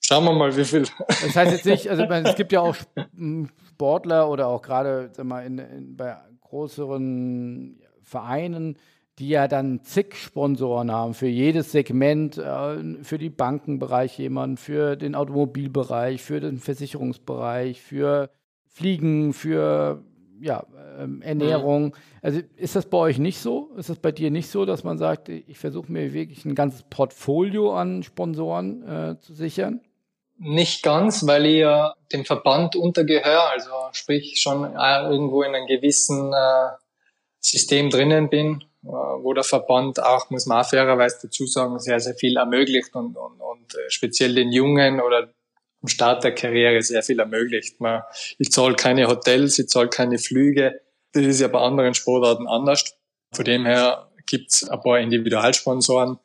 schauen 0.00 0.24
wir 0.24 0.32
mal, 0.32 0.56
wie 0.56 0.64
viel. 0.64 0.84
Das 1.08 1.34
heißt 1.34 1.52
jetzt 1.52 1.64
nicht, 1.64 1.88
also 1.88 2.04
es 2.04 2.36
gibt 2.36 2.52
ja 2.52 2.60
auch 2.60 2.76
Sportler 3.70 4.28
oder 4.28 4.46
auch 4.48 4.62
gerade 4.62 5.10
sag 5.12 5.24
mal, 5.24 5.44
in, 5.44 5.58
in, 5.58 5.96
bei 5.96 6.16
größeren 6.42 7.80
Vereinen, 8.02 8.76
die 9.18 9.30
ja 9.30 9.48
dann 9.48 9.82
zig 9.82 10.14
Sponsoren 10.14 10.92
haben 10.92 11.14
für 11.14 11.26
jedes 11.26 11.72
Segment, 11.72 12.36
äh, 12.36 13.02
für 13.02 13.18
die 13.18 13.30
Bankenbereich 13.30 14.18
jemand, 14.18 14.60
für 14.60 14.96
den 14.96 15.14
Automobilbereich, 15.14 16.22
für 16.22 16.40
den 16.40 16.58
Versicherungsbereich, 16.58 17.80
für 17.80 18.30
Fliegen, 18.66 19.32
für 19.32 20.04
ja, 20.40 20.64
ähm, 20.98 21.22
Ernährung. 21.22 21.84
Mhm. 21.86 21.92
Also 22.22 22.40
ist 22.56 22.76
das 22.76 22.86
bei 22.86 22.98
euch 22.98 23.18
nicht 23.18 23.38
so? 23.38 23.70
Ist 23.76 23.90
das 23.90 23.98
bei 23.98 24.12
dir 24.12 24.30
nicht 24.30 24.50
so, 24.50 24.64
dass 24.64 24.84
man 24.84 24.98
sagt, 24.98 25.28
ich 25.28 25.58
versuche 25.58 25.90
mir 25.90 26.12
wirklich 26.12 26.44
ein 26.44 26.54
ganzes 26.54 26.82
Portfolio 26.82 27.74
an 27.74 28.02
Sponsoren 28.02 28.86
äh, 28.86 29.20
zu 29.20 29.34
sichern? 29.34 29.80
Nicht 30.38 30.82
ganz, 30.82 31.26
weil 31.26 31.46
ich 31.46 31.58
ja 31.58 31.94
dem 32.12 32.24
Verband 32.24 32.76
untergehöre, 32.76 33.50
also 33.50 33.70
sprich 33.92 34.40
schon 34.40 34.62
irgendwo 34.72 35.42
in 35.42 35.54
einem 35.54 35.66
gewissen 35.66 36.32
äh, 36.32 36.76
System 37.40 37.90
drinnen 37.90 38.28
bin, 38.30 38.62
äh, 38.84 38.88
wo 38.88 39.32
der 39.32 39.44
Verband 39.44 40.00
auch, 40.02 40.30
muss 40.30 40.46
man 40.46 40.60
auch 40.60 40.68
fairerweise 40.68 41.26
dazu 41.26 41.46
sagen, 41.46 41.78
sehr, 41.80 41.98
sehr 41.98 42.14
viel 42.14 42.36
ermöglicht 42.36 42.94
und, 42.94 43.16
und, 43.16 43.40
und 43.40 43.74
äh, 43.74 43.90
speziell 43.90 44.34
den 44.34 44.52
Jungen 44.52 45.00
oder 45.00 45.28
am 45.82 45.88
Start 45.88 46.24
der 46.24 46.34
Karriere 46.34 46.82
sehr 46.82 47.02
viel 47.02 47.18
ermöglicht. 47.20 47.80
Man, 47.80 48.02
ich 48.38 48.50
zahle 48.50 48.74
keine 48.74 49.06
Hotels, 49.06 49.58
ich 49.58 49.68
zahle 49.68 49.88
keine 49.88 50.18
Flüge. 50.18 50.80
Das 51.12 51.24
ist 51.24 51.40
ja 51.40 51.48
bei 51.48 51.60
anderen 51.60 51.94
Sportarten 51.94 52.46
anders. 52.46 52.96
Von 53.32 53.44
dem 53.44 53.64
her 53.64 54.08
gibt's 54.26 54.68
ein 54.68 54.80
paar 54.80 54.98
Individualsponsoren 54.98 56.18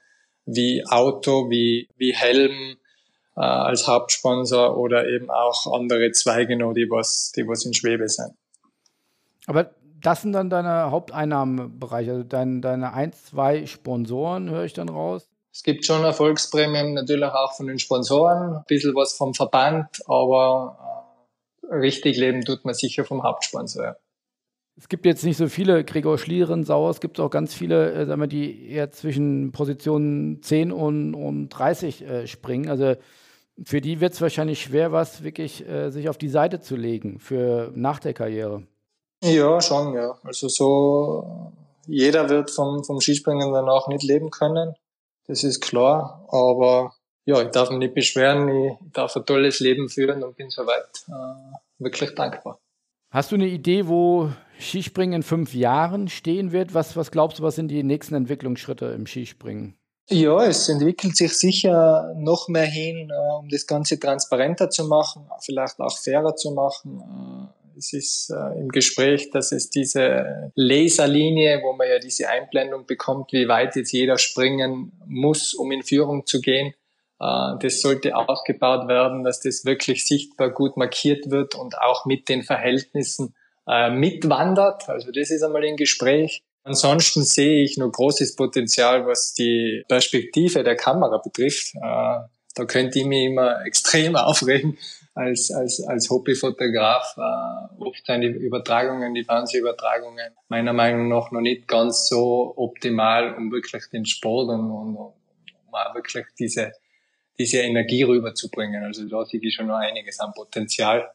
wie 0.46 0.84
Auto, 0.88 1.50
wie, 1.50 1.88
wie 1.96 2.14
Helm 2.14 2.78
äh, 3.36 3.42
als 3.42 3.88
Hauptsponsor 3.88 4.78
oder 4.78 5.08
eben 5.08 5.30
auch 5.30 5.74
andere 5.74 6.12
Zweige 6.12 6.58
noch, 6.58 6.74
die 6.74 6.90
was, 6.90 7.32
die 7.32 7.48
was 7.48 7.66
in 7.66 7.74
Schwebe 7.74 8.10
sind. 8.10 8.34
Aber 9.46 9.74
das 10.02 10.22
sind 10.22 10.34
dann 10.34 10.50
deine 10.50 10.92
Haupteinnahmenbereiche, 10.92 12.12
also 12.12 12.24
deine, 12.24 12.60
deine 12.60 12.94
ein, 12.94 13.14
zwei 13.14 13.66
Sponsoren, 13.66 14.50
höre 14.50 14.66
ich 14.66 14.74
dann 14.74 14.90
raus. 14.90 15.30
Es 15.54 15.62
gibt 15.62 15.86
schon 15.86 16.04
Erfolgsprämien 16.04 16.96
natürlich 16.96 17.26
auch 17.26 17.54
von 17.54 17.68
den 17.68 17.78
Sponsoren, 17.78 18.56
ein 18.56 18.64
bisschen 18.68 18.96
was 18.96 19.14
vom 19.14 19.36
Verband, 19.36 19.88
aber 20.08 21.06
äh, 21.70 21.76
richtig 21.76 22.18
leben 22.18 22.42
tut 22.42 22.66
man 22.66 22.74
sicher 22.74 23.06
vom 23.06 23.22
Hauptsponsor. 23.22 23.96
Es 24.76 24.90
gibt 24.90 25.06
jetzt 25.06 25.24
nicht 25.24 25.38
so 25.38 25.48
viele 25.48 25.84
Gregor 25.84 26.18
Schlieren, 26.18 26.64
Sauer, 26.64 26.90
es 26.90 27.00
gibt 27.00 27.20
auch 27.20 27.30
ganz 27.30 27.54
viele, 27.54 27.94
äh, 27.94 28.06
sagen 28.08 28.20
wir, 28.20 28.28
die 28.28 28.68
eher 28.68 28.90
zwischen 28.90 29.52
Positionen 29.52 30.42
10 30.42 30.72
und, 30.72 31.14
und 31.14 31.50
30 31.50 32.02
äh, 32.02 32.28
springen. 32.28 32.68
Also 32.68 32.96
für 33.64 33.80
die 33.80 34.02
wird 34.02 34.14
es 34.14 34.22
wahrscheinlich 34.22 34.60
schwer, 34.60 34.92
was 34.92 35.24
wirklich 35.24 35.68
äh, 35.68 35.92
sich 35.92 36.10
auf 36.10 36.18
die 36.18 36.30
Seite 36.30 36.62
zu 36.62 36.76
legen 36.76 37.20
für 37.20 37.72
nach 37.76 38.00
der 38.00 38.16
Karriere. 38.16 38.64
Ja, 39.24 39.62
schon, 39.62 39.94
ja. 39.94 40.18
Also 40.24 40.48
so, 40.48 41.54
jeder 41.86 42.28
wird 42.30 42.50
vom, 42.50 42.84
vom 42.84 43.00
Skispringen 43.00 43.54
dann 43.54 43.70
auch 43.70 43.88
nicht 43.88 44.02
leben 44.02 44.32
können 44.32 44.74
das 45.28 45.44
ist 45.44 45.62
klar. 45.62 46.26
Aber 46.30 46.94
ja, 47.26 47.42
ich 47.42 47.50
darf 47.50 47.70
mich 47.70 47.80
nicht 47.80 47.94
beschweren, 47.94 48.50
ich 48.50 48.74
darf 48.92 49.16
ein 49.16 49.26
tolles 49.26 49.60
Leben 49.60 49.90
führen 49.90 50.24
und 50.24 50.36
bin 50.36 50.50
soweit 50.50 51.06
äh, 51.08 51.84
wirklich 51.84 52.14
dankbar. 52.16 52.60
Hast 53.12 53.32
du 53.32 53.36
eine 53.36 53.48
Idee, 53.48 53.88
wo 53.88 54.32
Skispringen 54.60 55.18
in 55.18 55.24
fünf 55.24 55.54
Jahren 55.54 56.08
stehen 56.08 56.52
wird? 56.52 56.74
Was, 56.74 56.98
was 56.98 57.12
glaubst 57.12 57.40
du, 57.40 57.44
was 57.44 57.56
sind 57.56 57.70
die 57.70 57.84
nächsten 57.84 58.16
Entwicklungsschritte 58.16 58.88
im 58.88 59.06
Skispringen? 59.06 59.78
Ja, 60.10 60.44
es 60.44 60.68
entwickelt 60.68 61.16
sich 61.16 61.38
sicher 61.38 62.14
noch 62.18 62.50
mehr 62.50 62.66
hin, 62.66 63.10
äh, 63.10 63.36
um 63.40 63.48
das 63.50 63.68
Ganze 63.68 64.00
transparenter 64.00 64.70
zu 64.70 64.86
machen, 64.86 65.30
vielleicht 65.42 65.80
auch 65.80 65.98
fairer 65.98 66.36
zu 66.36 66.52
machen. 66.52 67.50
Es 67.78 67.94
ist 67.94 68.30
äh, 68.30 68.60
im 68.60 68.70
Gespräch, 68.70 69.30
dass 69.32 69.52
es 69.52 69.70
diese 69.70 70.52
Laserlinie, 70.56 71.62
wo 71.64 71.74
man 71.74 71.88
ja 71.88 72.00
diese 72.00 72.30
Einblendung 72.30 72.86
bekommt, 72.86 73.32
wie 73.34 73.48
weit 73.48 73.76
jetzt 73.76 73.92
jeder 73.92 74.18
springen 74.18 74.92
muss, 75.06 75.54
um 75.54 75.72
in 75.72 75.84
Führung 75.84 76.26
zu 76.26 76.42
gehen, 76.42 76.74
äh, 77.20 77.58
das 77.60 77.82
sollte 77.82 78.16
ausgebaut 78.16 78.88
werden, 78.88 79.24
dass 79.24 79.40
das 79.40 79.66
wirklich 79.66 80.06
sichtbar 80.06 80.50
gut 80.50 80.78
markiert 80.78 81.30
wird 81.30 81.56
und 81.56 81.78
auch 81.78 82.06
mit 82.06 82.30
den 82.30 82.44
Verhältnissen 82.44 83.34
äh, 83.68 83.90
mitwandert. 83.90 84.90
Also 84.90 85.12
das 85.12 85.32
ist 85.32 85.44
einmal 85.44 85.64
im 85.64 85.78
Gespräch. 85.78 86.44
Ansonsten 86.64 87.24
sehe 87.24 87.64
ich 87.64 87.78
nur 87.78 87.92
großes 87.92 88.36
Potenzial, 88.36 89.06
was 89.06 89.34
die 89.34 89.84
Perspektive 89.88 90.64
der 90.64 90.76
Kamera 90.76 91.18
betrifft. 91.18 91.76
Äh, 91.76 91.80
da 92.56 92.66
könnte 92.68 93.00
ich 93.00 93.06
mich 93.06 93.26
immer 93.26 93.66
extrem 93.66 94.16
aufregen, 94.16 94.78
als, 95.16 95.52
als, 95.52 95.84
als 95.88 96.10
Hobbyfotograf 96.10 97.16
äh, 97.18 97.84
oft 97.84 98.06
seine 98.06 98.28
Übertragungen, 98.28 99.14
die 99.14 99.24
Fernsehübertragungen, 99.24 100.34
meiner 100.50 100.74
Meinung 100.74 101.08
nach 101.10 101.32
noch 101.32 101.42
nicht 101.42 101.68
ganz 101.68 102.08
so 102.10 102.54
optimal, 102.56 103.36
um 103.36 103.52
wirklich 103.52 103.84
den 103.92 104.06
Sport 104.06 104.50
und, 104.50 104.72
und 104.72 104.96
um 104.96 105.14
auch 105.72 105.96
wirklich 105.96 106.26
diese, 106.40 106.72
diese 107.38 107.60
Energie 107.60 108.04
rüberzubringen. 108.04 108.84
Also 108.84 109.08
da 109.08 109.26
sehe 109.26 109.40
ich 109.42 109.56
schon 109.56 109.68
noch 109.68 109.78
einiges 109.78 110.20
an 110.20 110.34
Potenzial. 110.34 111.12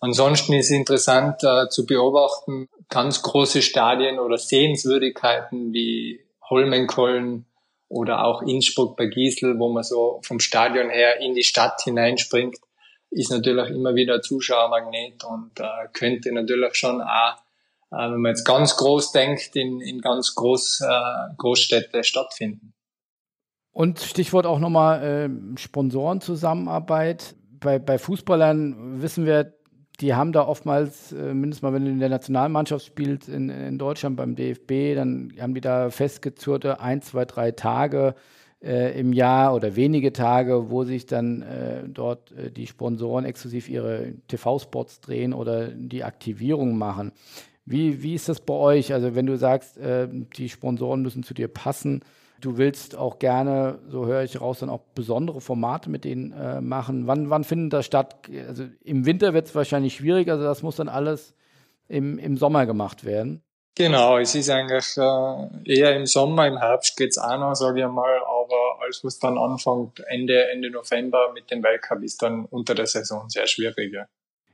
Ansonsten 0.00 0.54
ist 0.54 0.70
interessant 0.70 1.42
äh, 1.42 1.68
zu 1.68 1.86
beobachten, 1.86 2.68
ganz 2.88 3.22
große 3.22 3.62
Stadien 3.62 4.18
oder 4.18 4.38
Sehenswürdigkeiten 4.38 5.72
wie 5.72 6.20
Holmenkollen 6.48 7.46
oder 7.88 8.24
auch 8.24 8.42
Innsbruck 8.42 8.96
bei 8.96 9.06
Giesel, 9.06 9.58
wo 9.58 9.72
man 9.72 9.82
so 9.82 10.20
vom 10.22 10.40
Stadion 10.40 10.90
her 10.90 11.20
in 11.20 11.34
die 11.34 11.44
Stadt 11.44 11.82
hineinspringt 11.82 12.56
ist 13.10 13.30
natürlich 13.30 13.70
immer 13.70 13.94
wieder 13.94 14.20
Zuschauermagnet 14.20 15.24
und 15.24 15.58
äh, 15.60 15.64
könnte 15.92 16.32
natürlich 16.32 16.74
schon 16.74 17.00
auch, 17.00 17.36
äh, 17.90 18.10
wenn 18.10 18.20
man 18.20 18.30
jetzt 18.30 18.44
ganz 18.44 18.76
groß 18.76 19.12
denkt, 19.12 19.56
in, 19.56 19.80
in 19.80 20.00
ganz 20.00 20.34
groß, 20.34 20.82
äh, 20.82 21.34
Großstädte 21.36 22.04
stattfinden. 22.04 22.74
Und 23.72 24.00
Stichwort 24.00 24.46
auch 24.46 24.58
nochmal 24.58 25.02
äh, 25.02 25.58
Sponsorenzusammenarbeit. 25.58 27.36
Bei, 27.60 27.78
bei 27.78 27.98
Fußballern 27.98 29.02
wissen 29.02 29.26
wir, 29.26 29.54
die 30.00 30.14
haben 30.14 30.32
da 30.32 30.46
oftmals, 30.46 31.12
äh, 31.12 31.34
mindestens 31.34 31.62
mal, 31.62 31.72
wenn 31.72 31.84
du 31.84 31.90
in 31.90 32.00
der 32.00 32.08
Nationalmannschaft 32.08 32.84
spielst, 32.84 33.28
in, 33.28 33.48
in 33.48 33.78
Deutschland 33.78 34.16
beim 34.16 34.34
DFB, 34.34 34.94
dann 34.94 35.32
haben 35.40 35.54
die 35.54 35.60
da 35.60 35.90
festgezurrte 35.90 36.80
ein, 36.80 37.02
zwei, 37.02 37.24
drei 37.24 37.52
Tage 37.52 38.14
äh, 38.66 38.98
im 38.98 39.12
Jahr 39.12 39.54
oder 39.54 39.76
wenige 39.76 40.12
Tage, 40.12 40.70
wo 40.70 40.84
sich 40.84 41.06
dann 41.06 41.42
äh, 41.42 41.88
dort 41.88 42.32
äh, 42.32 42.50
die 42.50 42.66
Sponsoren 42.66 43.24
exklusiv 43.24 43.68
ihre 43.68 44.12
TV-Spots 44.28 45.00
drehen 45.00 45.32
oder 45.32 45.68
die 45.68 46.04
Aktivierung 46.04 46.76
machen. 46.76 47.12
Wie, 47.64 48.02
wie 48.02 48.14
ist 48.14 48.28
das 48.28 48.40
bei 48.40 48.54
euch? 48.54 48.92
Also 48.92 49.14
wenn 49.14 49.26
du 49.26 49.36
sagst, 49.38 49.78
äh, 49.78 50.08
die 50.10 50.48
Sponsoren 50.48 51.02
müssen 51.02 51.22
zu 51.22 51.34
dir 51.34 51.48
passen, 51.48 52.02
Du 52.40 52.58
willst 52.58 52.96
auch 52.96 53.18
gerne, 53.18 53.78
so 53.88 54.06
höre 54.06 54.22
ich 54.22 54.40
raus, 54.40 54.58
dann 54.58 54.68
auch 54.68 54.82
besondere 54.94 55.40
Formate 55.40 55.88
mit 55.88 56.04
denen 56.04 56.32
äh, 56.32 56.60
machen. 56.60 57.06
Wann, 57.06 57.30
wann 57.30 57.44
findet 57.44 57.72
das 57.72 57.86
statt? 57.86 58.16
Also 58.46 58.64
im 58.84 59.06
Winter 59.06 59.32
wird 59.32 59.46
es 59.46 59.54
wahrscheinlich 59.54 59.94
schwierig, 59.94 60.28
also 60.28 60.44
das 60.44 60.62
muss 60.62 60.76
dann 60.76 60.88
alles 60.88 61.34
im, 61.88 62.18
im 62.18 62.36
Sommer 62.36 62.66
gemacht 62.66 63.04
werden. 63.04 63.42
Genau, 63.74 64.18
es 64.18 64.34
ist 64.34 64.50
eigentlich 64.50 64.96
äh, 64.96 65.78
eher 65.78 65.96
im 65.96 66.06
Sommer, 66.06 66.46
im 66.46 66.58
Herbst 66.58 66.96
geht's 66.96 67.18
auch 67.18 67.38
noch, 67.38 67.54
sage 67.54 67.80
ich 67.80 67.86
mal, 67.86 68.20
aber 68.46 68.82
alles, 68.82 69.02
was 69.04 69.18
dann 69.18 69.38
anfängt, 69.38 70.00
Ende, 70.08 70.50
Ende 70.50 70.70
November 70.70 71.32
mit 71.34 71.50
dem 71.50 71.62
Weltcup, 71.62 72.02
ist 72.02 72.22
dann 72.22 72.44
unter 72.46 72.74
der 72.74 72.86
Saison 72.86 73.28
sehr 73.28 73.46
schwierig. 73.46 73.92
Ja. 73.92 74.06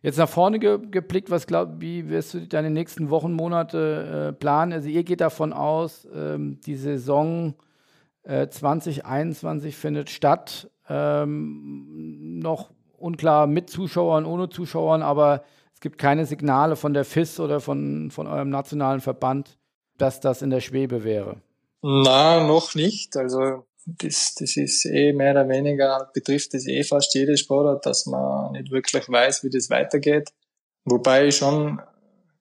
Jetzt 0.02 0.18
nach 0.18 0.28
vorne 0.28 0.58
ge 0.58 0.78
geblickt, 0.90 1.30
was 1.30 1.46
glaub, 1.46 1.80
wie 1.80 2.08
wirst 2.08 2.34
du 2.34 2.46
deine 2.46 2.70
nächsten 2.70 3.10
Wochen, 3.10 3.32
Monate 3.32 4.30
äh, 4.30 4.32
planen? 4.32 4.72
Also 4.72 4.88
ihr 4.88 5.04
geht 5.04 5.20
davon 5.20 5.52
aus, 5.52 6.08
ähm, 6.14 6.60
die 6.66 6.76
Saison 6.76 7.54
2021 8.24 9.74
äh, 9.74 9.76
findet 9.76 10.10
statt. 10.10 10.70
Ähm, 10.88 12.38
noch 12.38 12.70
unklar 12.98 13.46
mit 13.46 13.70
Zuschauern, 13.70 14.24
ohne 14.24 14.48
Zuschauern, 14.48 15.02
aber 15.02 15.42
es 15.74 15.80
gibt 15.80 15.98
keine 15.98 16.26
Signale 16.26 16.76
von 16.76 16.94
der 16.94 17.04
FIS 17.04 17.40
oder 17.40 17.60
von, 17.60 18.10
von 18.10 18.26
eurem 18.26 18.50
nationalen 18.50 19.00
Verband, 19.00 19.58
dass 19.98 20.20
das 20.20 20.42
in 20.42 20.50
der 20.50 20.60
Schwebe 20.60 21.04
wäre. 21.04 21.40
Na, 21.82 22.46
noch 22.46 22.74
nicht. 22.74 23.16
Also 23.16 23.66
das, 23.84 24.34
das 24.34 24.56
ist 24.56 24.84
eh 24.86 25.12
mehr 25.12 25.32
oder 25.32 25.48
weniger, 25.48 26.10
betrifft 26.14 26.54
das 26.54 26.66
eh 26.66 26.84
fast 26.84 27.14
jede 27.14 27.36
Sportart, 27.36 27.84
dass 27.86 28.06
man 28.06 28.52
nicht 28.52 28.70
wirklich 28.70 29.08
weiß, 29.08 29.44
wie 29.44 29.50
das 29.50 29.70
weitergeht. 29.70 30.30
Wobei 30.84 31.26
ich 31.26 31.36
schon 31.36 31.80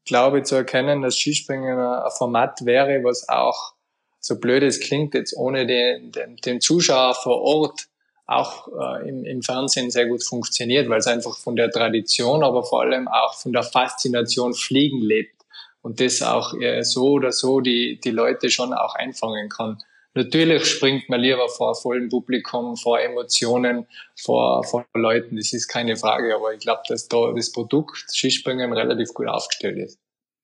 glaube 0.05 0.43
zu 0.43 0.55
erkennen, 0.55 1.01
dass 1.01 1.17
Skispringen 1.17 1.79
ein 1.79 2.11
Format 2.17 2.65
wäre, 2.65 3.03
was 3.03 3.27
auch 3.29 3.73
so 4.19 4.39
blöd 4.39 4.63
es 4.63 4.79
klingt, 4.79 5.13
jetzt 5.13 5.35
ohne 5.35 5.65
den, 5.65 6.11
den, 6.11 6.35
den 6.37 6.61
Zuschauer 6.61 7.15
vor 7.15 7.41
Ort 7.41 7.87
auch 8.27 8.67
äh, 8.67 9.09
im, 9.09 9.25
im 9.25 9.41
Fernsehen 9.41 9.91
sehr 9.91 10.07
gut 10.07 10.23
funktioniert, 10.23 10.87
weil 10.89 10.99
es 10.99 11.07
einfach 11.07 11.37
von 11.37 11.55
der 11.55 11.69
Tradition, 11.69 12.43
aber 12.43 12.63
vor 12.63 12.81
allem 12.81 13.07
auch 13.07 13.33
von 13.33 13.51
der 13.51 13.63
Faszination 13.63 14.53
Fliegen 14.53 15.01
lebt 15.01 15.35
und 15.81 15.99
das 15.99 16.21
auch 16.21 16.53
äh, 16.59 16.83
so 16.83 17.09
oder 17.13 17.31
so 17.31 17.59
die, 17.59 17.99
die 17.99 18.11
Leute 18.11 18.49
schon 18.49 18.73
auch 18.73 18.95
einfangen 18.95 19.49
kann. 19.49 19.83
Natürlich 20.13 20.65
springt 20.65 21.07
man 21.07 21.21
lieber 21.21 21.47
vor 21.47 21.73
vollem 21.73 22.09
Publikum, 22.09 22.75
vor 22.75 22.99
Emotionen, 22.99 23.87
vor, 24.21 24.63
vor 24.65 24.85
Leuten, 24.93 25.37
das 25.37 25.53
ist 25.53 25.69
keine 25.69 25.95
Frage, 25.95 26.35
aber 26.35 26.53
ich 26.53 26.59
glaube, 26.59 26.81
dass 26.89 27.07
da 27.07 27.31
das 27.33 27.51
Produkt 27.51 28.05
Skispringen 28.11 28.73
relativ 28.73 29.13
gut 29.13 29.27
aufgestellt 29.27 29.77
ist. 29.77 29.99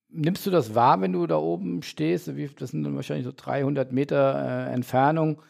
Nimmst 0.10 0.46
du 0.46 0.52
das 0.52 0.74
wahr, 0.74 1.02
wenn 1.02 1.12
du 1.12 1.28
da 1.28 1.38
oben 1.38 1.84
stehst? 1.84 2.30
Das 2.30 2.72
sind 2.72 2.84
dann 2.84 2.96
wahrscheinlich 2.96 3.26
so 3.26 3.34
300 3.36 3.92
Meter 3.92 4.68
äh, 4.70 4.74
Entfernung. 4.74 5.42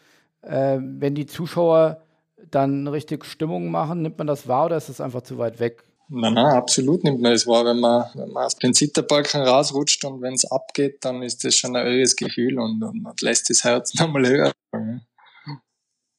Äh, 0.42 0.78
wenn 0.80 1.14
die 1.14 1.26
Zuschauer 1.26 2.02
dann 2.50 2.88
richtig 2.88 3.24
Stimmung 3.24 3.70
machen, 3.70 4.02
nimmt 4.02 4.18
man 4.18 4.26
das 4.26 4.48
wahr 4.48 4.66
oder 4.66 4.76
ist 4.76 4.88
das 4.88 5.00
einfach 5.00 5.22
zu 5.22 5.38
weit 5.38 5.60
weg? 5.60 5.84
Nein, 6.10 6.34
nein, 6.34 6.46
absolut 6.46 7.04
nimmt 7.04 7.20
man 7.20 7.32
das 7.32 7.46
wahr. 7.46 7.64
Wenn 7.64 7.80
man, 7.80 8.06
wenn 8.14 8.30
man 8.30 8.46
auf 8.46 8.54
den 8.54 8.72
Zitterbalken 8.72 9.42
rausrutscht 9.42 10.04
und 10.04 10.22
wenn 10.22 10.34
es 10.34 10.50
abgeht, 10.50 11.04
dann 11.04 11.22
ist 11.22 11.44
das 11.44 11.54
schon 11.54 11.76
ein 11.76 11.86
irres 11.86 12.16
Gefühl 12.16 12.58
und, 12.58 12.82
und, 12.82 13.04
und 13.04 13.20
lässt 13.20 13.50
das 13.50 13.64
Herz 13.64 13.94
nochmal 13.98 14.26
höher. 14.26 14.52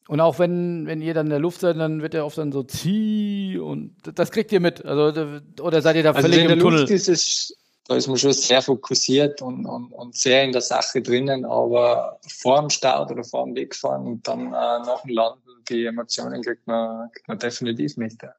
Und 0.07 0.21
auch 0.21 0.39
wenn, 0.39 0.85
wenn 0.85 1.01
ihr 1.01 1.13
dann 1.13 1.27
in 1.27 1.31
der 1.31 1.39
Luft 1.39 1.61
seid, 1.61 1.77
dann 1.77 2.01
wird 2.01 2.13
ja 2.13 2.23
oft 2.23 2.37
dann 2.37 2.51
so 2.51 2.63
zieh 2.63 3.57
und 3.57 3.95
das 4.15 4.31
kriegt 4.31 4.51
ihr 4.51 4.59
mit. 4.59 4.85
Also, 4.85 5.39
oder 5.61 5.81
seid 5.81 5.95
ihr 5.95 6.03
da 6.03 6.11
also 6.11 6.21
völlig 6.21 6.39
in 6.39 6.45
im 6.45 6.49
der 6.49 6.59
Tunnel? 6.59 6.79
Luft 6.81 6.91
ist 6.91 7.09
es 7.09 7.55
da 7.89 7.95
ist 7.95 8.07
man 8.07 8.17
schon 8.17 8.33
sehr 8.33 8.61
fokussiert 8.61 9.41
und, 9.41 9.65
und, 9.65 9.91
und 9.91 10.15
sehr 10.15 10.43
in 10.43 10.51
der 10.51 10.61
Sache 10.61 11.01
drinnen, 11.01 11.43
aber 11.43 12.19
vor 12.27 12.59
dem 12.61 12.69
Start 12.69 13.09
oder 13.09 13.23
vor 13.23 13.45
dem 13.45 13.55
Wegfahren 13.55 14.05
und 14.05 14.27
dann 14.27 14.45
äh, 14.47 14.51
nach 14.51 15.01
dem 15.01 15.09
Landen, 15.09 15.41
die 15.67 15.85
Emotionen 15.85 16.43
kriegt 16.43 16.67
man, 16.67 17.11
kriegt 17.11 17.27
man 17.27 17.39
definitiv 17.39 17.97
mit. 17.97 18.21
Ja. 18.21 18.35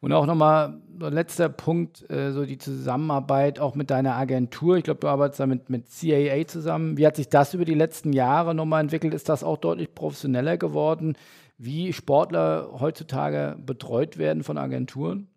Und 0.00 0.12
auch 0.12 0.24
nochmal 0.24 0.80
letzter 0.98 1.48
Punkt, 1.50 2.08
äh, 2.10 2.32
so 2.32 2.46
die 2.46 2.58
Zusammenarbeit 2.58 3.60
auch 3.60 3.74
mit 3.74 3.90
deiner 3.90 4.16
Agentur. 4.16 4.76
Ich 4.76 4.84
glaube, 4.84 5.00
du 5.00 5.08
arbeitest 5.08 5.40
da 5.40 5.46
mit, 5.46 5.68
mit 5.68 5.86
CAA 5.88 6.46
zusammen. 6.46 6.96
Wie 6.96 7.06
hat 7.06 7.16
sich 7.16 7.28
das 7.28 7.52
über 7.52 7.66
die 7.66 7.74
letzten 7.74 8.12
Jahre 8.12 8.54
nochmal 8.54 8.80
entwickelt? 8.80 9.12
Ist 9.12 9.28
das 9.28 9.44
auch 9.44 9.58
deutlich 9.58 9.94
professioneller 9.94 10.56
geworden, 10.56 11.16
wie 11.58 11.92
Sportler 11.92 12.70
heutzutage 12.80 13.56
betreut 13.64 14.16
werden 14.16 14.42
von 14.42 14.56
Agenturen? 14.56 15.28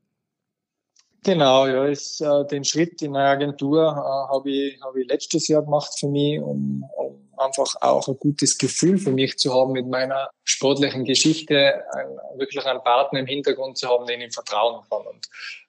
Genau, 1.26 1.68
ja, 1.68 1.86
ist, 1.86 2.22
äh, 2.22 2.46
den 2.48 2.66
Schritt 2.66 3.02
in 3.02 3.16
eine 3.16 3.30
Agentur 3.30 3.82
äh, 3.82 4.34
habe 4.34 4.50
ich, 4.50 4.82
hab 4.82 4.96
ich 4.96 5.08
letztes 5.08 5.48
Jahr 5.48 5.64
gemacht 5.64 5.94
für 5.98 6.10
mich, 6.10 6.40
um, 6.42 6.84
um 6.98 7.23
einfach 7.38 7.76
auch 7.82 8.08
ein 8.08 8.18
gutes 8.18 8.58
Gefühl 8.58 8.98
für 8.98 9.12
mich 9.12 9.38
zu 9.38 9.54
haben 9.54 9.72
mit 9.72 9.88
meiner 9.88 10.30
sportlichen 10.44 11.06
Geschichte, 11.06 11.84
ein, 11.94 12.40
wirklich 12.40 12.66
einen 12.66 12.84
Partner 12.84 13.20
im 13.20 13.28
Hintergrund 13.28 13.78
zu 13.78 13.88
haben, 13.88 14.06
den 14.06 14.22
ich 14.22 14.34
vertrauen 14.34 14.84
kann. 14.90 15.06
Und 15.08 15.28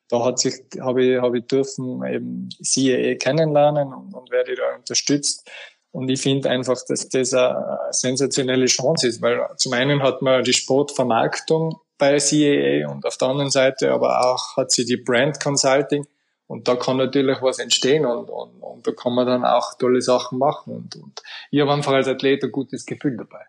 da 0.09 0.25
hat 0.25 0.39
sich, 0.39 0.55
habe 0.81 1.05
ich, 1.05 1.21
habe 1.21 1.39
ich 1.39 1.47
dürfen 1.47 2.05
eben 2.05 2.49
CAE 2.63 3.17
kennenlernen 3.17 3.93
und, 3.93 4.15
und 4.15 4.31
werde 4.31 4.55
da 4.55 4.77
unterstützt. 4.77 5.49
Und 5.91 6.09
ich 6.09 6.21
finde 6.21 6.51
einfach, 6.51 6.79
dass 6.89 7.09
das 7.09 7.33
eine 7.33 7.79
sensationelle 7.91 8.67
Chance 8.67 9.07
ist, 9.07 9.23
weil 9.23 9.41
zum 9.57 9.73
einen 9.75 10.03
hat 10.03 10.23
man 10.23 10.43
die 10.43 10.53
Sportvermarktung 10.53 11.77
bei 11.99 12.19
CAA 12.19 12.91
und 12.91 13.07
auf 13.07 13.17
der 13.17 13.29
anderen 13.29 13.51
Seite 13.51 13.93
aber 13.93 14.21
auch 14.21 14.57
hat 14.57 14.73
sie 14.73 14.85
die 14.85 14.97
Brand 14.97 15.39
Consulting 15.41 16.05
und 16.47 16.69
da 16.69 16.77
kann 16.77 16.97
natürlich 16.97 17.41
was 17.43 17.59
entstehen 17.59 18.07
und, 18.07 18.29
und, 18.31 18.61
und 18.61 18.87
da 18.87 18.93
kann 18.93 19.15
man 19.15 19.27
dann 19.27 19.45
auch 19.45 19.75
tolle 19.79 20.03
Sachen 20.03 20.39
machen 20.39 20.75
und, 20.75 20.97
und 20.97 21.23
ich 21.51 21.61
habe 21.61 21.73
einfach 21.73 21.93
als 21.93 22.09
Athlet 22.09 22.45
ein 22.45 22.53
gutes 22.53 22.87
Gefühl 22.87 23.17
dabei. 23.17 23.45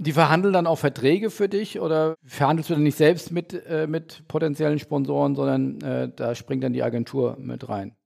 Die 0.00 0.12
verhandeln 0.12 0.54
dann 0.54 0.68
auch 0.68 0.78
Verträge 0.78 1.28
für 1.30 1.48
dich 1.48 1.80
oder 1.80 2.14
verhandelst 2.24 2.70
du 2.70 2.74
dann 2.74 2.84
nicht 2.84 2.96
selbst 2.96 3.32
mit, 3.32 3.52
äh, 3.66 3.88
mit 3.88 4.28
potenziellen 4.28 4.78
Sponsoren, 4.78 5.34
sondern 5.34 5.80
äh, 5.80 6.12
da 6.14 6.36
springt 6.36 6.62
dann 6.62 6.72
die 6.72 6.84
Agentur 6.84 7.36
mit 7.38 7.68
rein? 7.68 7.96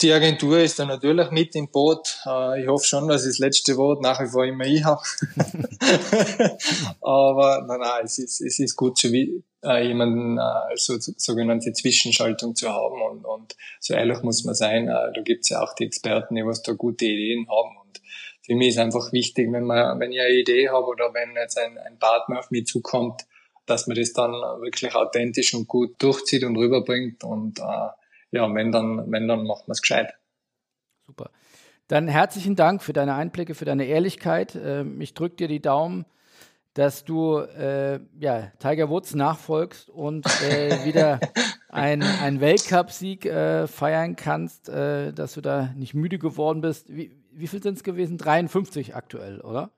Die 0.00 0.12
Agentur 0.12 0.58
ist 0.58 0.78
da 0.78 0.84
natürlich 0.84 1.30
mit 1.30 1.54
im 1.54 1.68
Boot. 1.70 2.18
Äh, 2.26 2.62
ich 2.62 2.68
hoffe 2.68 2.84
schon, 2.84 3.08
dass 3.08 3.24
ich 3.24 3.32
das 3.32 3.38
letzte 3.38 3.76
Wort 3.76 4.00
nach 4.00 4.20
wie 4.20 4.28
vor 4.28 4.44
immer 4.44 4.64
ich 4.64 4.84
habe. 4.84 5.00
Aber 7.00 7.64
nein, 7.68 7.80
nein, 7.80 8.04
es 8.04 8.18
ist, 8.18 8.40
es 8.40 8.58
ist 8.58 8.76
gut, 8.76 8.98
so 8.98 9.10
wie, 9.12 9.44
äh, 9.64 9.86
jemanden 9.86 10.38
äh, 10.38 10.40
als 10.40 10.86
so, 10.86 10.96
sogenannte 10.98 11.72
Zwischenschaltung 11.72 12.54
zu 12.54 12.68
haben. 12.70 13.00
Und, 13.02 13.24
und 13.24 13.56
so 13.80 13.94
ehrlich 13.94 14.22
muss 14.22 14.44
man 14.44 14.54
sein, 14.54 14.88
äh, 14.88 15.12
da 15.14 15.20
gibt's 15.22 15.48
ja 15.48 15.62
auch 15.62 15.74
die 15.74 15.84
Experten, 15.84 16.34
die 16.34 16.44
was 16.44 16.62
da 16.62 16.72
gute 16.72 17.04
Ideen 17.04 17.48
haben. 17.48 17.76
Und 17.76 18.00
für 18.42 18.54
mich 18.54 18.68
ist 18.68 18.78
einfach 18.78 19.12
wichtig, 19.12 19.52
wenn 19.52 19.64
man, 19.64 20.00
wenn 20.00 20.12
ich 20.12 20.20
eine 20.20 20.30
Idee 20.34 20.68
habe 20.68 20.86
oder 20.86 21.14
wenn 21.14 21.34
jetzt 21.36 21.58
ein, 21.58 21.78
ein 21.78 21.98
Partner 21.98 22.40
auf 22.40 22.50
mich 22.50 22.66
zukommt, 22.66 23.22
dass 23.66 23.86
man 23.86 23.96
das 23.96 24.12
dann 24.12 24.32
wirklich 24.32 24.94
authentisch 24.94 25.54
und 25.54 25.68
gut 25.68 25.94
durchzieht 26.02 26.44
und 26.44 26.56
rüberbringt 26.56 27.22
und 27.22 27.60
äh, 27.60 27.88
ja, 28.32 28.52
wenn 28.54 28.72
dann, 28.72 29.10
wenn 29.12 29.28
dann 29.28 29.46
macht 29.46 29.68
man 29.68 29.72
es 29.72 29.82
gescheit. 29.82 30.14
Super. 31.06 31.30
Dann 31.88 32.08
herzlichen 32.08 32.56
Dank 32.56 32.82
für 32.82 32.92
deine 32.92 33.14
Einblicke, 33.14 33.54
für 33.54 33.66
deine 33.66 33.84
Ehrlichkeit. 33.84 34.56
Ähm, 34.56 35.00
ich 35.00 35.14
drücke 35.14 35.36
dir 35.36 35.48
die 35.48 35.60
Daumen, 35.60 36.06
dass 36.74 37.04
du 37.04 37.38
äh, 37.38 38.00
ja, 38.18 38.50
Tiger 38.58 38.88
Woods 38.88 39.14
nachfolgst 39.14 39.88
und 39.90 40.26
äh, 40.42 40.84
wieder 40.84 41.20
einen 41.68 42.40
Weltcup-Sieg 42.40 43.26
äh, 43.26 43.66
feiern 43.66 44.16
kannst, 44.16 44.68
äh, 44.68 45.12
dass 45.12 45.34
du 45.34 45.40
da 45.40 45.72
nicht 45.76 45.94
müde 45.94 46.18
geworden 46.18 46.60
bist. 46.60 46.94
Wie, 46.94 47.16
wie 47.32 47.46
viel 47.46 47.62
sind 47.62 47.76
es 47.76 47.84
gewesen? 47.84 48.18
53 48.18 48.94
aktuell, 48.94 49.40
oder? 49.40 49.70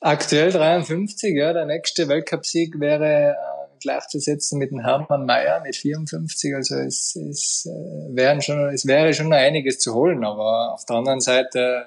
Aktuell 0.00 0.50
53, 0.50 1.36
ja. 1.36 1.52
Der 1.52 1.66
nächste 1.66 2.08
Weltcup-Sieg 2.08 2.80
wäre 2.80 3.32
äh, 3.32 3.78
gleichzusetzen 3.80 4.58
mit 4.58 4.70
dem 4.70 4.80
Hermann 4.80 5.26
Mayer 5.26 5.60
mit 5.60 5.76
54. 5.76 6.54
Also 6.54 6.76
es, 6.76 7.16
es, 7.16 7.66
äh, 7.66 8.16
wären 8.16 8.40
schon, 8.40 8.68
es 8.70 8.86
wäre 8.86 9.12
schon 9.12 9.32
einiges 9.32 9.78
zu 9.78 9.94
holen, 9.94 10.24
aber 10.24 10.72
auf 10.72 10.84
der 10.86 10.96
anderen 10.96 11.20
Seite 11.20 11.86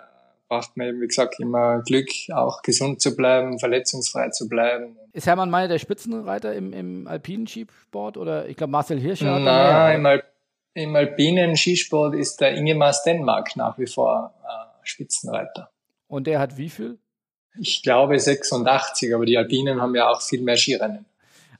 braucht 0.53 0.77
man 0.77 0.87
eben, 0.87 1.01
wie 1.01 1.07
gesagt, 1.07 1.39
immer 1.39 1.81
Glück, 1.81 2.09
auch 2.31 2.61
gesund 2.61 3.01
zu 3.01 3.15
bleiben, 3.15 3.57
verletzungsfrei 3.59 4.29
zu 4.29 4.47
bleiben. 4.47 4.97
Ist 5.11 5.25
Hermann 5.25 5.49
Mayer 5.49 5.67
der 5.67 5.79
Spitzenreiter 5.79 6.53
im, 6.53 6.73
im 6.73 7.07
alpinen 7.07 7.47
Skisport 7.47 8.17
oder 8.17 8.47
ich 8.47 8.55
glaube 8.55 8.71
Marcel 8.71 8.99
Hirscher? 8.99 9.39
Nein, 9.39 9.99
im, 9.99 10.05
Al 10.05 10.23
im 10.75 10.95
alpinen 10.95 11.55
Skisport 11.55 12.15
ist 12.15 12.39
der 12.41 12.55
Ingemar 12.55 12.93
Stenmark 12.93 13.55
nach 13.55 13.77
wie 13.79 13.87
vor 13.87 14.33
äh, 14.43 14.87
Spitzenreiter. 14.87 15.71
Und 16.07 16.27
der 16.27 16.39
hat 16.39 16.57
wie 16.57 16.69
viel? 16.69 16.99
Ich 17.59 17.81
glaube 17.83 18.19
86, 18.19 19.13
aber 19.13 19.25
die 19.25 19.37
Alpinen 19.37 19.81
haben 19.81 19.95
ja 19.95 20.09
auch 20.09 20.21
viel 20.21 20.41
mehr 20.41 20.57
Skirennen. 20.57 21.05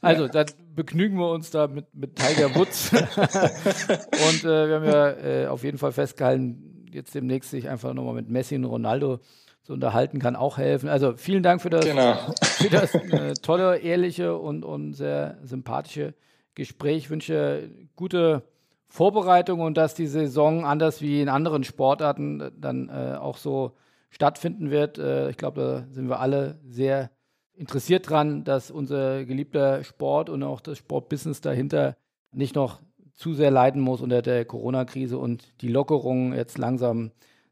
Also, 0.01 0.27
dann 0.27 0.47
begnügen 0.75 1.17
wir 1.17 1.31
uns 1.31 1.49
da 1.49 1.67
mit, 1.67 1.85
mit 1.93 2.15
Tiger 2.15 2.53
Woods. 2.55 2.91
und 2.93 4.43
äh, 4.43 4.67
wir 4.67 4.75
haben 4.75 4.85
ja 4.85 5.09
äh, 5.11 5.47
auf 5.47 5.63
jeden 5.63 5.77
Fall 5.77 5.91
festgehalten, 5.91 6.72
jetzt 6.93 7.13
demnächst 7.15 7.51
sich 7.51 7.69
einfach 7.69 7.93
nochmal 7.93 8.13
mit 8.13 8.29
Messi 8.29 8.55
und 8.55 8.65
Ronaldo 8.65 9.19
zu 9.63 9.73
unterhalten, 9.73 10.19
kann 10.19 10.35
auch 10.35 10.57
helfen. 10.57 10.89
Also 10.89 11.13
vielen 11.15 11.43
Dank 11.43 11.61
für 11.61 11.69
das, 11.69 11.85
genau. 11.85 12.15
für 12.41 12.69
das 12.69 12.93
äh, 12.95 13.33
tolle, 13.41 13.77
ehrliche 13.77 14.37
und, 14.37 14.63
und 14.65 14.93
sehr 14.93 15.37
sympathische 15.43 16.13
Gespräch. 16.53 16.97
Ich 16.97 17.09
wünsche 17.09 17.69
gute 17.95 18.43
Vorbereitung 18.87 19.61
und 19.61 19.77
dass 19.77 19.95
die 19.95 20.07
Saison 20.07 20.65
anders 20.65 21.01
wie 21.01 21.21
in 21.21 21.29
anderen 21.29 21.63
Sportarten 21.63 22.51
dann 22.59 22.89
äh, 22.89 23.15
auch 23.15 23.37
so 23.37 23.71
stattfinden 24.09 24.69
wird. 24.69 24.99
Äh, 24.99 25.29
ich 25.29 25.37
glaube, 25.37 25.85
da 25.87 25.93
sind 25.93 26.09
wir 26.09 26.19
alle 26.19 26.59
sehr 26.65 27.09
interessiert 27.55 28.09
dran, 28.09 28.43
dass 28.43 28.69
unser 28.69 29.25
geliebter 29.25 29.83
Sport 29.83 30.29
und 30.29 30.43
auch 30.43 30.59
das 30.59 30.77
Sportbusiness 30.77 31.41
dahinter 31.41 31.95
nicht 32.31 32.55
noch 32.55 32.81
zu 33.14 33.34
sehr 33.34 33.51
leiden 33.51 33.82
muss 33.82 34.01
unter 34.01 34.22
der 34.22 34.45
Corona-Krise 34.45 35.18
und 35.18 35.53
die 35.61 35.68
Lockerungen 35.68 36.34
jetzt 36.34 36.57
langsam 36.57 37.11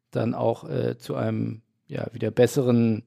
dann 0.09 0.33
auch 0.33 0.67
äh, 0.69 0.97
zu 0.97 1.15
einem 1.15 1.61
ja, 1.87 2.07
wieder 2.13 2.31
besseren 2.31 3.03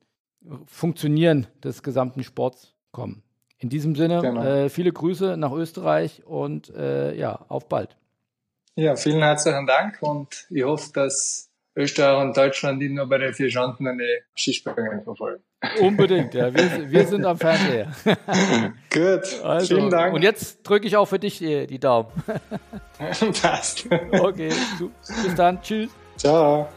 Funktionieren 0.66 1.46
des 1.62 1.82
gesamten 1.82 2.22
Sports 2.22 2.74
kommen. 2.92 3.22
In 3.58 3.68
diesem 3.70 3.94
Sinne, 3.94 4.20
genau. 4.20 4.44
äh, 4.44 4.68
viele 4.68 4.92
Grüße 4.92 5.36
nach 5.36 5.52
Österreich 5.52 6.24
und 6.24 6.68
äh, 6.74 7.14
ja, 7.16 7.46
auf 7.48 7.68
bald. 7.68 7.96
Ja, 8.76 8.96
vielen 8.96 9.22
herzlichen 9.22 9.66
Dank 9.66 9.98
und 10.00 10.46
ich 10.50 10.64
hoffe, 10.64 10.90
dass 10.92 11.50
Österreich 11.76 12.22
und 12.22 12.36
Deutschland 12.36 12.82
nur 12.82 13.08
bei 13.08 13.18
den 13.18 13.32
vier 13.32 13.50
Schanden 13.50 13.86
eine 13.86 14.06
Skisprünge 14.34 15.02
verfolgen. 15.02 15.42
Unbedingt, 15.80 16.34
ja. 16.34 16.54
Wir, 16.54 16.90
wir 16.90 17.06
sind 17.06 17.24
am 17.24 17.38
Fernseher. 17.38 17.88
Gut, 18.90 19.42
also, 19.42 19.76
vielen 19.76 19.90
Dank. 19.90 20.14
Und 20.14 20.22
jetzt 20.22 20.62
drücke 20.62 20.86
ich 20.86 20.96
auch 20.96 21.06
für 21.06 21.18
dich 21.18 21.38
die, 21.38 21.66
die 21.66 21.78
Daumen. 21.78 22.08
Passt. 23.42 23.86
Okay, 24.12 24.50
bis 25.24 25.34
dann. 25.34 25.60
Tschüss. 25.62 25.90
Ciao. 26.16 26.68